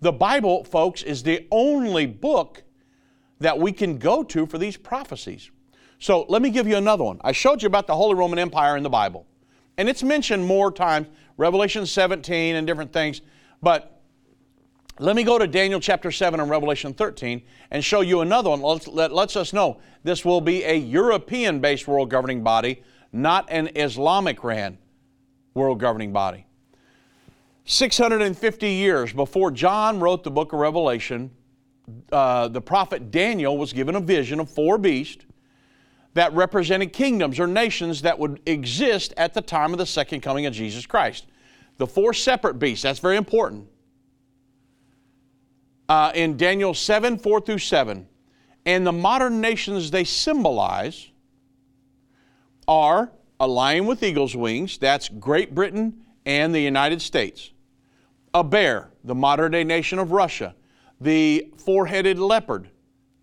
The 0.00 0.12
Bible, 0.12 0.64
folks, 0.64 1.02
is 1.02 1.22
the 1.22 1.46
only 1.50 2.06
book 2.06 2.62
that 3.38 3.58
we 3.58 3.72
can 3.72 3.98
go 3.98 4.22
to 4.22 4.46
for 4.46 4.58
these 4.58 4.76
prophecies. 4.76 5.50
So 5.98 6.24
let 6.28 6.40
me 6.40 6.50
give 6.50 6.66
you 6.66 6.76
another 6.76 7.04
one. 7.04 7.20
I 7.22 7.32
showed 7.32 7.62
you 7.62 7.66
about 7.66 7.86
the 7.86 7.94
Holy 7.94 8.14
Roman 8.14 8.38
Empire 8.38 8.76
in 8.76 8.82
the 8.82 8.90
Bible, 8.90 9.26
and 9.76 9.88
it's 9.88 10.02
mentioned 10.02 10.46
more 10.46 10.72
times, 10.72 11.08
Revelation 11.36 11.84
17 11.86 12.56
and 12.56 12.66
different 12.66 12.92
things, 12.92 13.20
but 13.62 14.00
let 14.98 15.16
me 15.16 15.22
go 15.22 15.38
to 15.38 15.46
Daniel 15.46 15.80
chapter 15.80 16.10
7 16.10 16.40
and 16.40 16.50
Revelation 16.50 16.92
13 16.92 17.42
and 17.70 17.82
show 17.82 18.02
you 18.02 18.20
another 18.20 18.50
one 18.50 18.80
that 18.96 19.12
lets 19.12 19.36
us 19.36 19.52
know 19.54 19.80
this 20.04 20.24
will 20.24 20.42
be 20.42 20.62
a 20.64 20.74
European 20.74 21.60
based 21.60 21.88
world 21.88 22.10
governing 22.10 22.42
body, 22.42 22.82
not 23.12 23.46
an 23.50 23.70
Islamic 23.76 24.44
ran 24.44 24.76
world 25.54 25.80
governing 25.80 26.12
body. 26.12 26.46
650 27.70 28.68
years 28.68 29.12
before 29.12 29.52
John 29.52 30.00
wrote 30.00 30.24
the 30.24 30.30
book 30.30 30.52
of 30.52 30.58
Revelation, 30.58 31.30
uh, 32.10 32.48
the 32.48 32.60
prophet 32.60 33.12
Daniel 33.12 33.56
was 33.56 33.72
given 33.72 33.94
a 33.94 34.00
vision 34.00 34.40
of 34.40 34.50
four 34.50 34.76
beasts 34.76 35.24
that 36.14 36.32
represented 36.32 36.92
kingdoms 36.92 37.38
or 37.38 37.46
nations 37.46 38.02
that 38.02 38.18
would 38.18 38.40
exist 38.44 39.14
at 39.16 39.34
the 39.34 39.40
time 39.40 39.70
of 39.72 39.78
the 39.78 39.86
second 39.86 40.20
coming 40.20 40.46
of 40.46 40.52
Jesus 40.52 40.84
Christ. 40.84 41.26
The 41.76 41.86
four 41.86 42.12
separate 42.12 42.54
beasts, 42.54 42.82
that's 42.82 42.98
very 42.98 43.16
important. 43.16 43.68
Uh, 45.88 46.10
in 46.16 46.36
Daniel 46.36 46.74
7 46.74 47.18
4 47.18 47.40
through 47.40 47.58
7. 47.58 48.08
And 48.66 48.84
the 48.84 48.92
modern 48.92 49.40
nations 49.40 49.92
they 49.92 50.02
symbolize 50.02 51.08
are 52.66 53.12
a 53.38 53.46
lion 53.46 53.86
with 53.86 54.02
eagle's 54.02 54.34
wings, 54.34 54.76
that's 54.76 55.08
Great 55.08 55.54
Britain 55.54 56.00
and 56.26 56.52
the 56.52 56.60
United 56.60 57.00
States. 57.00 57.52
A 58.32 58.44
bear, 58.44 58.90
the 59.02 59.14
modern 59.14 59.52
day 59.52 59.64
nation 59.64 59.98
of 59.98 60.12
Russia. 60.12 60.54
The 61.00 61.52
four 61.56 61.86
headed 61.86 62.18
leopard, 62.18 62.70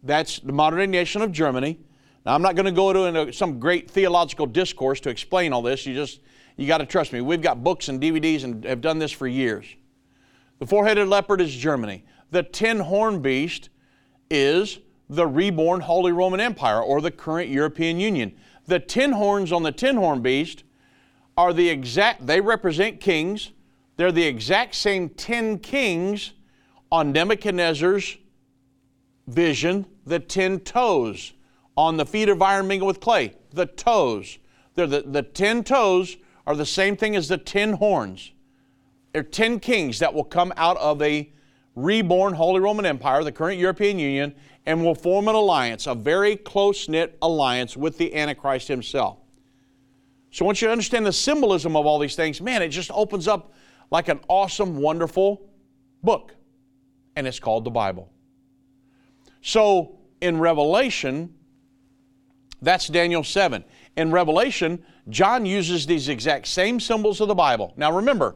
that's 0.03 0.39
the 0.39 0.51
modern 0.51 0.79
day 0.79 0.87
nation 0.87 1.21
of 1.21 1.31
Germany. 1.31 1.79
Now, 2.25 2.35
I'm 2.35 2.41
not 2.41 2.55
going 2.55 2.65
to 2.65 2.71
go 2.73 3.05
into 3.05 3.31
some 3.31 3.59
great 3.59 3.89
theological 3.89 4.45
discourse 4.45 4.99
to 5.01 5.09
explain 5.09 5.53
all 5.53 5.61
this. 5.61 5.85
You 5.85 5.93
just, 5.93 6.19
you 6.57 6.67
got 6.67 6.79
to 6.79 6.85
trust 6.85 7.13
me. 7.13 7.21
We've 7.21 7.41
got 7.41 7.63
books 7.63 7.87
and 7.87 8.01
DVDs 8.01 8.43
and 8.43 8.65
have 8.65 8.81
done 8.81 8.99
this 8.99 9.13
for 9.13 9.27
years. 9.27 9.65
The 10.59 10.65
four 10.65 10.85
headed 10.85 11.07
leopard 11.07 11.39
is 11.39 11.55
Germany. 11.55 12.03
The 12.31 12.43
ten 12.43 12.79
horn 12.79 13.21
beast 13.21 13.69
is 14.29 14.79
the 15.09 15.25
reborn 15.25 15.79
Holy 15.79 16.11
Roman 16.11 16.41
Empire 16.41 16.81
or 16.81 16.99
the 16.99 17.11
current 17.11 17.49
European 17.49 17.97
Union. 17.97 18.35
The 18.65 18.79
ten 18.79 19.13
horns 19.13 19.53
on 19.53 19.63
the 19.63 19.71
ten 19.71 19.95
horn 19.95 20.21
beast 20.21 20.65
are 21.37 21.53
the 21.53 21.69
exact, 21.69 22.27
they 22.27 22.41
represent 22.41 22.99
kings. 22.99 23.51
They're 23.97 24.12
the 24.12 24.23
exact 24.23 24.75
same 24.75 25.10
ten 25.10 25.60
kings 25.60 26.33
on 26.91 27.12
Nebuchadnezzar's 27.12 28.17
vision, 29.27 29.86
the 30.05 30.19
ten 30.19 30.60
toes 30.62 31.33
on 31.75 31.97
the 31.97 32.05
feet 32.05 32.29
of 32.29 32.41
iron 32.41 32.67
mingled 32.67 32.88
with 32.88 32.99
clay. 32.99 33.33
The 33.51 33.65
toes. 33.65 34.38
They're 34.75 34.88
the, 34.88 35.01
the 35.01 35.23
ten 35.23 35.63
toes 35.63 36.15
are 36.45 36.55
the 36.55 36.65
same 36.65 36.95
thing 36.95 37.15
as 37.15 37.27
the 37.27 37.38
ten 37.38 37.73
horns. 37.73 38.31
They're 39.12 39.23
ten 39.23 39.60
kings 39.60 39.99
that 39.99 40.13
will 40.13 40.23
come 40.23 40.53
out 40.57 40.77
of 40.77 41.01
a 41.01 41.31
reborn 41.75 42.33
Holy 42.33 42.60
Roman 42.60 42.86
Empire, 42.86 43.23
the 43.23 43.31
current 43.31 43.60
European 43.60 43.99
Union, 43.99 44.33
and 44.65 44.83
will 44.83 44.95
form 44.95 45.27
an 45.27 45.36
alliance, 45.36 45.88
a 45.88 45.95
very 45.95 46.36
close 46.36 46.88
knit 46.88 47.17
alliance 47.21 47.75
with 47.75 47.97
the 47.97 48.15
Antichrist 48.15 48.67
himself. 48.67 49.17
So 50.29 50.45
once 50.45 50.62
you 50.62 50.69
understand 50.69 51.05
the 51.05 51.13
symbolism 51.13 51.75
of 51.75 51.86
all 51.86 51.99
these 51.99 52.15
things, 52.15 52.41
man, 52.41 52.62
it 52.62 52.69
just 52.69 52.91
opens 52.91 53.27
up 53.27 53.53
like 53.91 54.10
an 54.10 54.19
awesome, 54.28 54.78
wonderful 54.78 55.50
book. 56.04 56.36
And 57.15 57.26
it's 57.26 57.39
called 57.39 57.63
the 57.63 57.71
Bible. 57.71 58.12
So 59.41 59.97
in 60.21 60.39
Revelation, 60.39 61.34
that's 62.62 62.88
Daniel 62.88 63.23
7. 63.23 63.63
In 63.95 64.12
Revelation, 64.12 64.84
John 65.10 65.45
uses 65.45 65.86
these 65.86 66.10
exact 66.10 66.47
same 66.47 66.80
symbols 66.80 67.21
of 67.21 67.28
the 67.28 67.36
Bible. 67.36 67.73
Now 67.78 67.91
remember, 67.91 68.36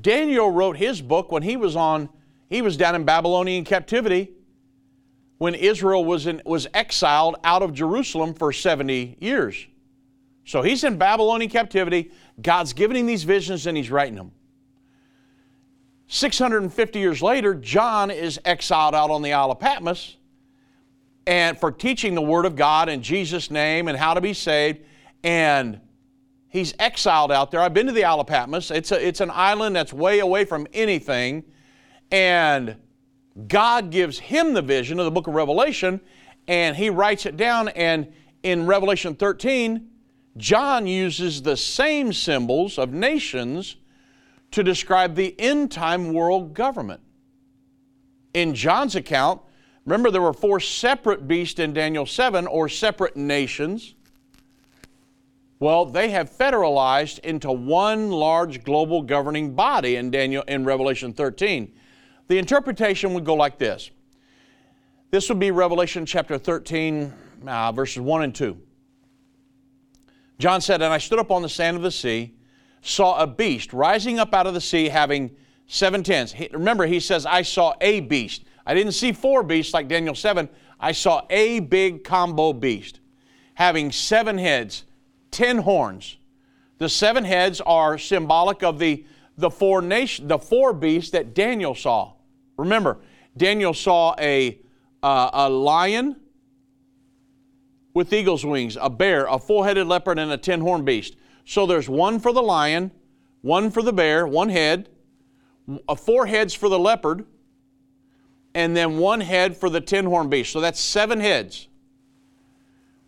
Daniel 0.00 0.50
wrote 0.50 0.76
his 0.76 1.00
book 1.00 1.32
when 1.32 1.42
he 1.42 1.56
was 1.56 1.76
on, 1.76 2.08
he 2.48 2.62
was 2.62 2.76
down 2.76 2.94
in 2.94 3.04
Babylonian 3.04 3.64
captivity 3.64 4.32
when 5.38 5.54
Israel 5.54 6.04
was, 6.04 6.26
in, 6.26 6.40
was 6.46 6.66
exiled 6.74 7.36
out 7.44 7.62
of 7.62 7.72
Jerusalem 7.74 8.34
for 8.34 8.52
70 8.52 9.18
years. 9.20 9.66
So 10.44 10.62
he's 10.62 10.84
in 10.84 10.96
Babylonian 10.96 11.50
captivity. 11.50 12.12
God's 12.40 12.72
giving 12.72 12.96
him 12.96 13.06
these 13.06 13.24
visions 13.24 13.66
and 13.66 13.76
he's 13.76 13.90
writing 13.90 14.14
them. 14.14 14.32
650 16.08 16.98
years 16.98 17.22
later, 17.22 17.54
John 17.54 18.10
is 18.10 18.38
exiled 18.44 18.94
out 18.94 19.10
on 19.10 19.22
the 19.22 19.32
Isle 19.32 19.50
of 19.50 19.58
Patmos 19.58 20.16
and 21.26 21.58
for 21.58 21.72
teaching 21.72 22.14
the 22.14 22.22
Word 22.22 22.46
of 22.46 22.54
God 22.54 22.88
in 22.88 23.02
Jesus' 23.02 23.50
name 23.50 23.88
and 23.88 23.98
how 23.98 24.14
to 24.14 24.20
be 24.20 24.32
saved. 24.32 24.80
And 25.24 25.80
he's 26.48 26.74
exiled 26.78 27.32
out 27.32 27.50
there. 27.50 27.60
I've 27.60 27.74
been 27.74 27.86
to 27.86 27.92
the 27.92 28.04
Isle 28.04 28.20
of 28.20 28.28
Patmos. 28.28 28.70
It's, 28.70 28.92
a, 28.92 29.06
it's 29.06 29.20
an 29.20 29.30
island 29.32 29.74
that's 29.74 29.92
way 29.92 30.20
away 30.20 30.44
from 30.44 30.68
anything. 30.72 31.42
And 32.12 32.76
God 33.48 33.90
gives 33.90 34.18
him 34.18 34.54
the 34.54 34.62
vision 34.62 35.00
of 35.00 35.04
the 35.04 35.10
book 35.10 35.26
of 35.26 35.34
Revelation, 35.34 36.00
and 36.46 36.76
he 36.76 36.88
writes 36.88 37.26
it 37.26 37.36
down. 37.36 37.68
And 37.70 38.12
in 38.44 38.66
Revelation 38.66 39.16
13, 39.16 39.90
John 40.36 40.86
uses 40.86 41.42
the 41.42 41.56
same 41.56 42.12
symbols 42.12 42.78
of 42.78 42.92
nations 42.92 43.76
to 44.50 44.62
describe 44.62 45.14
the 45.14 45.38
end 45.38 45.70
time 45.70 46.12
world 46.12 46.54
government. 46.54 47.00
In 48.34 48.54
John's 48.54 48.96
account, 48.96 49.40
remember 49.84 50.10
there 50.10 50.22
were 50.22 50.32
four 50.32 50.60
separate 50.60 51.26
beasts 51.26 51.58
in 51.58 51.72
Daniel 51.72 52.06
7 52.06 52.46
or 52.46 52.68
separate 52.68 53.16
nations. 53.16 53.94
Well, 55.58 55.86
they 55.86 56.10
have 56.10 56.30
federalized 56.30 57.18
into 57.20 57.50
one 57.50 58.10
large 58.10 58.62
global 58.62 59.02
governing 59.02 59.54
body 59.54 59.96
in 59.96 60.10
Daniel 60.10 60.42
in 60.42 60.64
Revelation 60.64 61.14
13. 61.14 61.72
The 62.28 62.38
interpretation 62.38 63.14
would 63.14 63.24
go 63.24 63.34
like 63.34 63.58
this 63.58 63.90
this 65.10 65.28
would 65.28 65.38
be 65.38 65.50
Revelation 65.50 66.04
chapter 66.04 66.36
13, 66.36 67.12
uh, 67.46 67.72
verses 67.72 68.00
1 68.00 68.22
and 68.22 68.34
2. 68.34 68.60
John 70.38 70.60
said, 70.60 70.82
And 70.82 70.92
I 70.92 70.98
stood 70.98 71.18
up 71.18 71.30
on 71.30 71.42
the 71.42 71.48
sand 71.48 71.76
of 71.76 71.82
the 71.82 71.90
sea, 71.90 72.34
saw 72.86 73.20
a 73.20 73.26
beast 73.26 73.72
rising 73.72 74.18
up 74.18 74.32
out 74.32 74.46
of 74.46 74.54
the 74.54 74.60
sea 74.60 74.88
having 74.88 75.34
seven 75.66 76.02
tens. 76.02 76.32
He, 76.32 76.48
remember, 76.52 76.86
he 76.86 77.00
says, 77.00 77.26
I 77.26 77.42
saw 77.42 77.74
a 77.80 78.00
beast. 78.00 78.44
I 78.64 78.74
didn't 78.74 78.92
see 78.92 79.12
four 79.12 79.42
beasts 79.42 79.74
like 79.74 79.88
Daniel 79.88 80.14
7. 80.14 80.48
I 80.78 80.92
saw 80.92 81.26
a 81.30 81.60
big 81.60 82.04
combo 82.04 82.52
beast 82.52 83.00
having 83.54 83.90
seven 83.90 84.36
heads, 84.36 84.84
ten 85.30 85.58
horns. 85.58 86.18
The 86.78 86.88
seven 86.88 87.24
heads 87.24 87.60
are 87.62 87.96
symbolic 87.96 88.62
of 88.62 88.78
the, 88.78 89.04
the, 89.38 89.50
four, 89.50 89.80
nation, 89.80 90.28
the 90.28 90.38
four 90.38 90.74
beasts 90.74 91.10
that 91.12 91.34
Daniel 91.34 91.74
saw. 91.74 92.12
Remember, 92.58 92.98
Daniel 93.36 93.72
saw 93.72 94.14
a, 94.18 94.58
uh, 95.02 95.30
a 95.32 95.48
lion 95.48 96.16
with 97.94 98.12
eagle's 98.12 98.44
wings, 98.44 98.76
a 98.78 98.90
bear, 98.90 99.24
a 99.24 99.38
four 99.38 99.64
headed 99.64 99.86
leopard, 99.86 100.18
and 100.18 100.30
a 100.30 100.36
ten 100.36 100.60
horned 100.60 100.84
beast. 100.84 101.16
So 101.46 101.64
there's 101.64 101.88
one 101.88 102.18
for 102.18 102.32
the 102.32 102.42
lion, 102.42 102.90
one 103.40 103.70
for 103.70 103.80
the 103.80 103.92
bear, 103.92 104.26
one 104.26 104.48
head, 104.48 104.88
uh, 105.88 105.94
four 105.94 106.26
heads 106.26 106.52
for 106.52 106.68
the 106.68 106.78
leopard, 106.78 107.24
and 108.52 108.76
then 108.76 108.98
one 108.98 109.20
head 109.20 109.56
for 109.56 109.70
the 109.70 109.80
ten 109.80 110.04
horned 110.04 110.28
beast. 110.28 110.52
So 110.52 110.60
that's 110.60 110.80
seven 110.80 111.20
heads. 111.20 111.68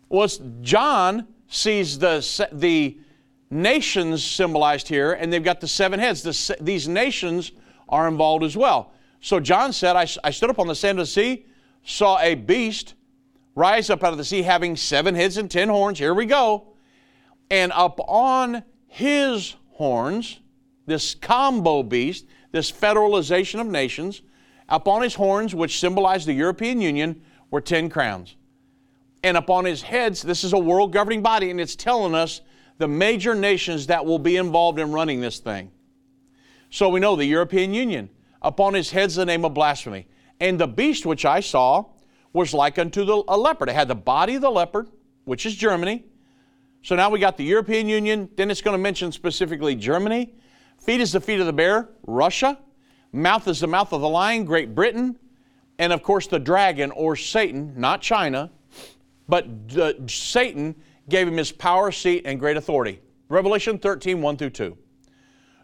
was 0.07 0.41
John 0.61 1.27
sees 1.49 1.99
the, 1.99 2.47
the 2.53 2.97
nations 3.49 4.23
symbolized 4.23 4.87
here, 4.87 5.13
and 5.13 5.33
they've 5.33 5.43
got 5.43 5.59
the 5.59 5.67
seven 5.67 5.99
heads. 5.99 6.21
The, 6.21 6.55
these 6.61 6.87
nations 6.87 7.51
are 7.89 8.07
involved 8.07 8.45
as 8.45 8.55
well. 8.55 8.93
So 9.19 9.41
John 9.41 9.73
said, 9.73 9.97
I, 9.97 10.07
I 10.23 10.31
stood 10.31 10.49
up 10.49 10.59
on 10.59 10.67
the 10.67 10.75
sand 10.75 10.97
of 10.97 11.03
the 11.03 11.11
sea, 11.11 11.45
saw 11.83 12.19
a 12.19 12.35
beast 12.35 12.93
rise 13.55 13.89
up 13.89 14.01
out 14.01 14.13
of 14.13 14.17
the 14.17 14.23
sea 14.23 14.43
having 14.43 14.77
seven 14.77 15.13
heads 15.13 15.35
and 15.35 15.51
ten 15.51 15.67
horns. 15.67 15.99
Here 15.99 16.13
we 16.13 16.25
go. 16.25 16.67
And 17.49 17.71
up 17.71 17.99
on 18.07 18.63
his 18.87 19.55
horns, 19.71 20.39
this 20.85 21.15
combo 21.15 21.83
beast, 21.83 22.25
this 22.51 22.71
federalization 22.71 23.59
of 23.59 23.67
nations, 23.67 24.21
upon 24.67 25.01
his 25.01 25.15
horns, 25.15 25.55
which 25.55 25.79
symbolize 25.79 26.25
the 26.25 26.33
European 26.33 26.81
Union, 26.81 27.21
were 27.51 27.61
ten 27.61 27.89
crowns. 27.89 28.35
And 29.23 29.35
upon 29.35 29.65
his 29.65 29.81
heads, 29.81 30.21
this 30.21 30.43
is 30.43 30.53
a 30.53 30.59
world 30.59 30.93
governing 30.93 31.21
body, 31.21 31.49
and 31.49 31.59
it's 31.59 31.75
telling 31.75 32.15
us 32.15 32.41
the 32.77 32.87
major 32.87 33.35
nations 33.35 33.87
that 33.87 34.05
will 34.05 34.19
be 34.19 34.37
involved 34.37 34.79
in 34.79 34.91
running 34.91 35.19
this 35.19 35.39
thing. 35.39 35.71
So 36.69 36.89
we 36.89 36.99
know 36.99 37.15
the 37.15 37.25
European 37.25 37.73
Union. 37.73 38.09
Upon 38.41 38.73
his 38.73 38.91
head's 38.91 39.15
the 39.15 39.25
name 39.25 39.43
of 39.43 39.53
blasphemy. 39.53 40.07
And 40.39 40.57
the 40.57 40.67
beast 40.67 41.05
which 41.05 41.25
I 41.25 41.41
saw 41.41 41.85
was 42.31 42.53
like 42.53 42.79
unto 42.79 43.03
the, 43.03 43.23
a 43.27 43.37
leopard. 43.37 43.69
It 43.69 43.75
had 43.75 43.89
the 43.89 43.95
body 43.95 44.35
of 44.35 44.41
the 44.41 44.51
leopard, 44.51 44.87
which 45.25 45.45
is 45.45 45.55
Germany. 45.55 46.05
So 46.81 46.95
now 46.95 47.09
we 47.09 47.19
got 47.19 47.37
the 47.37 47.43
European 47.43 47.89
Union. 47.89 48.29
Then 48.35 48.49
it's 48.49 48.61
going 48.61 48.73
to 48.73 48.81
mention 48.81 49.11
specifically 49.11 49.75
Germany. 49.75 50.33
Feet 50.79 51.01
is 51.01 51.11
the 51.11 51.19
feet 51.19 51.39
of 51.39 51.45
the 51.45 51.53
bear, 51.53 51.89
Russia. 52.07 52.57
Mouth 53.11 53.47
is 53.47 53.59
the 53.59 53.67
mouth 53.67 53.91
of 53.91 54.01
the 54.01 54.09
lion, 54.09 54.45
Great 54.45 54.73
Britain. 54.73 55.17
And 55.77 55.91
of 55.91 56.03
course, 56.03 56.27
the 56.27 56.39
dragon 56.39 56.91
or 56.91 57.15
Satan, 57.15 57.73
not 57.75 58.01
China, 58.01 58.51
but 59.27 59.47
Satan 60.07 60.75
gave 61.09 61.27
him 61.27 61.37
his 61.37 61.51
power, 61.51 61.91
seat, 61.91 62.23
and 62.25 62.39
great 62.39 62.57
authority. 62.57 63.01
Revelation 63.29 63.77
13, 63.77 64.21
1 64.21 64.37
through 64.37 64.49
2. 64.51 64.77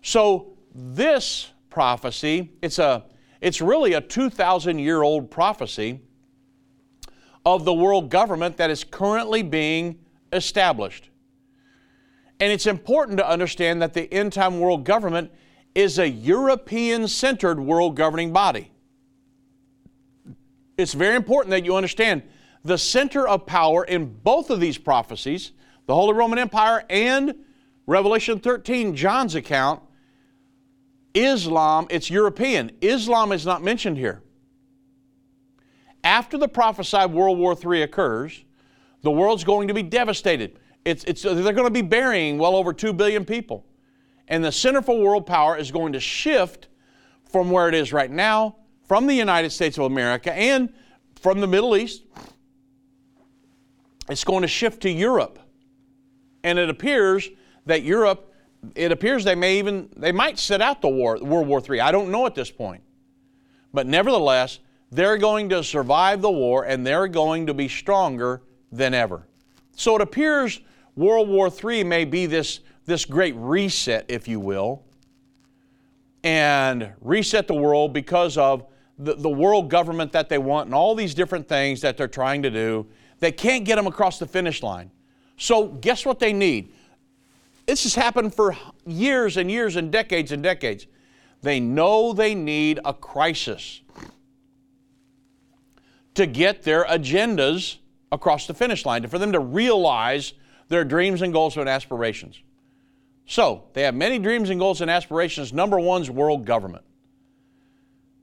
So 0.01 0.57
this 0.73 1.51
prophecy, 1.69 2.51
it's, 2.61 2.79
a, 2.79 3.05
it's 3.41 3.61
really 3.61 3.93
a 3.93 4.01
2,000 4.01 4.79
year 4.79 5.01
old 5.01 5.31
prophecy 5.31 6.01
of 7.45 7.65
the 7.65 7.73
world 7.73 8.09
government 8.09 8.57
that 8.57 8.69
is 8.69 8.83
currently 8.83 9.43
being 9.43 9.99
established. 10.35 11.09
And 12.39 12.51
it's 12.51 12.67
important 12.67 13.17
to 13.17 13.27
understand 13.27 13.81
that 13.81 13.93
the 13.93 14.11
end 14.13 14.33
time 14.33 14.59
world 14.59 14.83
government 14.83 15.31
is 15.73 15.99
a 15.99 16.07
European 16.07 17.07
centered 17.07 17.59
world 17.59 17.95
governing 17.95 18.31
body. 18.33 18.71
It's 20.77 20.93
very 20.93 21.15
important 21.15 21.51
that 21.51 21.65
you 21.65 21.75
understand 21.75 22.23
the 22.63 22.77
center 22.77 23.27
of 23.27 23.45
power 23.45 23.83
in 23.83 24.05
both 24.23 24.49
of 24.49 24.59
these 24.59 24.77
prophecies, 24.77 25.51
the 25.85 25.95
Holy 25.95 26.13
Roman 26.13 26.39
Empire 26.39 26.83
and 26.89 27.35
Revelation 27.87 28.39
13, 28.39 28.95
John's 28.95 29.35
account, 29.35 29.81
Islam, 31.13 31.87
it's 31.89 32.09
European. 32.09 32.71
Islam 32.81 33.31
is 33.31 33.45
not 33.45 33.63
mentioned 33.63 33.97
here. 33.97 34.21
After 36.03 36.37
the 36.37 36.47
prophesied 36.47 37.11
World 37.11 37.37
War 37.37 37.55
III 37.55 37.83
occurs, 37.83 38.44
the 39.05 39.11
world's 39.11 39.43
going 39.43 39.67
to 39.67 39.73
be 39.73 39.83
devastated. 39.83 40.59
It's, 40.83 41.03
it's, 41.03 41.21
they're 41.21 41.53
going 41.53 41.67
to 41.67 41.69
be 41.69 41.83
burying 41.83 42.39
well 42.39 42.55
over 42.55 42.73
2 42.73 42.91
billion 42.91 43.23
people. 43.23 43.63
And 44.27 44.43
the 44.43 44.51
center 44.51 44.81
for 44.81 44.99
world 44.99 45.27
power 45.27 45.55
is 45.55 45.71
going 45.71 45.93
to 45.93 45.99
shift 45.99 46.67
from 47.31 47.51
where 47.51 47.69
it 47.69 47.75
is 47.75 47.93
right 47.93 48.09
now, 48.09 48.55
from 48.87 49.05
the 49.05 49.13
United 49.13 49.51
States 49.51 49.77
of 49.77 49.85
America 49.85 50.33
and 50.33 50.73
from 51.21 51.39
the 51.39 51.45
Middle 51.45 51.77
East, 51.77 52.03
it's 54.09 54.23
going 54.23 54.41
to 54.41 54.47
shift 54.47 54.81
to 54.81 54.89
Europe. 54.89 55.37
And 56.43 56.57
it 56.57 56.69
appears 56.69 57.29
that 57.67 57.83
Europe, 57.83 58.33
it 58.73 58.91
appears 58.91 59.23
they 59.23 59.35
may 59.35 59.59
even, 59.59 59.89
they 59.95 60.11
might 60.11 60.39
set 60.39 60.61
out 60.61 60.81
the 60.81 60.89
war, 60.89 61.19
World 61.21 61.47
War 61.47 61.61
III. 61.67 61.81
I 61.81 61.91
don't 61.91 62.09
know 62.09 62.25
at 62.25 62.33
this 62.33 62.49
point. 62.49 62.81
But 63.71 63.85
nevertheless, 63.85 64.59
they're 64.89 65.17
going 65.17 65.49
to 65.49 65.63
survive 65.63 66.23
the 66.23 66.31
war 66.31 66.65
and 66.65 66.85
they're 66.85 67.07
going 67.07 67.45
to 67.45 67.53
be 67.53 67.67
stronger 67.67 68.41
than 68.77 68.93
ever. 68.93 69.27
So 69.75 69.95
it 69.95 70.01
appears 70.01 70.61
World 70.95 71.27
War 71.29 71.51
III 71.51 71.83
may 71.83 72.05
be 72.05 72.25
this, 72.25 72.61
this 72.85 73.05
great 73.05 73.35
reset, 73.37 74.05
if 74.07 74.27
you 74.27 74.39
will, 74.39 74.83
and 76.23 76.91
reset 77.01 77.47
the 77.47 77.55
world 77.55 77.93
because 77.93 78.37
of 78.37 78.65
the, 78.97 79.13
the 79.15 79.29
world 79.29 79.69
government 79.69 80.11
that 80.13 80.29
they 80.29 80.37
want 80.37 80.67
and 80.67 80.75
all 80.75 80.95
these 80.95 81.13
different 81.13 81.47
things 81.47 81.81
that 81.81 81.97
they're 81.97 82.07
trying 82.07 82.41
to 82.43 82.49
do 82.49 82.87
they 83.19 83.31
can't 83.31 83.63
get 83.63 83.75
them 83.75 83.87
across 83.87 84.19
the 84.19 84.25
finish 84.25 84.61
line. 84.61 84.91
So, 85.37 85.67
guess 85.67 86.05
what 86.05 86.19
they 86.19 86.33
need? 86.33 86.73
This 87.65 87.83
has 87.83 87.95
happened 87.95 88.35
for 88.35 88.55
years 88.85 89.37
and 89.37 89.49
years 89.49 89.75
and 89.75 89.91
decades 89.91 90.31
and 90.31 90.43
decades. 90.43 90.85
They 91.41 91.59
know 91.59 92.13
they 92.13 92.35
need 92.35 92.79
a 92.85 92.93
crisis 92.93 93.81
to 96.13 96.25
get 96.25 96.63
their 96.63 96.85
agendas 96.85 97.77
across 98.15 98.47
the 98.47 98.53
finish 98.53 98.85
line, 98.85 99.05
for 99.07 99.19
them 99.19 99.31
to 99.33 99.39
realize 99.39 100.33
their 100.69 100.83
dreams 100.83 101.21
and 101.21 101.31
goals 101.31 101.57
and 101.57 101.69
aspirations. 101.69 102.41
So, 103.27 103.65
they 103.73 103.83
have 103.83 103.93
many 103.93 104.17
dreams 104.19 104.49
and 104.49 104.59
goals 104.59 104.81
and 104.81 104.89
aspirations. 104.89 105.53
Number 105.53 105.79
one 105.79 106.01
is 106.01 106.09
world 106.09 106.45
government. 106.45 106.83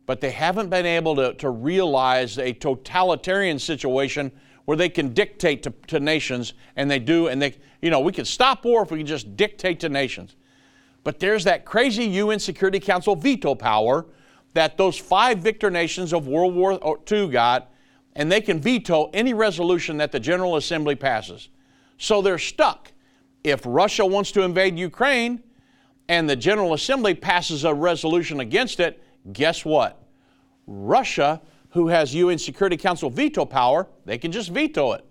But 0.07 0.21
they 0.21 0.31
haven't 0.31 0.71
been 0.71 0.87
able 0.87 1.15
to, 1.17 1.35
to 1.35 1.51
realize 1.51 2.39
a 2.39 2.53
totalitarian 2.53 3.59
situation 3.59 4.33
where 4.65 4.77
they 4.77 4.89
can 4.89 5.13
dictate 5.13 5.63
to, 5.65 5.73
to 5.89 6.01
nations, 6.01 6.55
and 6.77 6.91
they 6.91 6.99
do, 6.99 7.29
and 7.29 7.43
they, 7.43 7.55
you 7.81 7.91
know, 7.91 8.01
we 8.01 8.13
could 8.13 8.27
stop 8.27 8.65
war 8.65 8.83
if 8.83 8.91
we 8.91 8.99
could 8.99 9.07
just 9.07 9.37
dictate 9.37 9.81
to 9.81 9.89
nations. 9.89 10.37
But 11.05 11.19
there's 11.19 11.45
that 11.45 11.65
crazy 11.65 12.05
UN 12.05 12.39
Security 12.39 12.79
Council 12.79 13.17
veto 13.17 13.55
power 13.55 14.07
that 14.55 14.77
those 14.77 14.97
five 14.97 15.39
victor 15.39 15.71
nations 15.71 16.13
of 16.13 16.29
World 16.29 16.55
War 16.55 16.79
II 17.11 17.29
got, 17.29 17.72
and 18.15 18.31
they 18.31 18.41
can 18.41 18.61
veto 18.61 19.11
any 19.13 19.35
resolution 19.35 19.97
that 19.99 20.13
the 20.13 20.21
General 20.21 20.57
Assembly 20.57 20.95
passes. 20.95 21.49
So 21.99 22.21
they're 22.21 22.39
stuck. 22.39 22.93
If 23.45 23.63
Russia 23.65 24.05
wants 24.05 24.33
to 24.33 24.43
invade 24.43 24.79
Ukraine 24.79 25.43
and 26.09 26.29
the 26.29 26.37
General 26.37 26.75
Assembly 26.75 27.15
passes 27.15 27.65
a 27.65 27.73
resolution 27.73 28.41
against 28.41 28.81
it, 28.81 29.03
guess 29.33 29.65
what? 29.65 30.03
Russia 30.67 31.41
who 31.71 31.89
has 31.89 32.15
UN 32.15 32.39
Security 32.39 32.77
Council 32.77 33.09
veto 33.09 33.45
power, 33.45 33.89
they 34.05 34.19
can 34.19 34.31
just 34.31 34.51
veto 34.51 34.93
it. 34.93 35.05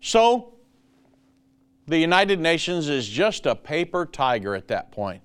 So, 0.00 0.54
the 1.86 1.98
United 1.98 2.38
Nations 2.38 2.88
is 2.88 3.08
just 3.08 3.46
a 3.46 3.56
paper 3.56 4.06
tiger 4.06 4.54
at 4.54 4.68
that 4.68 4.92
point. 4.92 5.22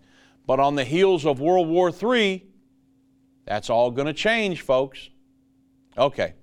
But 0.47 0.59
on 0.59 0.75
the 0.75 0.83
heels 0.83 1.25
of 1.25 1.39
World 1.39 1.67
War 1.67 1.91
III, 1.91 2.43
that's 3.45 3.69
all 3.69 3.91
going 3.91 4.07
to 4.07 4.13
change, 4.13 4.61
folks. 4.61 5.09
Okay. 5.95 6.33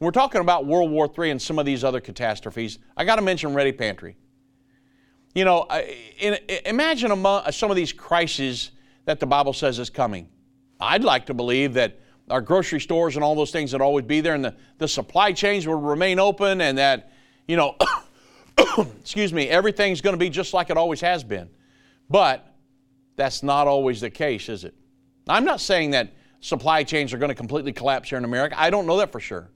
We're 0.00 0.12
talking 0.12 0.40
about 0.40 0.64
World 0.64 0.90
War 0.90 1.10
III 1.18 1.32
and 1.32 1.42
some 1.42 1.58
of 1.58 1.66
these 1.66 1.82
other 1.82 2.00
catastrophes. 2.00 2.78
I 2.96 3.04
got 3.04 3.16
to 3.16 3.22
mention 3.22 3.52
Ready 3.54 3.72
Pantry. 3.72 4.16
You 5.34 5.44
know, 5.44 5.66
imagine 6.64 7.10
among 7.10 7.42
uh, 7.44 7.50
some 7.50 7.70
of 7.70 7.76
these 7.76 7.92
crises 7.92 8.70
that 9.04 9.20
the 9.20 9.26
Bible 9.26 9.52
says 9.52 9.78
is 9.78 9.90
coming. 9.90 10.28
I'd 10.80 11.04
like 11.04 11.26
to 11.26 11.34
believe 11.34 11.74
that 11.74 11.98
our 12.30 12.40
grocery 12.40 12.80
stores 12.80 13.16
and 13.16 13.24
all 13.24 13.34
those 13.34 13.50
things 13.50 13.72
would 13.72 13.82
always 13.82 14.04
be 14.04 14.20
there, 14.20 14.34
and 14.34 14.44
the, 14.44 14.54
the 14.78 14.88
supply 14.88 15.32
chains 15.32 15.66
would 15.66 15.76
remain 15.76 16.18
open, 16.18 16.60
and 16.60 16.78
that, 16.78 17.12
you 17.46 17.56
know, 17.56 17.76
excuse 19.00 19.32
me, 19.32 19.48
everything's 19.48 20.00
going 20.00 20.14
to 20.14 20.18
be 20.18 20.30
just 20.30 20.54
like 20.54 20.70
it 20.70 20.76
always 20.76 21.00
has 21.00 21.24
been. 21.24 21.48
But 22.08 22.54
that's 23.16 23.42
not 23.42 23.66
always 23.66 24.00
the 24.00 24.10
case, 24.10 24.48
is 24.48 24.64
it? 24.64 24.74
I'm 25.28 25.44
not 25.44 25.60
saying 25.60 25.90
that 25.90 26.12
supply 26.40 26.84
chains 26.84 27.12
are 27.12 27.18
going 27.18 27.30
to 27.30 27.34
completely 27.34 27.72
collapse 27.72 28.08
here 28.08 28.18
in 28.18 28.24
America. 28.24 28.58
I 28.58 28.70
don't 28.70 28.86
know 28.86 28.96
that 28.98 29.10
for 29.10 29.20
sure. 29.20 29.50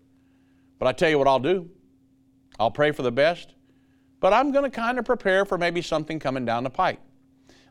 But 0.82 0.88
I 0.88 0.92
tell 0.94 1.08
you 1.08 1.16
what 1.16 1.28
I'll 1.28 1.38
do 1.38 1.70
I'll 2.58 2.72
pray 2.72 2.90
for 2.90 3.02
the 3.02 3.12
best, 3.12 3.54
but 4.18 4.32
I'm 4.32 4.50
going 4.50 4.68
to 4.68 4.70
kind 4.70 4.98
of 4.98 5.04
prepare 5.04 5.44
for 5.44 5.56
maybe 5.56 5.80
something 5.80 6.18
coming 6.18 6.44
down 6.44 6.64
the 6.64 6.70
pike. 6.70 6.98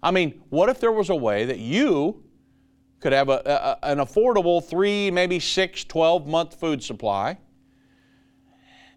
I 0.01 0.11
mean, 0.11 0.41
what 0.47 0.69
if 0.69 0.79
there 0.79 0.93
was 0.93 1.09
a 1.09 1.15
way 1.15 1.43
that 1.43 1.59
you 1.59 2.23
could 3.01 3.11
have 3.11 3.27
a, 3.27 3.41
a, 3.83 3.85
an 3.91 3.97
affordable 3.97 4.63
three, 4.63 5.11
maybe 5.11 5.41
six, 5.41 5.83
12 5.83 6.25
month 6.25 6.57
food 6.57 6.81
supply. 6.81 7.37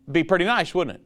Be 0.09 0.23
pretty 0.23 0.45
nice, 0.45 0.73
wouldn't 0.77 0.99
it? 0.99 1.03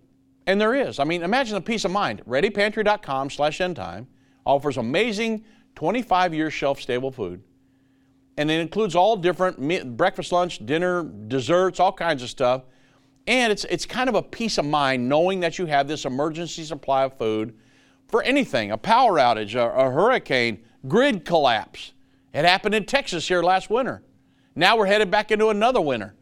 And 0.46 0.60
there 0.60 0.74
is. 0.74 0.98
I 0.98 1.04
mean, 1.04 1.22
imagine 1.22 1.54
the 1.54 1.62
peace 1.62 1.86
of 1.86 1.90
mind. 1.90 2.20
ReadyPantry.com 2.26 3.30
slash 3.30 3.56
endtime 3.60 4.04
offers 4.44 4.76
amazing 4.76 5.46
25 5.76 6.34
year 6.34 6.50
shelf 6.50 6.78
stable 6.78 7.10
food. 7.10 7.42
And 8.36 8.50
it 8.50 8.60
includes 8.60 8.94
all 8.94 9.16
different 9.16 9.96
breakfast, 9.96 10.30
lunch, 10.30 10.58
dinner, 10.66 11.04
desserts, 11.04 11.80
all 11.80 11.94
kinds 11.94 12.22
of 12.22 12.28
stuff. 12.28 12.64
And 13.28 13.52
it's, 13.52 13.64
it's 13.64 13.84
kind 13.84 14.08
of 14.08 14.14
a 14.14 14.22
peace 14.22 14.56
of 14.56 14.64
mind 14.64 15.06
knowing 15.06 15.40
that 15.40 15.58
you 15.58 15.66
have 15.66 15.86
this 15.86 16.06
emergency 16.06 16.64
supply 16.64 17.04
of 17.04 17.18
food 17.18 17.54
for 18.08 18.22
anything 18.22 18.70
a 18.70 18.78
power 18.78 19.18
outage, 19.18 19.54
a, 19.54 19.68
a 19.68 19.90
hurricane, 19.90 20.64
grid 20.88 21.26
collapse. 21.26 21.92
It 22.32 22.46
happened 22.46 22.74
in 22.74 22.86
Texas 22.86 23.28
here 23.28 23.42
last 23.42 23.68
winter. 23.68 24.02
Now 24.54 24.78
we're 24.78 24.86
headed 24.86 25.10
back 25.10 25.30
into 25.30 25.50
another 25.50 25.80
winter. 25.80 26.14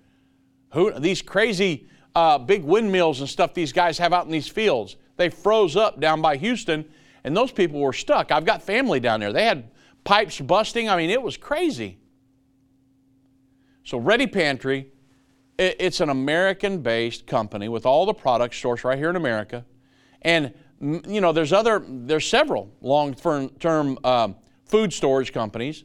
Who, 0.73 0.99
these 0.99 1.23
crazy 1.23 1.87
uh, 2.17 2.39
big 2.39 2.65
windmills 2.65 3.21
and 3.21 3.29
stuff 3.29 3.55
these 3.55 3.73
guys 3.73 3.99
have 3.99 4.13
out 4.13 4.27
in 4.27 4.33
these 4.33 4.49
fields. 4.49 4.97
They 5.17 5.31
froze 5.31 5.77
up 5.77 6.01
down 6.01 6.21
by 6.21 6.37
Houston, 6.37 6.85
and 7.23 7.37
those 7.37 7.53
people 7.53 7.81
were 7.81 7.93
stuck. 7.93 8.33
I've 8.33 8.45
got 8.45 8.63
family 8.63 8.99
down 8.99 9.21
there. 9.21 9.33
They 9.33 9.45
had 9.45 9.71
pipes 10.03 10.41
busting. 10.41 10.89
I 10.89 10.97
mean, 10.97 11.11
it 11.11 11.23
was 11.23 11.37
crazy. 11.37 11.99
So, 13.85 13.99
Ready 13.99 14.27
Pantry, 14.27 14.91
it's 15.59 16.01
an 16.01 16.11
American 16.11 16.83
based 16.83 17.27
company 17.27 17.69
with 17.69 17.87
all 17.87 18.07
the 18.07 18.15
products 18.15 18.61
sourced 18.61 18.85
right 18.85 18.99
here 18.99 19.11
in 19.11 19.17
America. 19.17 19.65
And, 20.23 20.53
you 20.81 21.21
know, 21.21 21.33
there's 21.33 21.53
other, 21.53 21.83
there's 21.87 22.27
several 22.27 22.71
long 22.81 23.15
term 23.15 23.99
um, 24.05 24.37
food 24.67 24.93
storage 24.93 25.33
companies 25.33 25.85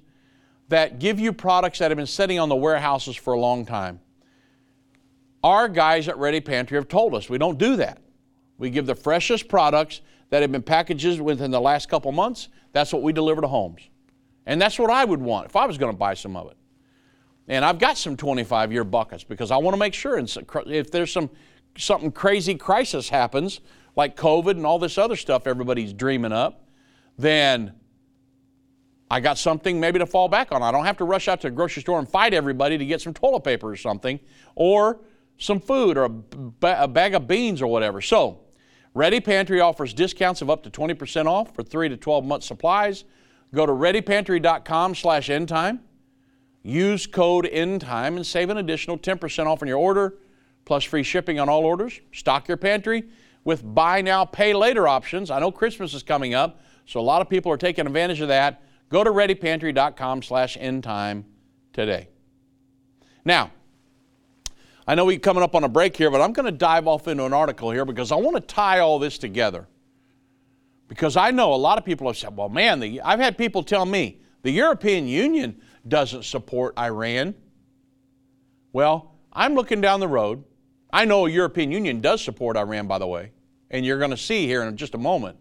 that 0.69 0.99
give 0.99 1.19
you 1.19 1.33
products 1.33 1.79
that 1.79 1.91
have 1.91 1.97
been 1.97 2.07
sitting 2.07 2.39
on 2.39 2.49
the 2.49 2.55
warehouses 2.55 3.15
for 3.15 3.33
a 3.33 3.39
long 3.39 3.65
time. 3.65 3.99
Our 5.43 5.67
guys 5.67 6.07
at 6.07 6.17
Ready 6.17 6.39
Pantry 6.39 6.77
have 6.77 6.87
told 6.87 7.15
us 7.15 7.29
we 7.29 7.37
don't 7.37 7.57
do 7.57 7.75
that. 7.77 8.01
We 8.57 8.69
give 8.69 8.85
the 8.85 8.95
freshest 8.95 9.47
products 9.47 10.01
that 10.29 10.41
have 10.41 10.51
been 10.51 10.61
packaged 10.61 11.19
within 11.19 11.51
the 11.51 11.59
last 11.59 11.89
couple 11.89 12.11
months. 12.11 12.47
That's 12.73 12.93
what 12.93 13.01
we 13.01 13.11
deliver 13.11 13.41
to 13.41 13.47
homes. 13.47 13.81
And 14.45 14.61
that's 14.61 14.79
what 14.79 14.89
I 14.89 15.03
would 15.03 15.21
want 15.21 15.47
if 15.47 15.55
I 15.55 15.65
was 15.65 15.77
going 15.77 15.91
to 15.91 15.97
buy 15.97 16.13
some 16.13 16.35
of 16.35 16.49
it. 16.51 16.57
And 17.51 17.65
I've 17.65 17.79
got 17.79 17.97
some 17.97 18.15
25 18.15 18.71
year 18.71 18.85
buckets 18.85 19.25
because 19.25 19.51
I 19.51 19.57
want 19.57 19.73
to 19.73 19.77
make 19.77 19.93
sure 19.93 20.17
if 20.17 20.89
there's 20.89 21.11
some 21.11 21.29
something 21.77 22.09
crazy 22.09 22.55
crisis 22.55 23.09
happens, 23.09 23.59
like 23.97 24.15
COVID 24.15 24.51
and 24.51 24.65
all 24.65 24.79
this 24.79 24.97
other 24.97 25.17
stuff 25.17 25.45
everybody's 25.45 25.91
dreaming 25.91 26.31
up, 26.31 26.65
then 27.17 27.73
I 29.09 29.19
got 29.19 29.37
something 29.37 29.81
maybe 29.81 29.99
to 29.99 30.05
fall 30.05 30.29
back 30.29 30.53
on. 30.53 30.63
I 30.63 30.71
don't 30.71 30.85
have 30.85 30.95
to 30.99 31.03
rush 31.03 31.27
out 31.27 31.41
to 31.41 31.47
a 31.47 31.51
grocery 31.51 31.81
store 31.81 31.99
and 31.99 32.07
fight 32.07 32.33
everybody 32.33 32.77
to 32.77 32.85
get 32.85 33.01
some 33.01 33.13
toilet 33.13 33.43
paper 33.43 33.69
or 33.69 33.75
something, 33.75 34.21
or 34.55 35.01
some 35.37 35.59
food 35.59 35.97
or 35.97 36.05
a, 36.05 36.09
ba- 36.09 36.81
a 36.81 36.87
bag 36.87 37.15
of 37.15 37.27
beans 37.27 37.61
or 37.61 37.67
whatever. 37.67 37.99
So, 37.99 38.39
Ready 38.93 39.19
Pantry 39.19 39.59
offers 39.59 39.93
discounts 39.93 40.41
of 40.41 40.49
up 40.49 40.63
to 40.63 40.69
20% 40.69 41.25
off 41.25 41.53
for 41.53 41.63
3 41.63 41.89
to 41.89 41.97
12 41.97 42.23
month 42.23 42.45
supplies. 42.45 43.03
Go 43.53 43.65
to 43.65 43.73
readypantry.com 43.73 44.95
slash 44.95 45.27
endtime. 45.27 45.79
Use 46.63 47.07
code 47.07 47.45
endtime 47.45 48.15
and 48.15 48.25
save 48.25 48.49
an 48.49 48.57
additional 48.57 48.97
10% 48.97 49.45
off 49.47 49.61
on 49.61 49.67
your 49.67 49.77
order, 49.77 50.15
plus 50.65 50.83
free 50.83 51.03
shipping 51.03 51.39
on 51.39 51.49
all 51.49 51.65
orders. 51.65 51.99
Stock 52.11 52.47
your 52.47 52.57
pantry 52.57 53.05
with 53.43 53.63
buy 53.73 54.01
now, 54.01 54.25
pay 54.25 54.53
later 54.53 54.87
options. 54.87 55.31
I 55.31 55.39
know 55.39 55.51
Christmas 55.51 55.93
is 55.93 56.03
coming 56.03 56.33
up, 56.33 56.61
so 56.85 56.99
a 56.99 57.01
lot 57.01 57.21
of 57.21 57.29
people 57.29 57.51
are 57.51 57.57
taking 57.57 57.87
advantage 57.87 58.21
of 58.21 58.27
that. 58.27 58.61
Go 58.89 59.03
to 59.03 59.09
readypantry.com 59.09 60.21
slash 60.21 60.57
endtime 60.57 61.23
today. 61.73 62.09
Now, 63.25 63.51
I 64.87 64.95
know 64.95 65.05
we're 65.05 65.19
coming 65.19 65.43
up 65.43 65.55
on 65.55 65.63
a 65.63 65.69
break 65.69 65.95
here, 65.95 66.11
but 66.11 66.21
I'm 66.21 66.33
going 66.33 66.45
to 66.45 66.51
dive 66.51 66.87
off 66.87 67.07
into 67.07 67.25
an 67.25 67.33
article 67.33 67.71
here 67.71 67.85
because 67.85 68.11
I 68.11 68.15
want 68.15 68.35
to 68.35 68.41
tie 68.41 68.79
all 68.79 68.99
this 68.99 69.17
together. 69.17 69.67
Because 70.87 71.15
I 71.15 71.31
know 71.31 71.53
a 71.53 71.55
lot 71.55 71.77
of 71.77 71.85
people 71.85 72.07
have 72.07 72.17
said, 72.17 72.35
well, 72.35 72.49
man, 72.49 72.79
the, 72.79 72.99
I've 73.01 73.19
had 73.19 73.37
people 73.37 73.63
tell 73.63 73.85
me 73.85 74.19
the 74.41 74.51
European 74.51 75.07
Union 75.07 75.61
doesn't 75.87 76.23
support 76.23 76.77
Iran. 76.77 77.35
Well, 78.73 79.15
I'm 79.33 79.55
looking 79.55 79.81
down 79.81 79.99
the 79.99 80.07
road. 80.07 80.43
I 80.91 81.05
know 81.05 81.25
European 81.25 81.71
Union 81.71 82.01
does 82.01 82.21
support 82.21 82.57
Iran, 82.57 82.87
by 82.87 82.97
the 82.97 83.07
way, 83.07 83.31
and 83.69 83.85
you're 83.85 83.99
going 83.99 84.11
to 84.11 84.17
see 84.17 84.45
here 84.45 84.63
in 84.63 84.77
just 84.77 84.93
a 84.93 84.97
moment. 84.97 85.37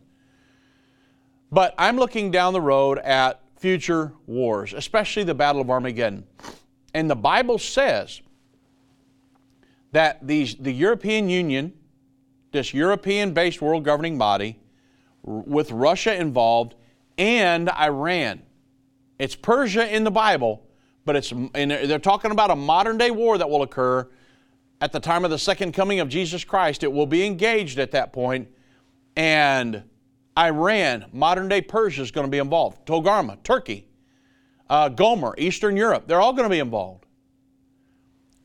But 1.52 1.74
I'm 1.76 1.96
looking 1.96 2.30
down 2.30 2.52
the 2.52 2.60
road 2.60 2.98
at 2.98 3.40
future 3.58 4.12
wars, 4.26 4.72
especially 4.72 5.24
the 5.24 5.34
Battle 5.34 5.60
of 5.60 5.70
Armageddon. 5.70 6.24
And 6.94 7.10
the 7.10 7.16
Bible 7.16 7.58
says 7.58 8.20
that 9.92 10.26
these, 10.26 10.54
the 10.54 10.72
European 10.72 11.28
Union, 11.28 11.72
this 12.52 12.72
European 12.72 13.34
based 13.34 13.60
world 13.60 13.84
governing 13.84 14.18
body, 14.18 14.58
with 15.22 15.70
Russia 15.70 16.14
involved, 16.14 16.74
and 17.18 17.68
Iran. 17.70 18.42
It's 19.20 19.36
Persia 19.36 19.94
in 19.94 20.02
the 20.04 20.10
Bible, 20.10 20.66
but 21.04 21.14
it's, 21.14 21.30
and 21.30 21.70
they're 21.70 21.98
talking 21.98 22.30
about 22.30 22.50
a 22.50 22.56
modern 22.56 22.96
day 22.96 23.10
war 23.10 23.36
that 23.36 23.50
will 23.50 23.60
occur 23.62 24.08
at 24.80 24.92
the 24.92 24.98
time 24.98 25.26
of 25.26 25.30
the 25.30 25.38
second 25.38 25.72
coming 25.72 26.00
of 26.00 26.08
Jesus 26.08 26.42
Christ. 26.42 26.82
It 26.82 26.90
will 26.90 27.04
be 27.04 27.26
engaged 27.26 27.78
at 27.78 27.90
that 27.90 28.14
point, 28.14 28.48
and 29.16 29.82
Iran, 30.38 31.04
modern 31.12 31.50
day 31.50 31.60
Persia, 31.60 32.00
is 32.00 32.10
going 32.10 32.26
to 32.26 32.30
be 32.30 32.38
involved. 32.38 32.86
Togarma, 32.86 33.42
Turkey, 33.42 33.86
uh, 34.70 34.88
Gomer, 34.88 35.34
Eastern 35.36 35.76
Europe, 35.76 36.04
they're 36.06 36.22
all 36.22 36.32
going 36.32 36.48
to 36.48 36.54
be 36.54 36.60
involved. 36.60 37.04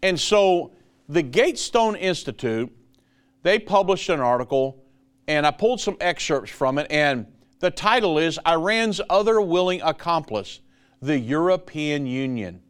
And 0.03 0.19
so 0.19 0.73
the 1.07 1.23
Gatestone 1.23 1.95
Institute, 1.95 2.69
they 3.43 3.59
published 3.59 4.09
an 4.09 4.19
article, 4.19 4.83
and 5.29 5.47
I 5.47 5.51
pulled 5.51 5.79
some 5.79 5.95
excerpts 6.01 6.51
from 6.51 6.79
it, 6.79 6.87
and 6.89 7.27
the 7.61 7.71
title 7.71 8.17
is 8.17 8.37
Iran's 8.45 8.99
Other 9.09 9.39
Willing 9.39 9.81
Accomplice, 9.81 10.59
the 11.01 11.17
European 11.17 12.05
Union. 12.05 12.61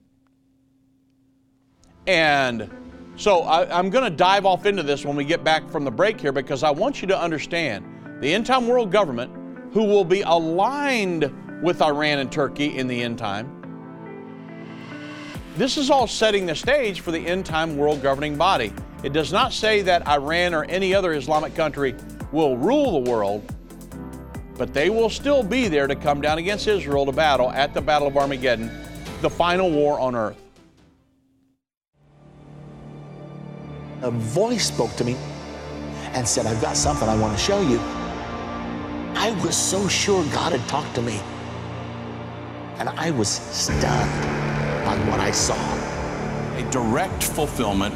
And 2.07 2.69
so 3.17 3.41
I, 3.41 3.80
am 3.80 3.89
going 3.89 4.03
to 4.03 4.15
dive 4.15 4.45
off 4.45 4.65
into 4.65 4.84
this 4.84 5.05
when 5.05 5.15
we 5.15 5.23
get 5.23 5.43
back 5.43 5.69
from 5.69 5.86
the 5.86 5.91
break 5.91 6.19
here 6.19 6.32
because 6.32 6.63
I 6.63 6.69
want 6.69 7.01
you 7.01 7.07
to 7.07 7.19
understand 7.19 7.86
the 8.21 8.34
end 8.34 8.45
time 8.45 8.67
world 8.67 8.91
government, 8.91 9.32
who 9.71 9.84
will 9.84 10.05
be 10.05 10.21
aligned 10.21 11.34
with 11.63 11.82
Iran 11.82 12.19
and 12.19 12.32
Turkey 12.32 12.78
in 12.78 12.88
the 12.88 13.01
end 13.01 13.17
time, 13.17 13.51
this 15.57 15.78
is 15.78 15.89
all 15.89 16.05
setting 16.05 16.45
the 16.45 16.55
stage 16.55 16.99
for 16.99 17.11
the 17.11 17.26
end 17.26 17.45
time 17.45 17.78
world 17.78 18.01
governing 18.01 18.38
body. 18.38 18.73
It 19.03 19.13
does 19.13 19.32
not 19.32 19.53
say 19.53 19.82
that 19.84 20.05
Iran 20.07 20.53
or 20.53 20.65
any 20.65 20.93
other 20.93 21.13
Islamic 21.13 21.55
country 21.55 21.95
will 22.32 22.57
rule 22.57 23.01
the 23.03 23.09
world, 23.09 23.55
but 24.58 24.74
they 24.74 24.89
will 24.89 25.10
still 25.10 25.43
be 25.43 25.68
there 25.68 25.88
to 25.88 25.95
come 25.95 26.22
down 26.22 26.38
against 26.38 26.68
Israel 26.68 27.06
to 27.06 27.12
battle 27.12 27.51
at 27.51 27.74
the 27.74 27.82
Battle 27.82 28.08
of 28.08 28.18
Armageddon, 28.18 28.72
the 29.22 29.30
final 29.30 29.70
war 29.70 29.99
on 29.99 30.16
earth. 30.16 30.41
A 34.01 34.12
voice 34.12 34.68
spoke 34.68 34.95
to 34.97 35.03
me 35.03 35.16
and 36.14 36.28
said, 36.28 36.45
I've 36.45 36.62
got 36.62 36.78
something 36.78 37.08
I 37.08 37.18
want 37.18 37.38
to 37.38 37.43
show 37.43 37.62
you. 37.62 37.80
I 39.18 39.32
was 39.43 39.56
so 39.58 39.88
sure 39.88 40.24
God 40.26 40.51
had 40.51 40.68
talked 40.70 40.95
to 40.95 41.01
me. 41.01 41.20
And 42.78 42.89
I 42.89 43.12
was 43.12 43.30
stunned 43.30 44.24
by 44.86 44.97
what 45.10 45.20
I 45.20 45.32
saw. 45.32 45.56
A 46.56 46.70
direct 46.72 47.24
fulfillment 47.24 47.95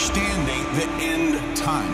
Understanding 0.00 0.64
the 0.76 0.88
end 1.04 1.56
time. 1.58 1.92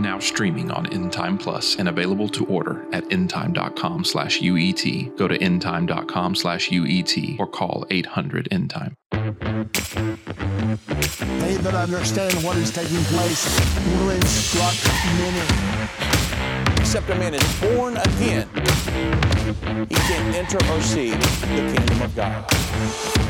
Now 0.00 0.18
streaming 0.18 0.70
on 0.70 0.86
Endtime 0.86 1.38
Plus 1.38 1.76
and 1.76 1.90
available 1.90 2.26
to 2.30 2.46
order 2.46 2.86
at 2.90 3.04
endtime.com 3.10 4.04
slash 4.04 4.40
UET. 4.40 5.14
Go 5.18 5.28
to 5.28 5.38
endtime.com 5.38 6.34
slash 6.36 6.70
UET 6.70 7.38
or 7.38 7.46
call 7.46 7.86
800 7.90 8.48
Endtime. 8.50 8.94
They 11.40 11.56
that 11.58 11.74
understand 11.74 12.32
what 12.42 12.56
is 12.56 12.70
taking 12.70 13.04
place 13.04 13.60
will 13.98 14.08
instruct 14.08 14.86
many 15.18 15.90
except 16.90 17.10
a 17.10 17.14
man 17.14 17.34
is 17.34 17.60
born 17.60 17.96
again, 17.98 18.48
he 19.88 19.94
can 19.94 20.34
enter 20.34 20.58
or 20.72 20.80
see 20.80 21.10
the 21.10 21.72
kingdom 21.72 22.02
of 22.02 22.16
God. 22.16 23.29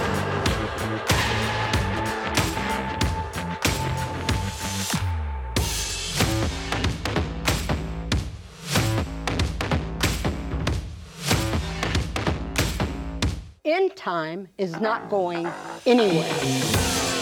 End 13.71 13.95
time 13.95 14.47
is 14.57 14.79
not 14.79 15.09
going 15.09 15.47
anywhere. 15.85 17.20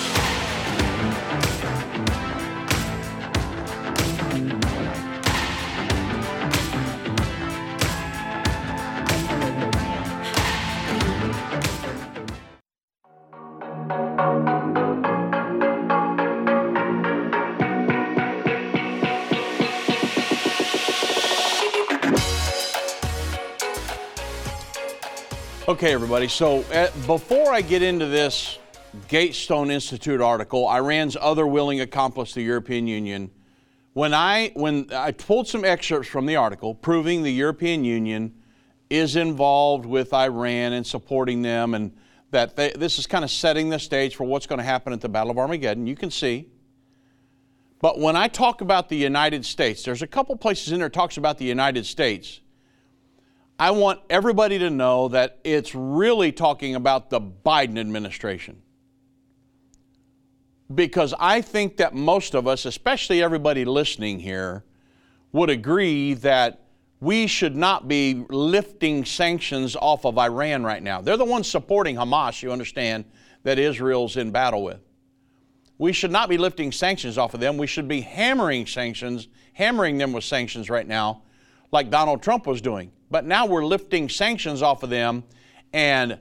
Okay, 25.79 25.93
everybody. 25.93 26.27
So 26.27 26.63
uh, 26.73 26.91
before 27.07 27.53
I 27.53 27.61
get 27.61 27.81
into 27.81 28.05
this 28.05 28.59
Gatestone 29.07 29.71
Institute 29.71 30.19
article, 30.19 30.67
Iran's 30.67 31.15
other 31.15 31.47
willing 31.47 31.79
accomplice, 31.79 32.33
the 32.33 32.41
European 32.41 32.85
Union, 32.85 33.31
when 33.93 34.13
I 34.13 34.51
when 34.55 34.91
I 34.91 35.13
pulled 35.13 35.47
some 35.47 35.63
excerpts 35.63 36.09
from 36.09 36.25
the 36.25 36.35
article 36.35 36.75
proving 36.75 37.23
the 37.23 37.31
European 37.31 37.85
Union 37.85 38.35
is 38.89 39.15
involved 39.15 39.85
with 39.85 40.13
Iran 40.13 40.73
and 40.73 40.85
supporting 40.85 41.43
them, 41.43 41.73
and 41.73 41.95
that 42.31 42.57
they, 42.57 42.71
this 42.71 42.99
is 42.99 43.07
kind 43.07 43.23
of 43.23 43.31
setting 43.31 43.69
the 43.69 43.79
stage 43.79 44.17
for 44.17 44.25
what's 44.25 44.47
going 44.47 44.59
to 44.59 44.65
happen 44.65 44.91
at 44.91 44.99
the 44.99 45.07
Battle 45.07 45.31
of 45.31 45.37
Armageddon. 45.37 45.87
You 45.87 45.95
can 45.95 46.11
see. 46.11 46.49
But 47.79 47.99
when 47.99 48.17
I 48.17 48.27
talk 48.27 48.59
about 48.59 48.89
the 48.89 48.97
United 48.97 49.45
States, 49.45 49.83
there's 49.83 50.01
a 50.01 50.07
couple 50.07 50.35
places 50.35 50.73
in 50.73 50.79
there 50.79 50.89
talks 50.89 51.15
about 51.15 51.37
the 51.37 51.45
United 51.45 51.85
States. 51.85 52.41
I 53.59 53.71
want 53.71 53.99
everybody 54.09 54.57
to 54.59 54.69
know 54.69 55.09
that 55.09 55.39
it's 55.43 55.75
really 55.75 56.31
talking 56.31 56.75
about 56.75 57.09
the 57.09 57.19
Biden 57.19 57.77
administration. 57.77 58.61
Because 60.73 61.13
I 61.19 61.41
think 61.41 61.77
that 61.77 61.93
most 61.93 62.35
of 62.35 62.47
us, 62.47 62.63
especially 62.63 63.21
everybody 63.21 63.65
listening 63.65 64.19
here, 64.19 64.63
would 65.33 65.49
agree 65.49 66.13
that 66.15 66.61
we 67.01 67.27
should 67.27 67.55
not 67.55 67.87
be 67.87 68.25
lifting 68.29 69.03
sanctions 69.03 69.75
off 69.75 70.05
of 70.05 70.17
Iran 70.17 70.63
right 70.63 70.81
now. 70.81 71.01
They're 71.01 71.17
the 71.17 71.25
ones 71.25 71.49
supporting 71.49 71.97
Hamas, 71.97 72.41
you 72.41 72.51
understand, 72.51 73.03
that 73.43 73.59
Israel's 73.59 74.15
in 74.15 74.31
battle 74.31 74.63
with. 74.63 74.79
We 75.77 75.91
should 75.91 76.11
not 76.11 76.29
be 76.29 76.37
lifting 76.37 76.71
sanctions 76.71 77.17
off 77.17 77.33
of 77.33 77.39
them. 77.39 77.57
We 77.57 77.67
should 77.67 77.87
be 77.87 78.01
hammering 78.01 78.67
sanctions, 78.67 79.27
hammering 79.53 79.97
them 79.97 80.13
with 80.13 80.23
sanctions 80.23 80.69
right 80.69 80.87
now, 80.87 81.23
like 81.71 81.89
Donald 81.89 82.21
Trump 82.21 82.47
was 82.47 82.61
doing. 82.61 82.91
But 83.11 83.25
now 83.25 83.45
we're 83.45 83.65
lifting 83.65 84.09
sanctions 84.09 84.61
off 84.61 84.83
of 84.83 84.89
them, 84.89 85.23
and 85.73 86.19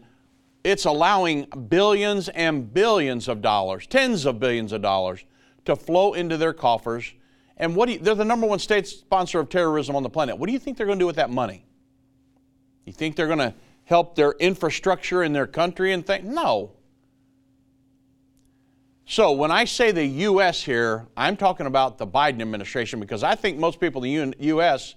it's 0.65 0.85
allowing 0.85 1.45
billions 1.69 2.29
and 2.31 2.73
billions 2.73 3.29
of 3.29 3.43
dollars, 3.43 3.87
tens 3.87 4.27
of 4.27 4.41
billions 4.41 4.73
of 4.73 4.83
dollars, 4.83 5.25
to 5.65 5.77
flow 5.77 6.15
into 6.15 6.37
their 6.37 6.53
coffers. 6.53 7.13
And 7.57 7.75
what 7.77 7.89
you, 7.89 7.99
they're 7.99 8.15
the 8.15 8.25
number 8.25 8.47
one 8.47 8.59
state 8.59 8.87
sponsor 8.87 9.41
of 9.41 9.49
terrorism 9.49 9.97
on 9.97 10.03
the 10.03 10.11
planet. 10.11 10.39
What 10.39 10.47
do 10.47 10.53
you 10.53 10.59
think 10.59 10.77
they're 10.77 10.87
going 10.87 10.99
to 10.99 11.03
do 11.03 11.07
with 11.07 11.17
that 11.17 11.31
money? 11.31 11.65
You 12.85 12.93
think 12.93 13.17
they're 13.17 13.27
going 13.27 13.39
to 13.39 13.55
help 13.85 14.15
their 14.15 14.33
infrastructure 14.33 15.23
in 15.23 15.33
their 15.33 15.47
country 15.47 15.93
and 15.93 16.07
think? 16.07 16.25
No. 16.25 16.73
So 19.05 19.33
when 19.33 19.51
I 19.51 19.65
say 19.65 19.91
the 19.91 20.05
U.S. 20.05 20.63
here, 20.63 21.07
I'm 21.17 21.37
talking 21.37 21.67
about 21.67 21.99
the 21.99 22.07
Biden 22.07 22.41
administration 22.41 23.01
because 23.01 23.23
I 23.23 23.35
think 23.35 23.59
most 23.59 23.81
people 23.81 24.05
in 24.05 24.31
the 24.31 24.37
U.S 24.47 24.95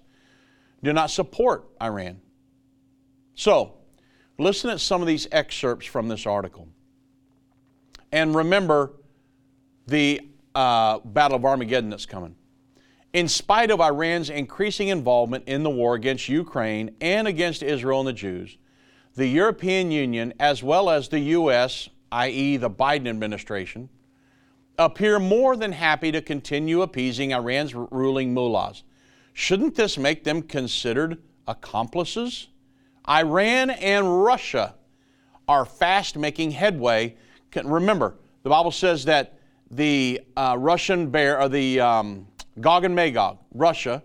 do 0.83 0.93
not 0.93 1.11
support 1.11 1.69
Iran. 1.81 2.21
So, 3.35 3.73
listen 4.37 4.71
to 4.71 4.79
some 4.79 5.01
of 5.01 5.07
these 5.07 5.27
excerpts 5.31 5.85
from 5.85 6.07
this 6.07 6.25
article. 6.25 6.67
And 8.11 8.35
remember 8.35 8.93
the 9.87 10.21
uh, 10.53 10.99
Battle 10.99 11.37
of 11.37 11.45
Armageddon 11.45 11.89
that's 11.89 12.05
coming. 12.05 12.35
In 13.13 13.27
spite 13.27 13.71
of 13.71 13.79
Iran's 13.79 14.29
increasing 14.29 14.87
involvement 14.87 15.45
in 15.47 15.63
the 15.63 15.69
war 15.69 15.95
against 15.95 16.29
Ukraine 16.29 16.95
and 17.01 17.27
against 17.27 17.61
Israel 17.61 17.99
and 17.99 18.07
the 18.07 18.13
Jews, 18.13 18.57
the 19.15 19.27
European 19.27 19.91
Union, 19.91 20.33
as 20.39 20.63
well 20.63 20.89
as 20.89 21.09
the 21.09 21.19
U.S., 21.19 21.89
i.e., 22.13 22.57
the 22.57 22.69
Biden 22.69 23.07
administration, 23.07 23.89
appear 24.77 25.19
more 25.19 25.57
than 25.57 25.73
happy 25.73 26.11
to 26.11 26.21
continue 26.21 26.81
appeasing 26.81 27.31
Iran's 27.31 27.75
ruling 27.75 28.33
mullahs 28.33 28.83
Shouldn't 29.33 29.75
this 29.75 29.97
make 29.97 30.23
them 30.23 30.41
considered 30.41 31.21
accomplices? 31.47 32.47
Iran 33.07 33.69
and 33.69 34.23
Russia 34.23 34.75
are 35.47 35.65
fast 35.65 36.17
making 36.17 36.51
headway. 36.51 37.15
Remember, 37.63 38.15
the 38.43 38.49
Bible 38.49 38.71
says 38.71 39.05
that 39.05 39.39
the 39.69 40.21
uh, 40.35 40.55
Russian 40.59 41.09
bear, 41.09 41.39
or 41.39 41.49
the 41.49 41.79
um, 41.79 42.27
Gog 42.59 42.83
and 42.83 42.95
Magog, 42.95 43.37
Russia, 43.53 44.03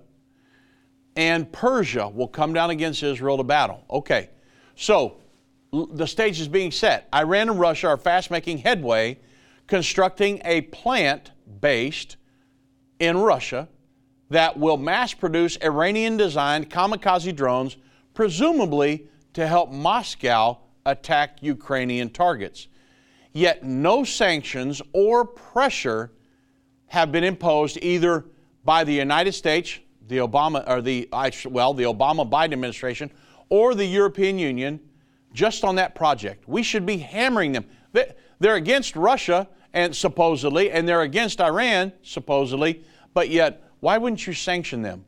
and 1.16 1.50
Persia 1.50 2.08
will 2.08 2.28
come 2.28 2.52
down 2.52 2.70
against 2.70 3.02
Israel 3.02 3.36
to 3.36 3.42
battle. 3.42 3.84
Okay, 3.90 4.30
so 4.74 5.16
the 5.72 6.06
stage 6.06 6.40
is 6.40 6.48
being 6.48 6.70
set. 6.70 7.08
Iran 7.14 7.48
and 7.48 7.58
Russia 7.58 7.88
are 7.88 7.96
fast 7.96 8.30
making 8.30 8.58
headway 8.58 9.18
constructing 9.66 10.40
a 10.44 10.62
plant 10.62 11.32
based 11.60 12.16
in 12.98 13.16
Russia 13.16 13.68
that 14.30 14.58
will 14.58 14.76
mass 14.76 15.14
produce 15.14 15.56
Iranian 15.62 16.16
designed 16.16 16.70
kamikaze 16.70 17.34
drones, 17.34 17.76
presumably 18.14 19.08
to 19.34 19.46
help 19.46 19.70
Moscow 19.70 20.58
attack 20.84 21.42
Ukrainian 21.42 22.10
targets. 22.10 22.68
Yet 23.32 23.62
no 23.64 24.04
sanctions 24.04 24.80
or 24.92 25.24
pressure 25.24 26.12
have 26.86 27.12
been 27.12 27.24
imposed 27.24 27.78
either 27.82 28.24
by 28.64 28.84
the 28.84 28.94
United 28.94 29.32
States, 29.32 29.78
the 30.08 30.18
Obama 30.18 30.66
or 30.68 30.80
the 30.80 31.08
well, 31.50 31.74
the 31.74 31.84
Obama 31.84 32.28
Biden 32.28 32.52
administration 32.52 33.10
or 33.48 33.74
the 33.74 33.84
European 33.84 34.38
Union 34.38 34.80
just 35.32 35.64
on 35.64 35.74
that 35.76 35.94
project. 35.94 36.48
We 36.48 36.62
should 36.62 36.86
be 36.86 36.96
hammering 36.96 37.52
them. 37.52 37.66
They're 38.38 38.56
against 38.56 38.96
Russia 38.96 39.48
and 39.72 39.94
supposedly 39.94 40.70
and 40.70 40.88
they're 40.88 41.02
against 41.02 41.40
Iran 41.40 41.92
supposedly, 42.02 42.84
but 43.12 43.28
yet 43.28 43.65
why 43.86 43.98
wouldn't 43.98 44.26
you 44.26 44.32
sanction 44.32 44.82
them? 44.82 45.04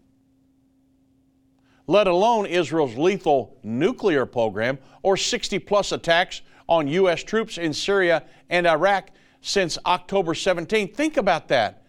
Let 1.89 2.07
alone 2.07 2.47
Israel's 2.47 2.95
lethal 2.95 3.59
nuclear 3.65 4.25
program 4.25 4.79
or 5.03 5.17
60 5.17 5.59
plus 5.59 5.91
attacks 5.91 6.43
on 6.69 6.87
U.S. 6.87 7.25
troops 7.25 7.59
in 7.59 7.73
Syria 7.73 8.23
and 8.49 8.69
Iraq 8.69 9.11
since 9.41 9.79
October 9.85 10.33
17. 10.33 10.95
Think 10.95 11.17
about 11.17 11.49
that. 11.49 11.83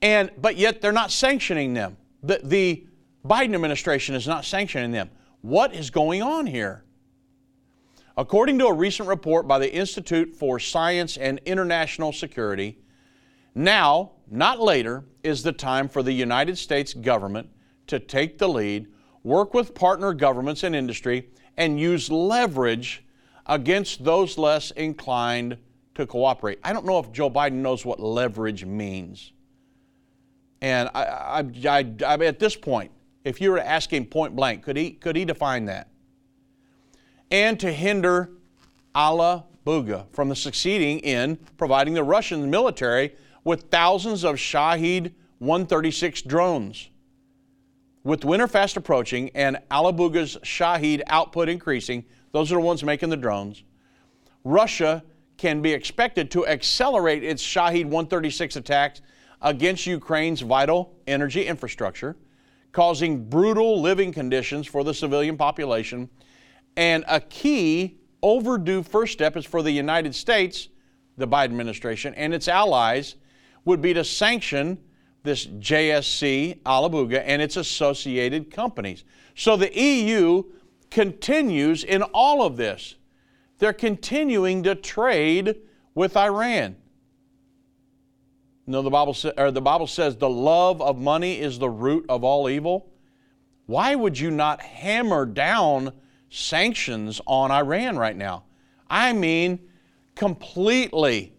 And, 0.00 0.32
but 0.38 0.56
yet 0.56 0.80
they're 0.80 0.90
not 0.90 1.12
sanctioning 1.12 1.72
them. 1.72 1.96
The, 2.24 2.40
the 2.42 2.84
Biden 3.24 3.54
administration 3.54 4.16
is 4.16 4.26
not 4.26 4.44
sanctioning 4.44 4.90
them. 4.90 5.08
What 5.40 5.72
is 5.72 5.90
going 5.90 6.20
on 6.20 6.48
here? 6.48 6.82
According 8.16 8.58
to 8.58 8.66
a 8.66 8.74
recent 8.74 9.08
report 9.08 9.46
by 9.46 9.60
the 9.60 9.72
Institute 9.72 10.34
for 10.34 10.58
Science 10.58 11.16
and 11.16 11.38
International 11.44 12.12
Security, 12.12 12.80
now, 13.54 14.11
not 14.32 14.60
later, 14.60 15.04
is 15.22 15.42
the 15.42 15.52
time 15.52 15.88
for 15.88 16.02
the 16.02 16.12
United 16.12 16.56
States 16.56 16.94
government 16.94 17.48
to 17.86 17.98
take 17.98 18.38
the 18.38 18.48
lead, 18.48 18.86
work 19.22 19.52
with 19.52 19.74
partner 19.74 20.14
governments 20.14 20.62
and 20.62 20.74
industry, 20.74 21.28
and 21.56 21.78
use 21.78 22.10
leverage 22.10 23.04
against 23.46 24.04
those 24.04 24.38
less 24.38 24.70
inclined 24.72 25.58
to 25.94 26.06
cooperate. 26.06 26.58
I 26.64 26.72
don't 26.72 26.86
know 26.86 26.98
if 26.98 27.12
Joe 27.12 27.28
Biden 27.28 27.54
knows 27.54 27.84
what 27.84 28.00
leverage 28.00 28.64
means. 28.64 29.32
And 30.62 30.88
I, 30.94 31.44
I, 31.64 31.86
I, 32.06 32.14
at 32.24 32.38
this 32.38 32.56
point, 32.56 32.90
if 33.24 33.40
you 33.40 33.50
were 33.50 33.58
to 33.58 33.68
ask 33.68 33.92
him 33.92 34.06
point 34.06 34.34
blank, 34.34 34.62
could 34.62 34.76
he, 34.76 34.92
could 34.92 35.16
he 35.16 35.24
define 35.24 35.66
that? 35.66 35.88
And 37.30 37.58
to 37.60 37.72
hinder 37.72 38.30
Ala 38.96 39.44
Buga 39.66 40.06
from 40.12 40.34
succeeding 40.34 41.00
in 41.00 41.36
providing 41.56 41.94
the 41.94 42.02
Russian 42.02 42.50
military 42.50 43.14
with 43.44 43.70
thousands 43.70 44.24
of 44.24 44.38
Shahed 44.38 45.12
136 45.38 46.22
drones. 46.22 46.90
With 48.04 48.24
winter 48.24 48.48
fast 48.48 48.76
approaching 48.76 49.30
and 49.34 49.58
Alabuga's 49.70 50.36
Shahed 50.42 51.02
output 51.06 51.48
increasing, 51.48 52.04
those 52.32 52.50
are 52.50 52.56
the 52.56 52.60
ones 52.60 52.82
making 52.82 53.10
the 53.10 53.16
drones, 53.16 53.62
Russia 54.44 55.04
can 55.36 55.62
be 55.62 55.72
expected 55.72 56.30
to 56.30 56.46
accelerate 56.46 57.24
its 57.24 57.42
Shahed 57.42 57.84
136 57.84 58.56
attacks 58.56 59.00
against 59.40 59.86
Ukraine's 59.86 60.40
vital 60.40 60.94
energy 61.06 61.46
infrastructure, 61.46 62.16
causing 62.70 63.28
brutal 63.28 63.80
living 63.80 64.12
conditions 64.12 64.66
for 64.66 64.84
the 64.84 64.94
civilian 64.94 65.36
population. 65.36 66.08
And 66.76 67.04
a 67.08 67.20
key 67.20 67.98
overdue 68.22 68.82
first 68.82 69.12
step 69.12 69.36
is 69.36 69.44
for 69.44 69.62
the 69.62 69.70
United 69.70 70.14
States, 70.14 70.68
the 71.16 71.26
Biden 71.26 71.46
administration, 71.46 72.14
and 72.14 72.32
its 72.32 72.48
allies 72.48 73.16
would 73.64 73.80
be 73.80 73.94
to 73.94 74.04
sanction 74.04 74.78
this 75.22 75.46
JSC 75.46 76.60
Alabuga 76.62 77.22
and 77.24 77.40
its 77.40 77.56
associated 77.56 78.50
companies. 78.50 79.04
So 79.34 79.56
the 79.56 79.72
EU 79.78 80.44
continues 80.90 81.84
in 81.84 82.02
all 82.02 82.44
of 82.44 82.56
this. 82.56 82.96
They're 83.58 83.72
continuing 83.72 84.64
to 84.64 84.74
trade 84.74 85.56
with 85.94 86.16
Iran. 86.16 86.76
You 88.66 88.72
know, 88.72 88.82
the 88.82 88.90
Bible, 88.90 89.14
sa- 89.14 89.32
or 89.36 89.50
the 89.50 89.60
Bible 89.60 89.86
says 89.86 90.16
the 90.16 90.30
love 90.30 90.80
of 90.82 90.98
money 90.98 91.40
is 91.40 91.58
the 91.58 91.70
root 91.70 92.04
of 92.08 92.24
all 92.24 92.48
evil. 92.48 92.90
Why 93.66 93.94
would 93.94 94.18
you 94.18 94.30
not 94.30 94.60
hammer 94.60 95.24
down 95.26 95.92
sanctions 96.30 97.20
on 97.26 97.50
Iran 97.50 97.96
right 97.96 98.16
now? 98.16 98.44
I 98.88 99.12
mean, 99.12 99.60
completely 100.14 101.32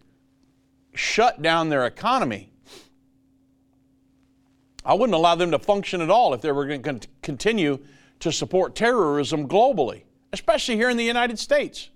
shut 0.93 1.41
down 1.41 1.69
their 1.69 1.85
economy. 1.85 2.49
I 4.85 4.93
wouldn't 4.93 5.15
allow 5.15 5.35
them 5.35 5.51
to 5.51 5.59
function 5.59 6.01
at 6.01 6.09
all 6.09 6.33
if 6.33 6.41
they 6.41 6.51
were 6.51 6.65
going 6.65 6.99
to 6.99 7.07
continue 7.21 7.79
to 8.19 8.31
support 8.31 8.75
terrorism 8.75 9.47
globally 9.47 10.03
especially 10.33 10.75
here 10.75 10.89
in 10.89 10.97
the 10.97 11.05
United 11.05 11.39
States. 11.39 11.89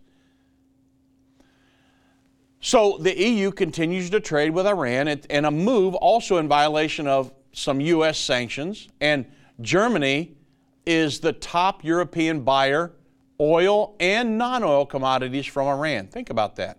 So 2.61 2.97
the 2.99 3.17
EU 3.17 3.51
continues 3.51 4.09
to 4.11 4.19
trade 4.19 4.51
with 4.51 4.65
Iran 4.65 5.07
and 5.07 5.45
a 5.45 5.51
move 5.51 5.95
also 5.95 6.37
in 6.37 6.47
violation 6.47 7.07
of 7.07 7.33
some 7.51 7.81
U.S. 7.81 8.17
sanctions. 8.17 8.87
And 9.01 9.25
Germany 9.61 10.37
is 10.85 11.19
the 11.19 11.33
top 11.33 11.83
European 11.83 12.41
buyer, 12.41 12.93
oil 13.39 13.95
and 13.99 14.37
non 14.37 14.63
oil 14.63 14.85
commodities 14.85 15.45
from 15.45 15.67
Iran. 15.67 16.07
Think 16.07 16.29
about 16.29 16.55
that. 16.57 16.77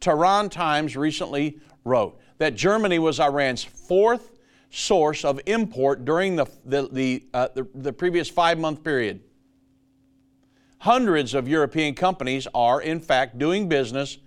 Tehran 0.00 0.50
Times 0.50 0.96
recently 0.96 1.58
wrote 1.84 2.18
that 2.38 2.54
Germany 2.54 2.98
was 2.98 3.20
Iran's 3.20 3.64
fourth 3.64 4.32
source 4.70 5.24
of 5.24 5.40
import 5.46 6.04
during 6.04 6.36
the, 6.36 6.46
the, 6.64 6.88
the, 6.92 7.24
uh, 7.34 7.48
the, 7.54 7.66
the 7.74 7.92
previous 7.92 8.28
five 8.28 8.58
month 8.58 8.84
period. 8.84 9.20
Hundreds 10.80 11.34
of 11.34 11.48
European 11.48 11.94
companies 11.94 12.46
are, 12.54 12.80
in 12.80 13.00
fact, 13.00 13.38
doing 13.38 13.68
business 13.68 14.18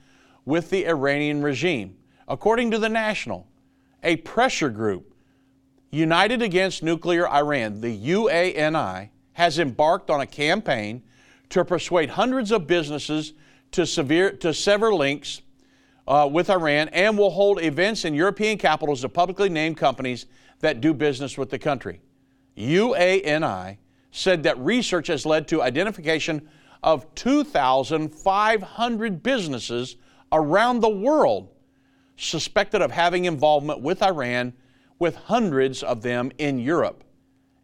with 0.46 0.70
the 0.70 0.88
Iranian 0.88 1.42
regime. 1.42 1.96
According 2.28 2.72
to 2.72 2.78
The 2.78 2.90
National, 2.90 3.48
a 4.04 4.18
pressure 4.18 4.70
group 4.70 5.14
united 5.92 6.42
against 6.42 6.84
nuclear 6.84 7.28
Iran, 7.28 7.82
the 7.82 7.98
UANI, 8.10 9.10
has 9.34 9.60
embarked 9.60 10.10
on 10.10 10.22
a 10.22 10.26
campaign 10.26 11.04
to 11.50 11.64
persuade 11.64 12.10
hundreds 12.12 12.52
of 12.52 12.68
businesses 12.68 13.34
to, 13.72 13.86
severe, 13.86 14.32
to 14.38 14.54
sever 14.54 14.94
links 14.94 15.42
uh, 16.08 16.30
with 16.32 16.50
Iran 16.50 16.90
and 16.90 17.18
will 17.18 17.32
hold 17.32 17.62
events 17.62 18.06
in 18.06 18.14
European 18.14 18.58
capitals 18.58 19.04
of 19.04 19.14
publicly 19.14 19.50
named 19.50 19.78
companies 19.78 20.26
that 20.60 20.82
do 20.82 20.94
business 20.94 21.38
with 21.38 21.50
the 21.50 21.60
country. 21.60 22.02
UANI 22.58 23.78
said 24.12 24.44
that 24.44 24.58
research 24.60 25.08
has 25.08 25.26
led 25.26 25.48
to 25.48 25.62
identification 25.62 26.48
of 26.84 27.14
2,500 27.16 29.24
businesses 29.24 29.96
around 30.32 30.80
the 30.80 30.90
world 30.90 31.50
suspected 32.18 32.82
of 32.82 32.92
having 32.92 33.26
involvement 33.26 33.82
with 33.82 34.04
Iran, 34.04 34.54
with 35.00 35.16
hundreds 35.16 35.84
of 35.84 36.02
them 36.02 36.32
in 36.38 36.60
Europe. 36.60 37.04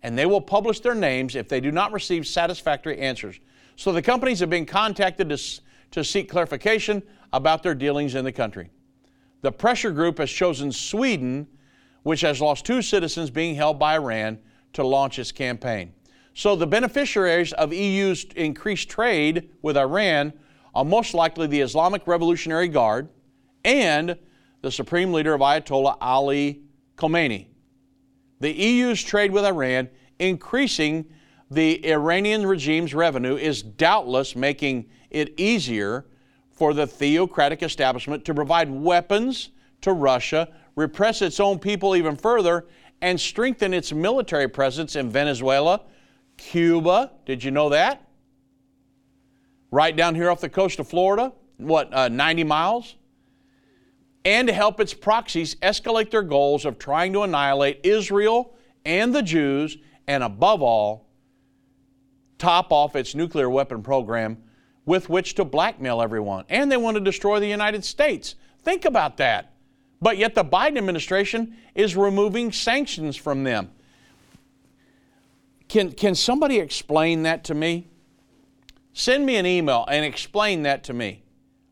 And 0.03 0.17
they 0.17 0.25
will 0.25 0.41
publish 0.41 0.79
their 0.79 0.95
names 0.95 1.35
if 1.35 1.49
they 1.49 1.59
do 1.59 1.71
not 1.71 1.91
receive 1.91 2.25
satisfactory 2.25 2.99
answers. 2.99 3.39
So 3.75 3.91
the 3.91 4.01
companies 4.01 4.39
have 4.39 4.49
been 4.49 4.65
contacted 4.65 5.29
to, 5.29 5.37
to 5.91 6.03
seek 6.03 6.29
clarification 6.29 7.03
about 7.33 7.63
their 7.63 7.75
dealings 7.75 8.15
in 8.15 8.25
the 8.25 8.31
country. 8.31 8.69
The 9.41 9.51
pressure 9.51 9.91
group 9.91 10.17
has 10.17 10.31
chosen 10.31 10.71
Sweden, 10.71 11.47
which 12.03 12.21
has 12.21 12.41
lost 12.41 12.65
two 12.65 12.81
citizens 12.81 13.29
being 13.29 13.55
held 13.55 13.77
by 13.79 13.95
Iran, 13.95 14.39
to 14.73 14.85
launch 14.85 15.19
its 15.19 15.31
campaign. 15.31 15.93
So 16.33 16.55
the 16.55 16.67
beneficiaries 16.67 17.53
of 17.53 17.73
EU's 17.73 18.25
increased 18.35 18.89
trade 18.89 19.49
with 19.61 19.77
Iran 19.77 20.33
are 20.75 20.85
most 20.85 21.13
likely 21.13 21.47
the 21.47 21.61
Islamic 21.61 22.05
Revolutionary 22.05 22.67
Guard 22.67 23.09
and 23.65 24.17
the 24.61 24.71
supreme 24.71 25.11
leader 25.13 25.33
of 25.33 25.41
Ayatollah 25.41 25.97
Ali 25.99 26.61
Khamenei. 26.95 27.47
The 28.39 28.53
EU's 28.53 29.01
trade 29.01 29.31
with 29.31 29.45
Iran 29.45 29.89
increasing 30.19 31.05
the 31.49 31.87
Iranian 31.89 32.45
regime's 32.45 32.93
revenue 32.93 33.35
is 33.35 33.63
doubtless 33.63 34.35
making 34.35 34.89
it 35.09 35.33
easier 35.39 36.05
for 36.57 36.73
the 36.73 36.87
theocratic 36.87 37.61
establishment 37.61 38.25
to 38.25 38.33
provide 38.33 38.69
weapons 38.69 39.49
to 39.81 39.93
Russia, 39.93 40.49
repress 40.75 41.21
its 41.21 41.39
own 41.39 41.59
people 41.59 41.95
even 41.95 42.15
further, 42.15 42.65
and 43.01 43.19
strengthen 43.21 43.75
its 43.75 43.93
military 43.93 44.47
presence 44.47 44.95
in 44.95 45.07
Venezuela, 45.09 45.81
Cuba. 46.35 47.11
Did 47.27 47.43
you 47.43 47.51
know 47.51 47.69
that? 47.69 48.03
Right 49.69 49.95
down 49.95 50.15
here 50.15 50.31
off 50.31 50.41
the 50.41 50.49
coast 50.49 50.79
of 50.79 50.87
Florida, 50.87 51.31
what, 51.57 51.93
uh, 51.93 52.07
90 52.07 52.43
miles? 52.43 52.95
And 54.25 54.47
to 54.47 54.53
help 54.53 54.79
its 54.79 54.95
proxies 54.95 55.55
escalate 55.55 56.09
their 56.09 56.23
goals 56.23 56.65
of 56.65 56.79
trying 56.79 57.13
to 57.13 57.21
annihilate 57.21 57.81
Israel 57.83 58.55
and 58.83 59.13
the 59.13 59.21
Jews, 59.21 59.77
and 60.07 60.23
above 60.23 60.63
all, 60.63 61.07
top 62.39 62.71
off 62.71 62.95
its 62.95 63.13
nuclear 63.13 63.49
weapon 63.49 63.83
program 63.83 64.41
with 64.87 65.09
which 65.09 65.35
to 65.35 65.45
blackmail 65.45 66.01
everyone. 66.01 66.45
And 66.49 66.71
they 66.71 66.77
want 66.77 66.95
to 66.95 67.01
destroy 67.01 67.39
the 67.39 67.47
United 67.47 67.85
States. 67.85 68.35
Think 68.63 68.85
about 68.85 69.17
that. 69.17 69.53
But 70.01 70.17
yet 70.17 70.33
the 70.33 70.45
Biden 70.45 70.77
administration 70.77 71.57
is 71.75 71.95
removing 71.95 72.51
sanctions 72.51 73.17
from 73.17 73.43
them. 73.43 73.69
Can, 75.67 75.91
can 75.91 76.15
somebody 76.15 76.57
explain 76.59 77.23
that 77.23 77.43
to 77.45 77.53
me? 77.53 77.87
Send 78.93 79.25
me 79.25 79.35
an 79.35 79.45
email 79.45 79.85
and 79.89 80.05
explain 80.05 80.63
that 80.63 80.85
to 80.85 80.93
me. 80.93 81.21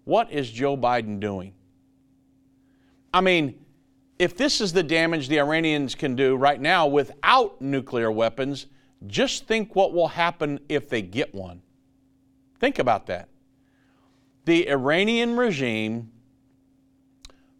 What 0.03 0.29
is 0.31 0.51
Joe 0.51 0.75
Biden 0.75 1.19
doing? 1.19 1.53
I 3.13 3.21
mean, 3.21 3.55
if 4.19 4.35
this 4.35 4.59
is 4.59 4.73
the 4.73 4.83
damage 4.83 5.29
the 5.29 5.39
Iranians 5.39 5.95
can 5.95 6.17
do 6.17 6.35
right 6.35 6.59
now 6.59 6.85
without 6.85 7.61
nuclear 7.61 8.11
weapons, 8.11 8.65
just 9.07 9.47
think 9.47 9.73
what 9.73 9.93
will 9.93 10.09
happen 10.09 10.59
if 10.67 10.89
they 10.89 11.01
get 11.01 11.33
one. 11.33 11.61
Think 12.59 12.79
about 12.79 13.07
that. 13.07 13.29
The 14.45 14.69
Iranian 14.69 15.35
regime, 15.35 16.11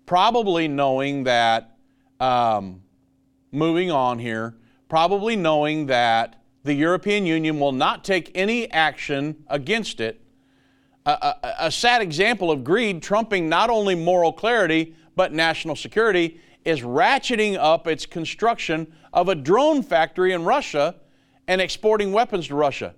probably 0.05 0.67
knowing 0.67 1.23
that, 1.23 1.77
um, 2.19 2.81
moving 3.51 3.91
on 3.91 4.19
here, 4.19 4.55
probably 4.87 5.35
knowing 5.35 5.87
that 5.87 6.41
the 6.63 6.73
European 6.73 7.25
Union 7.25 7.59
will 7.59 7.71
not 7.71 8.03
take 8.03 8.31
any 8.35 8.69
action 8.71 9.43
against 9.47 9.99
it. 9.99 10.21
A, 11.05 11.11
a, 11.11 11.55
a, 11.59 11.71
sad 11.71 12.01
example 12.01 12.49
of 12.49 12.63
greed 12.63 13.03
trumping 13.03 13.47
not 13.47 13.69
only 13.69 13.93
moral 13.93 14.33
clarity 14.33 14.95
but 15.15 15.31
national 15.31 15.75
security 15.75 16.41
is 16.65 16.81
ratcheting 16.81 17.55
up 17.57 17.85
its 17.85 18.07
construction 18.07 18.91
of 19.13 19.29
a 19.29 19.35
drone 19.35 19.83
factory 19.83 20.33
in 20.33 20.43
Russia 20.43 20.95
and 21.47 21.61
exporting 21.61 22.11
weapons 22.11 22.47
to 22.47 22.55
Russia. 22.55 22.95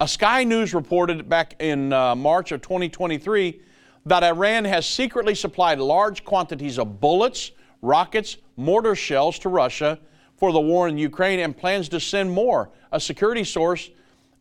A 0.00 0.08
Sky 0.08 0.42
News 0.42 0.74
reported 0.74 1.28
back 1.28 1.54
in 1.60 1.92
uh, 1.92 2.16
March 2.16 2.50
of 2.50 2.60
2023 2.62 3.60
that 4.06 4.24
Iran 4.24 4.64
has 4.64 4.86
secretly 4.86 5.36
supplied 5.36 5.78
large 5.78 6.24
quantities 6.24 6.80
of 6.80 7.00
bullets, 7.00 7.52
rockets, 7.80 8.38
mortar 8.56 8.96
shells 8.96 9.38
to 9.38 9.48
Russia 9.48 10.00
for 10.36 10.50
the 10.50 10.60
war 10.60 10.88
in 10.88 10.98
Ukraine 10.98 11.38
and 11.38 11.56
plans 11.56 11.88
to 11.90 12.00
send 12.00 12.28
more. 12.28 12.70
A 12.90 12.98
security 12.98 13.44
source 13.44 13.90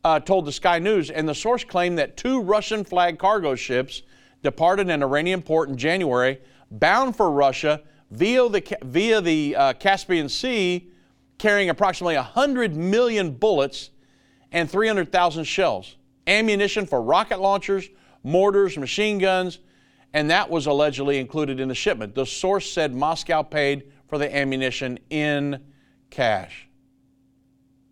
uh, 0.03 0.19
told 0.19 0.45
the 0.45 0.51
Sky 0.51 0.79
News, 0.79 1.11
and 1.11 1.29
the 1.29 1.35
source 1.35 1.63
claimed 1.63 1.99
that 1.99 2.17
two 2.17 2.41
Russian 2.41 2.83
flagged 2.83 3.19
cargo 3.19 3.53
ships 3.53 4.01
departed 4.41 4.89
an 4.89 5.03
Iranian 5.03 5.43
port 5.43 5.69
in 5.69 5.77
January, 5.77 6.41
bound 6.71 7.15
for 7.15 7.29
Russia 7.29 7.81
via 8.09 8.49
the, 8.49 8.77
via 8.81 9.21
the 9.21 9.55
uh, 9.55 9.73
Caspian 9.73 10.29
Sea, 10.29 10.89
carrying 11.37 11.69
approximately 11.69 12.15
100 12.15 12.75
million 12.75 13.29
bullets 13.29 13.91
and 14.53 14.69
300,000 14.69 15.43
shells, 15.43 15.97
ammunition 16.27 16.85
for 16.85 17.01
rocket 17.01 17.41
launchers, 17.41 17.89
mortars, 18.23 18.77
machine 18.77 19.17
guns, 19.17 19.59
and 20.13 20.29
that 20.29 20.49
was 20.49 20.67
allegedly 20.67 21.17
included 21.17 21.59
in 21.59 21.67
the 21.67 21.75
shipment. 21.75 22.13
The 22.13 22.25
source 22.25 22.71
said 22.71 22.93
Moscow 22.93 23.41
paid 23.41 23.91
for 24.07 24.19
the 24.19 24.33
ammunition 24.33 24.99
in 25.09 25.59
cash. 26.11 26.67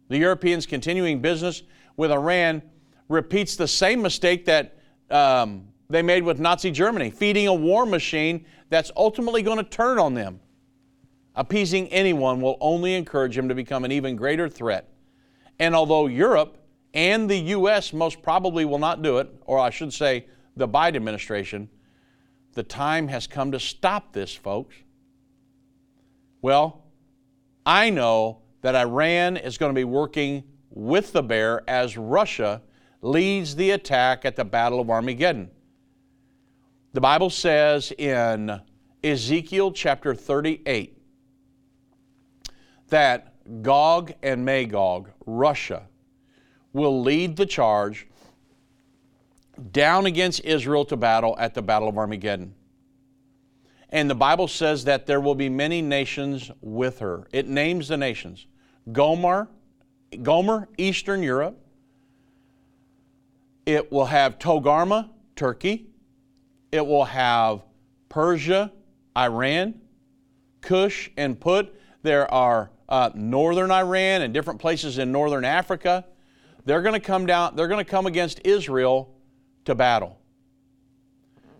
The 0.08 0.20
Europeans' 0.20 0.68
continuing 0.68 1.20
business 1.20 1.64
with 1.98 2.12
Iran 2.12 2.62
repeats 3.10 3.56
the 3.56 3.68
same 3.68 4.02
mistake 4.02 4.46
that 4.46 4.78
um, 5.10 5.68
they 5.90 6.04
made 6.04 6.24
with 6.24 6.40
Nazi 6.40 6.70
Germany, 6.70 7.10
feeding 7.10 7.48
a 7.48 7.54
war 7.54 7.88
machine 7.88 8.46
that's 8.70 8.92
ultimately 8.96 9.42
going 9.42 9.58
to 9.58 9.64
turn 9.64 9.98
on 9.98 10.14
them. 10.14 10.40
Appeasing 11.36 11.88
anyone 11.88 12.40
will 12.40 12.58
only 12.62 12.94
encourage 12.94 13.36
him 13.36 13.50
to 13.50 13.56
become 13.56 13.84
an 13.84 13.92
even 13.92 14.16
greater 14.16 14.48
threat 14.48 14.91
and 15.62 15.76
although 15.76 16.08
Europe 16.08 16.58
and 16.96 17.30
the 17.30 17.38
U.S. 17.38 17.94
most 17.94 18.24
probably 18.24 18.66
will 18.66 18.80
not 18.80 19.04
do 19.04 19.20
it, 19.20 19.32
or 19.46 19.60
I 19.60 19.70
should 19.70 19.94
say 19.94 20.26
the 20.58 20.68
Biden 20.68 20.96
administration, 20.96 21.70
the 22.54 22.64
time 22.64 23.08
has 23.10 23.28
come 23.28 23.52
to 23.52 23.60
stop 23.60 24.12
this, 24.12 24.34
folks. 24.34 24.76
Well, 26.42 26.84
I 27.64 27.92
know 27.92 28.42
that 28.62 28.76
Iran 28.76 29.38
is 29.38 29.60
going 29.60 29.70
to 29.70 29.76
be 29.80 29.84
working 29.84 30.44
with 30.72 31.12
the 31.12 31.22
bear 31.22 31.62
as 31.70 31.96
Russia 31.96 32.64
leads 33.04 33.56
the 33.56 33.70
attack 33.70 34.26
at 34.26 34.36
the 34.36 34.46
Battle 34.46 34.80
of 34.80 34.90
Armageddon. 34.90 35.52
The 36.94 37.02
Bible 37.02 37.30
says 37.30 37.94
in 38.00 38.60
Ezekiel 39.04 39.74
chapter 39.74 40.16
38 40.16 40.98
that 42.90 43.31
Gog 43.62 44.14
and 44.24 44.46
Magog, 44.46 45.10
Russia, 45.26 45.88
will 46.74 47.02
lead 47.02 47.36
the 47.36 47.46
charge 47.46 48.08
down 49.72 50.06
against 50.06 50.44
Israel 50.46 50.86
to 50.86 50.96
battle 50.96 51.36
at 51.38 51.54
the 51.54 51.62
Battle 51.62 51.90
of 51.90 51.98
Armageddon. 51.98 52.56
And 53.90 54.10
the 54.10 54.16
Bible 54.16 54.48
says 54.48 54.86
that 54.86 55.06
there 55.06 55.20
will 55.20 55.36
be 55.36 55.50
many 55.50 55.82
nations 55.82 56.50
with 56.62 57.00
her. 57.00 57.28
It 57.34 57.48
names 57.48 57.90
the 57.90 57.98
nations 57.98 58.48
Gomer, 58.92 59.50
Gomer, 60.22 60.70
Eastern 60.78 61.22
Europe, 61.22 61.60
It 63.66 63.92
will 63.92 64.06
have 64.06 64.40
Togarma, 64.40 65.10
Turkey. 65.36 65.88
It 66.72 66.86
will 66.86 67.06
have 67.06 67.64
Persia, 68.08 68.72
Iran, 69.18 69.82
Cush, 70.62 71.12
and 71.18 71.38
Put. 71.40 71.76
There 72.02 72.34
are 72.34 72.72
uh, 72.92 73.10
northern 73.16 73.72
Iran 73.72 74.22
and 74.22 74.34
different 74.34 74.60
places 74.60 74.98
in 74.98 75.12
northern 75.14 75.46
Africa. 75.46 76.06
They're 76.66 76.82
going 76.82 76.94
to 76.94 77.00
come 77.00 77.26
down, 77.26 77.56
they're 77.56 77.70
going 77.70 77.84
to 77.84 77.90
come 77.90 78.06
against 78.06 78.42
Israel 78.44 79.16
to 79.66 79.74
battle. 79.74 80.20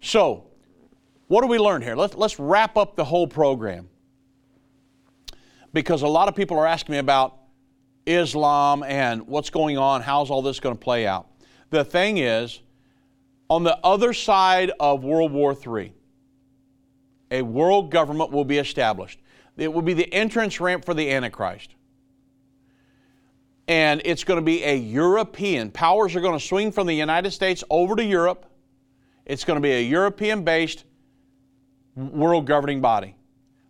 So, 0.02 0.48
what 1.28 1.42
do 1.42 1.48
we 1.48 1.58
learn 1.58 1.82
here? 1.82 1.96
Let's, 1.96 2.16
let's 2.16 2.38
wrap 2.38 2.76
up 2.76 2.98
the 2.98 3.06
whole 3.06 3.26
program. 3.26 3.88
Because 5.74 6.02
a 6.02 6.08
lot 6.08 6.28
of 6.28 6.36
people 6.36 6.60
are 6.60 6.68
asking 6.68 6.94
me 6.94 7.00
about 7.00 7.38
Islam 8.06 8.84
and 8.84 9.26
what's 9.26 9.50
going 9.50 9.78
on, 9.78 10.02
how's 10.02 10.30
all 10.30 10.42
this 10.42 10.60
going 10.60 10.76
to 10.76 10.84
play 10.84 11.08
out. 11.08 11.30
The 11.70 11.86
thing 11.86 12.18
is, 12.18 12.60
on 13.50 13.64
the 13.64 13.78
other 13.86 14.12
side 14.12 14.72
of 14.82 15.06
World 15.06 15.32
War 15.32 15.56
III, 15.56 15.94
a 17.32 17.42
world 17.42 17.90
government 17.90 18.32
will 18.32 18.44
be 18.44 18.58
established. 18.58 19.20
It 19.58 19.72
will 19.72 19.82
be 19.82 19.94
the 19.94 20.12
entrance 20.14 20.60
ramp 20.60 20.86
for 20.86 20.94
the 20.94 21.12
Antichrist. 21.12 21.76
And 23.68 24.02
it's 24.06 24.24
going 24.24 24.40
to 24.40 24.46
be 24.46 24.64
a 24.64 24.76
European. 24.76 25.72
Powers 25.72 26.16
are 26.16 26.22
going 26.22 26.38
to 26.38 26.46
swing 26.46 26.72
from 26.72 26.88
the 26.88 26.94
United 26.94 27.32
States 27.32 27.64
over 27.70 27.96
to 27.96 28.04
Europe. 28.04 28.46
It's 29.26 29.44
going 29.44 29.58
to 29.58 29.62
be 29.62 29.72
a 29.72 29.82
European 29.82 30.44
based 30.44 30.86
world 31.96 32.46
governing 32.46 32.82
body. 32.82 33.16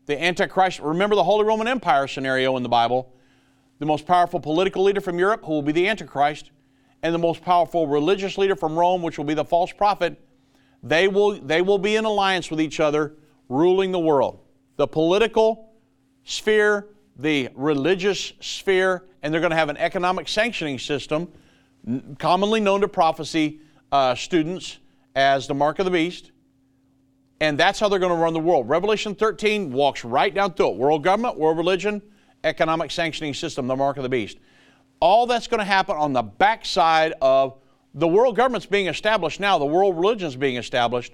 The 0.05 0.21
Antichrist, 0.21 0.79
remember 0.79 1.15
the 1.15 1.23
Holy 1.23 1.45
Roman 1.45 1.67
Empire 1.67 2.07
scenario 2.07 2.57
in 2.57 2.63
the 2.63 2.69
Bible. 2.69 3.13
The 3.79 3.85
most 3.85 4.05
powerful 4.05 4.39
political 4.39 4.83
leader 4.83 5.01
from 5.01 5.19
Europe, 5.19 5.43
who 5.43 5.53
will 5.53 5.61
be 5.61 5.71
the 5.71 5.87
Antichrist, 5.87 6.51
and 7.03 7.13
the 7.13 7.19
most 7.19 7.41
powerful 7.41 7.87
religious 7.87 8.37
leader 8.37 8.55
from 8.55 8.77
Rome, 8.77 9.01
which 9.01 9.17
will 9.17 9.25
be 9.25 9.33
the 9.33 9.45
false 9.45 9.71
prophet, 9.71 10.19
they 10.83 11.07
will, 11.07 11.39
they 11.39 11.61
will 11.61 11.77
be 11.77 11.95
in 11.95 12.05
alliance 12.05 12.49
with 12.49 12.61
each 12.61 12.79
other, 12.79 13.15
ruling 13.49 13.91
the 13.91 13.99
world. 13.99 14.39
The 14.77 14.87
political 14.87 15.70
sphere, 16.31 16.87
the 17.17 17.49
religious 17.55 18.33
sphere, 18.39 19.03
and 19.21 19.33
they're 19.33 19.41
going 19.41 19.51
to 19.51 19.57
have 19.57 19.69
an 19.69 19.77
economic 19.77 20.27
sanctioning 20.27 20.79
system, 20.79 21.31
commonly 22.19 22.59
known 22.59 22.81
to 22.81 22.87
prophecy 22.87 23.59
uh, 23.91 24.15
students 24.15 24.77
as 25.15 25.47
the 25.47 25.53
mark 25.53 25.79
of 25.79 25.85
the 25.85 25.91
beast. 25.91 26.31
And 27.41 27.57
that's 27.57 27.79
how 27.79 27.89
they're 27.89 27.99
going 27.99 28.15
to 28.15 28.21
run 28.21 28.33
the 28.33 28.39
world. 28.39 28.69
Revelation 28.69 29.15
13 29.15 29.71
walks 29.71 30.05
right 30.05 30.33
down 30.33 30.53
through 30.53 30.69
it 30.69 30.75
world 30.77 31.03
government, 31.03 31.37
world 31.37 31.57
religion, 31.57 32.01
economic 32.43 32.91
sanctioning 32.91 33.33
system, 33.33 33.67
the 33.67 33.75
mark 33.75 33.97
of 33.97 34.03
the 34.03 34.09
beast. 34.09 34.37
All 34.99 35.25
that's 35.25 35.47
going 35.47 35.59
to 35.59 35.65
happen 35.65 35.97
on 35.97 36.13
the 36.13 36.21
backside 36.21 37.13
of 37.21 37.57
the 37.93 38.07
world 38.07 38.35
government's 38.35 38.67
being 38.67 38.87
established 38.87 39.39
now, 39.39 39.57
the 39.57 39.65
world 39.65 39.97
religion's 39.97 40.35
being 40.35 40.55
established, 40.55 41.13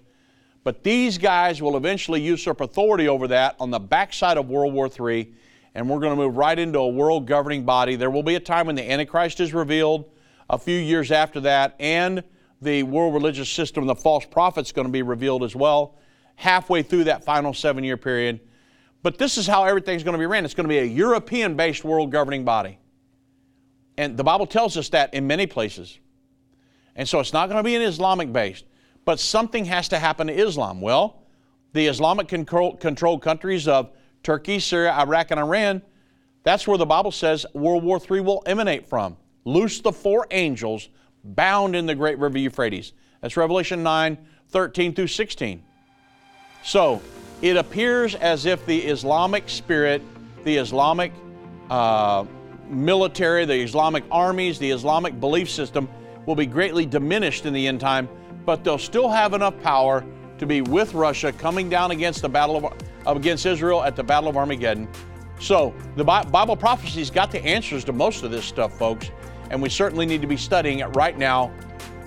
but 0.67 0.83
these 0.83 1.17
guys 1.17 1.61
will 1.61 1.77
eventually 1.77 2.19
usurp 2.19 2.59
authority 2.59 3.07
over 3.07 3.25
that 3.29 3.55
on 3.57 3.71
the 3.71 3.79
backside 3.79 4.35
of 4.35 4.49
World 4.49 4.73
War 4.73 4.89
III, 4.89 5.33
and 5.73 5.89
we're 5.89 6.01
going 6.01 6.11
to 6.11 6.21
move 6.21 6.35
right 6.35 6.59
into 6.59 6.79
a 6.79 6.89
world 6.89 7.25
governing 7.25 7.63
body. 7.63 7.95
There 7.95 8.09
will 8.09 8.21
be 8.21 8.35
a 8.35 8.39
time 8.41 8.67
when 8.67 8.75
the 8.75 8.91
Antichrist 8.91 9.39
is 9.39 9.53
revealed, 9.53 10.11
a 10.49 10.57
few 10.57 10.77
years 10.77 11.09
after 11.09 11.39
that, 11.39 11.77
and 11.79 12.21
the 12.61 12.83
world 12.83 13.13
religious 13.13 13.49
system, 13.49 13.85
the 13.85 13.95
false 13.95 14.25
prophet's 14.25 14.67
is 14.67 14.73
going 14.73 14.87
to 14.87 14.91
be 14.91 15.03
revealed 15.03 15.41
as 15.41 15.55
well, 15.55 15.95
halfway 16.35 16.83
through 16.83 17.05
that 17.05 17.23
final 17.23 17.53
seven 17.53 17.85
year 17.85 17.95
period. 17.95 18.41
But 19.03 19.17
this 19.17 19.37
is 19.37 19.47
how 19.47 19.63
everything's 19.63 20.03
going 20.03 20.15
to 20.15 20.19
be 20.19 20.25
ran. 20.25 20.43
It's 20.43 20.53
going 20.53 20.65
to 20.65 20.67
be 20.67 20.79
a 20.79 20.83
European 20.83 21.55
based 21.55 21.85
world 21.85 22.11
governing 22.11 22.43
body. 22.43 22.77
And 23.97 24.17
the 24.17 24.23
Bible 24.25 24.45
tells 24.45 24.75
us 24.75 24.89
that 24.89 25.13
in 25.13 25.27
many 25.27 25.47
places. 25.47 25.97
And 26.93 27.07
so 27.07 27.21
it's 27.21 27.31
not 27.31 27.47
going 27.47 27.55
to 27.55 27.63
be 27.63 27.75
an 27.77 27.83
Islamic 27.83 28.33
based, 28.33 28.65
but 29.07 29.21
something 29.21 29.63
has 29.63 29.87
to 29.87 29.97
happen 29.97 30.27
to 30.27 30.33
Islam. 30.33 30.81
Well, 30.81 31.23
the 31.71 31.87
Islamic 31.87 32.27
controlled 32.27 33.21
countries 33.21 33.65
of 33.65 33.89
Turkey, 34.21 34.59
Syria, 34.59 34.91
Iraq, 34.91 35.31
and 35.31 35.39
Iran, 35.39 35.81
that's 36.43 36.67
where 36.67 36.77
the 36.77 36.85
Bible 36.85 37.11
says 37.11 37.45
World 37.53 37.85
War 37.85 38.01
III 38.01 38.19
will 38.19 38.43
emanate 38.45 38.85
from. 38.85 39.15
Loose 39.45 39.79
the 39.79 39.93
four 39.93 40.27
angels 40.31 40.89
bound 41.23 41.73
in 41.73 41.85
the 41.85 41.95
great 41.95 42.19
river 42.19 42.37
Euphrates. 42.37 42.91
That's 43.21 43.37
Revelation 43.37 43.81
9 43.81 44.17
13 44.49 44.93
through 44.93 45.07
16. 45.07 45.63
So 46.65 47.01
it 47.41 47.55
appears 47.55 48.13
as 48.13 48.45
if 48.45 48.65
the 48.65 48.77
Islamic 48.77 49.47
spirit, 49.47 50.01
the 50.43 50.57
Islamic 50.57 51.13
uh, 51.69 52.25
military, 52.67 53.45
the 53.45 53.55
Islamic 53.55 54.03
armies, 54.11 54.59
the 54.59 54.71
Islamic 54.71 55.17
belief 55.17 55.49
system 55.49 55.87
will 56.25 56.35
be 56.35 56.45
greatly 56.45 56.85
diminished 56.85 57.45
in 57.45 57.53
the 57.53 57.67
end 57.67 57.79
time, 57.79 58.09
but 58.47 58.63
they'll 58.63 58.77
still 58.77 59.09
have 59.09 59.33
enough 59.33 59.61
power 59.61 60.05
to 60.37 60.45
be 60.45 60.61
with 60.61 60.93
Russia 60.93 61.33
coming 61.33 61.67
down 61.69 61.91
against 61.91 62.21
the 62.21 62.29
battle 62.29 62.73
of 63.05 63.17
against 63.17 63.45
Israel 63.45 63.83
at 63.83 63.95
the 63.95 64.03
Battle 64.03 64.29
of 64.29 64.37
Armageddon. 64.37 64.87
So 65.39 65.75
the 65.97 66.03
Bible 66.03 66.55
prophecy's 66.55 67.09
got 67.11 67.29
the 67.29 67.43
answers 67.45 67.83
to 67.83 67.93
most 67.93 68.23
of 68.23 68.31
this 68.31 68.45
stuff, 68.45 68.77
folks, 68.77 69.11
and 69.51 69.61
we 69.61 69.67
certainly 69.67 70.05
need 70.05 70.21
to 70.21 70.27
be 70.27 70.37
studying 70.37 70.79
it 70.79 70.87
right 70.95 71.17
now, 71.17 71.51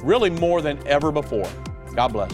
really 0.02 0.30
more 0.30 0.62
than 0.62 0.78
ever 0.88 1.12
before. 1.12 1.48
God 1.94 2.08
bless. 2.08 2.32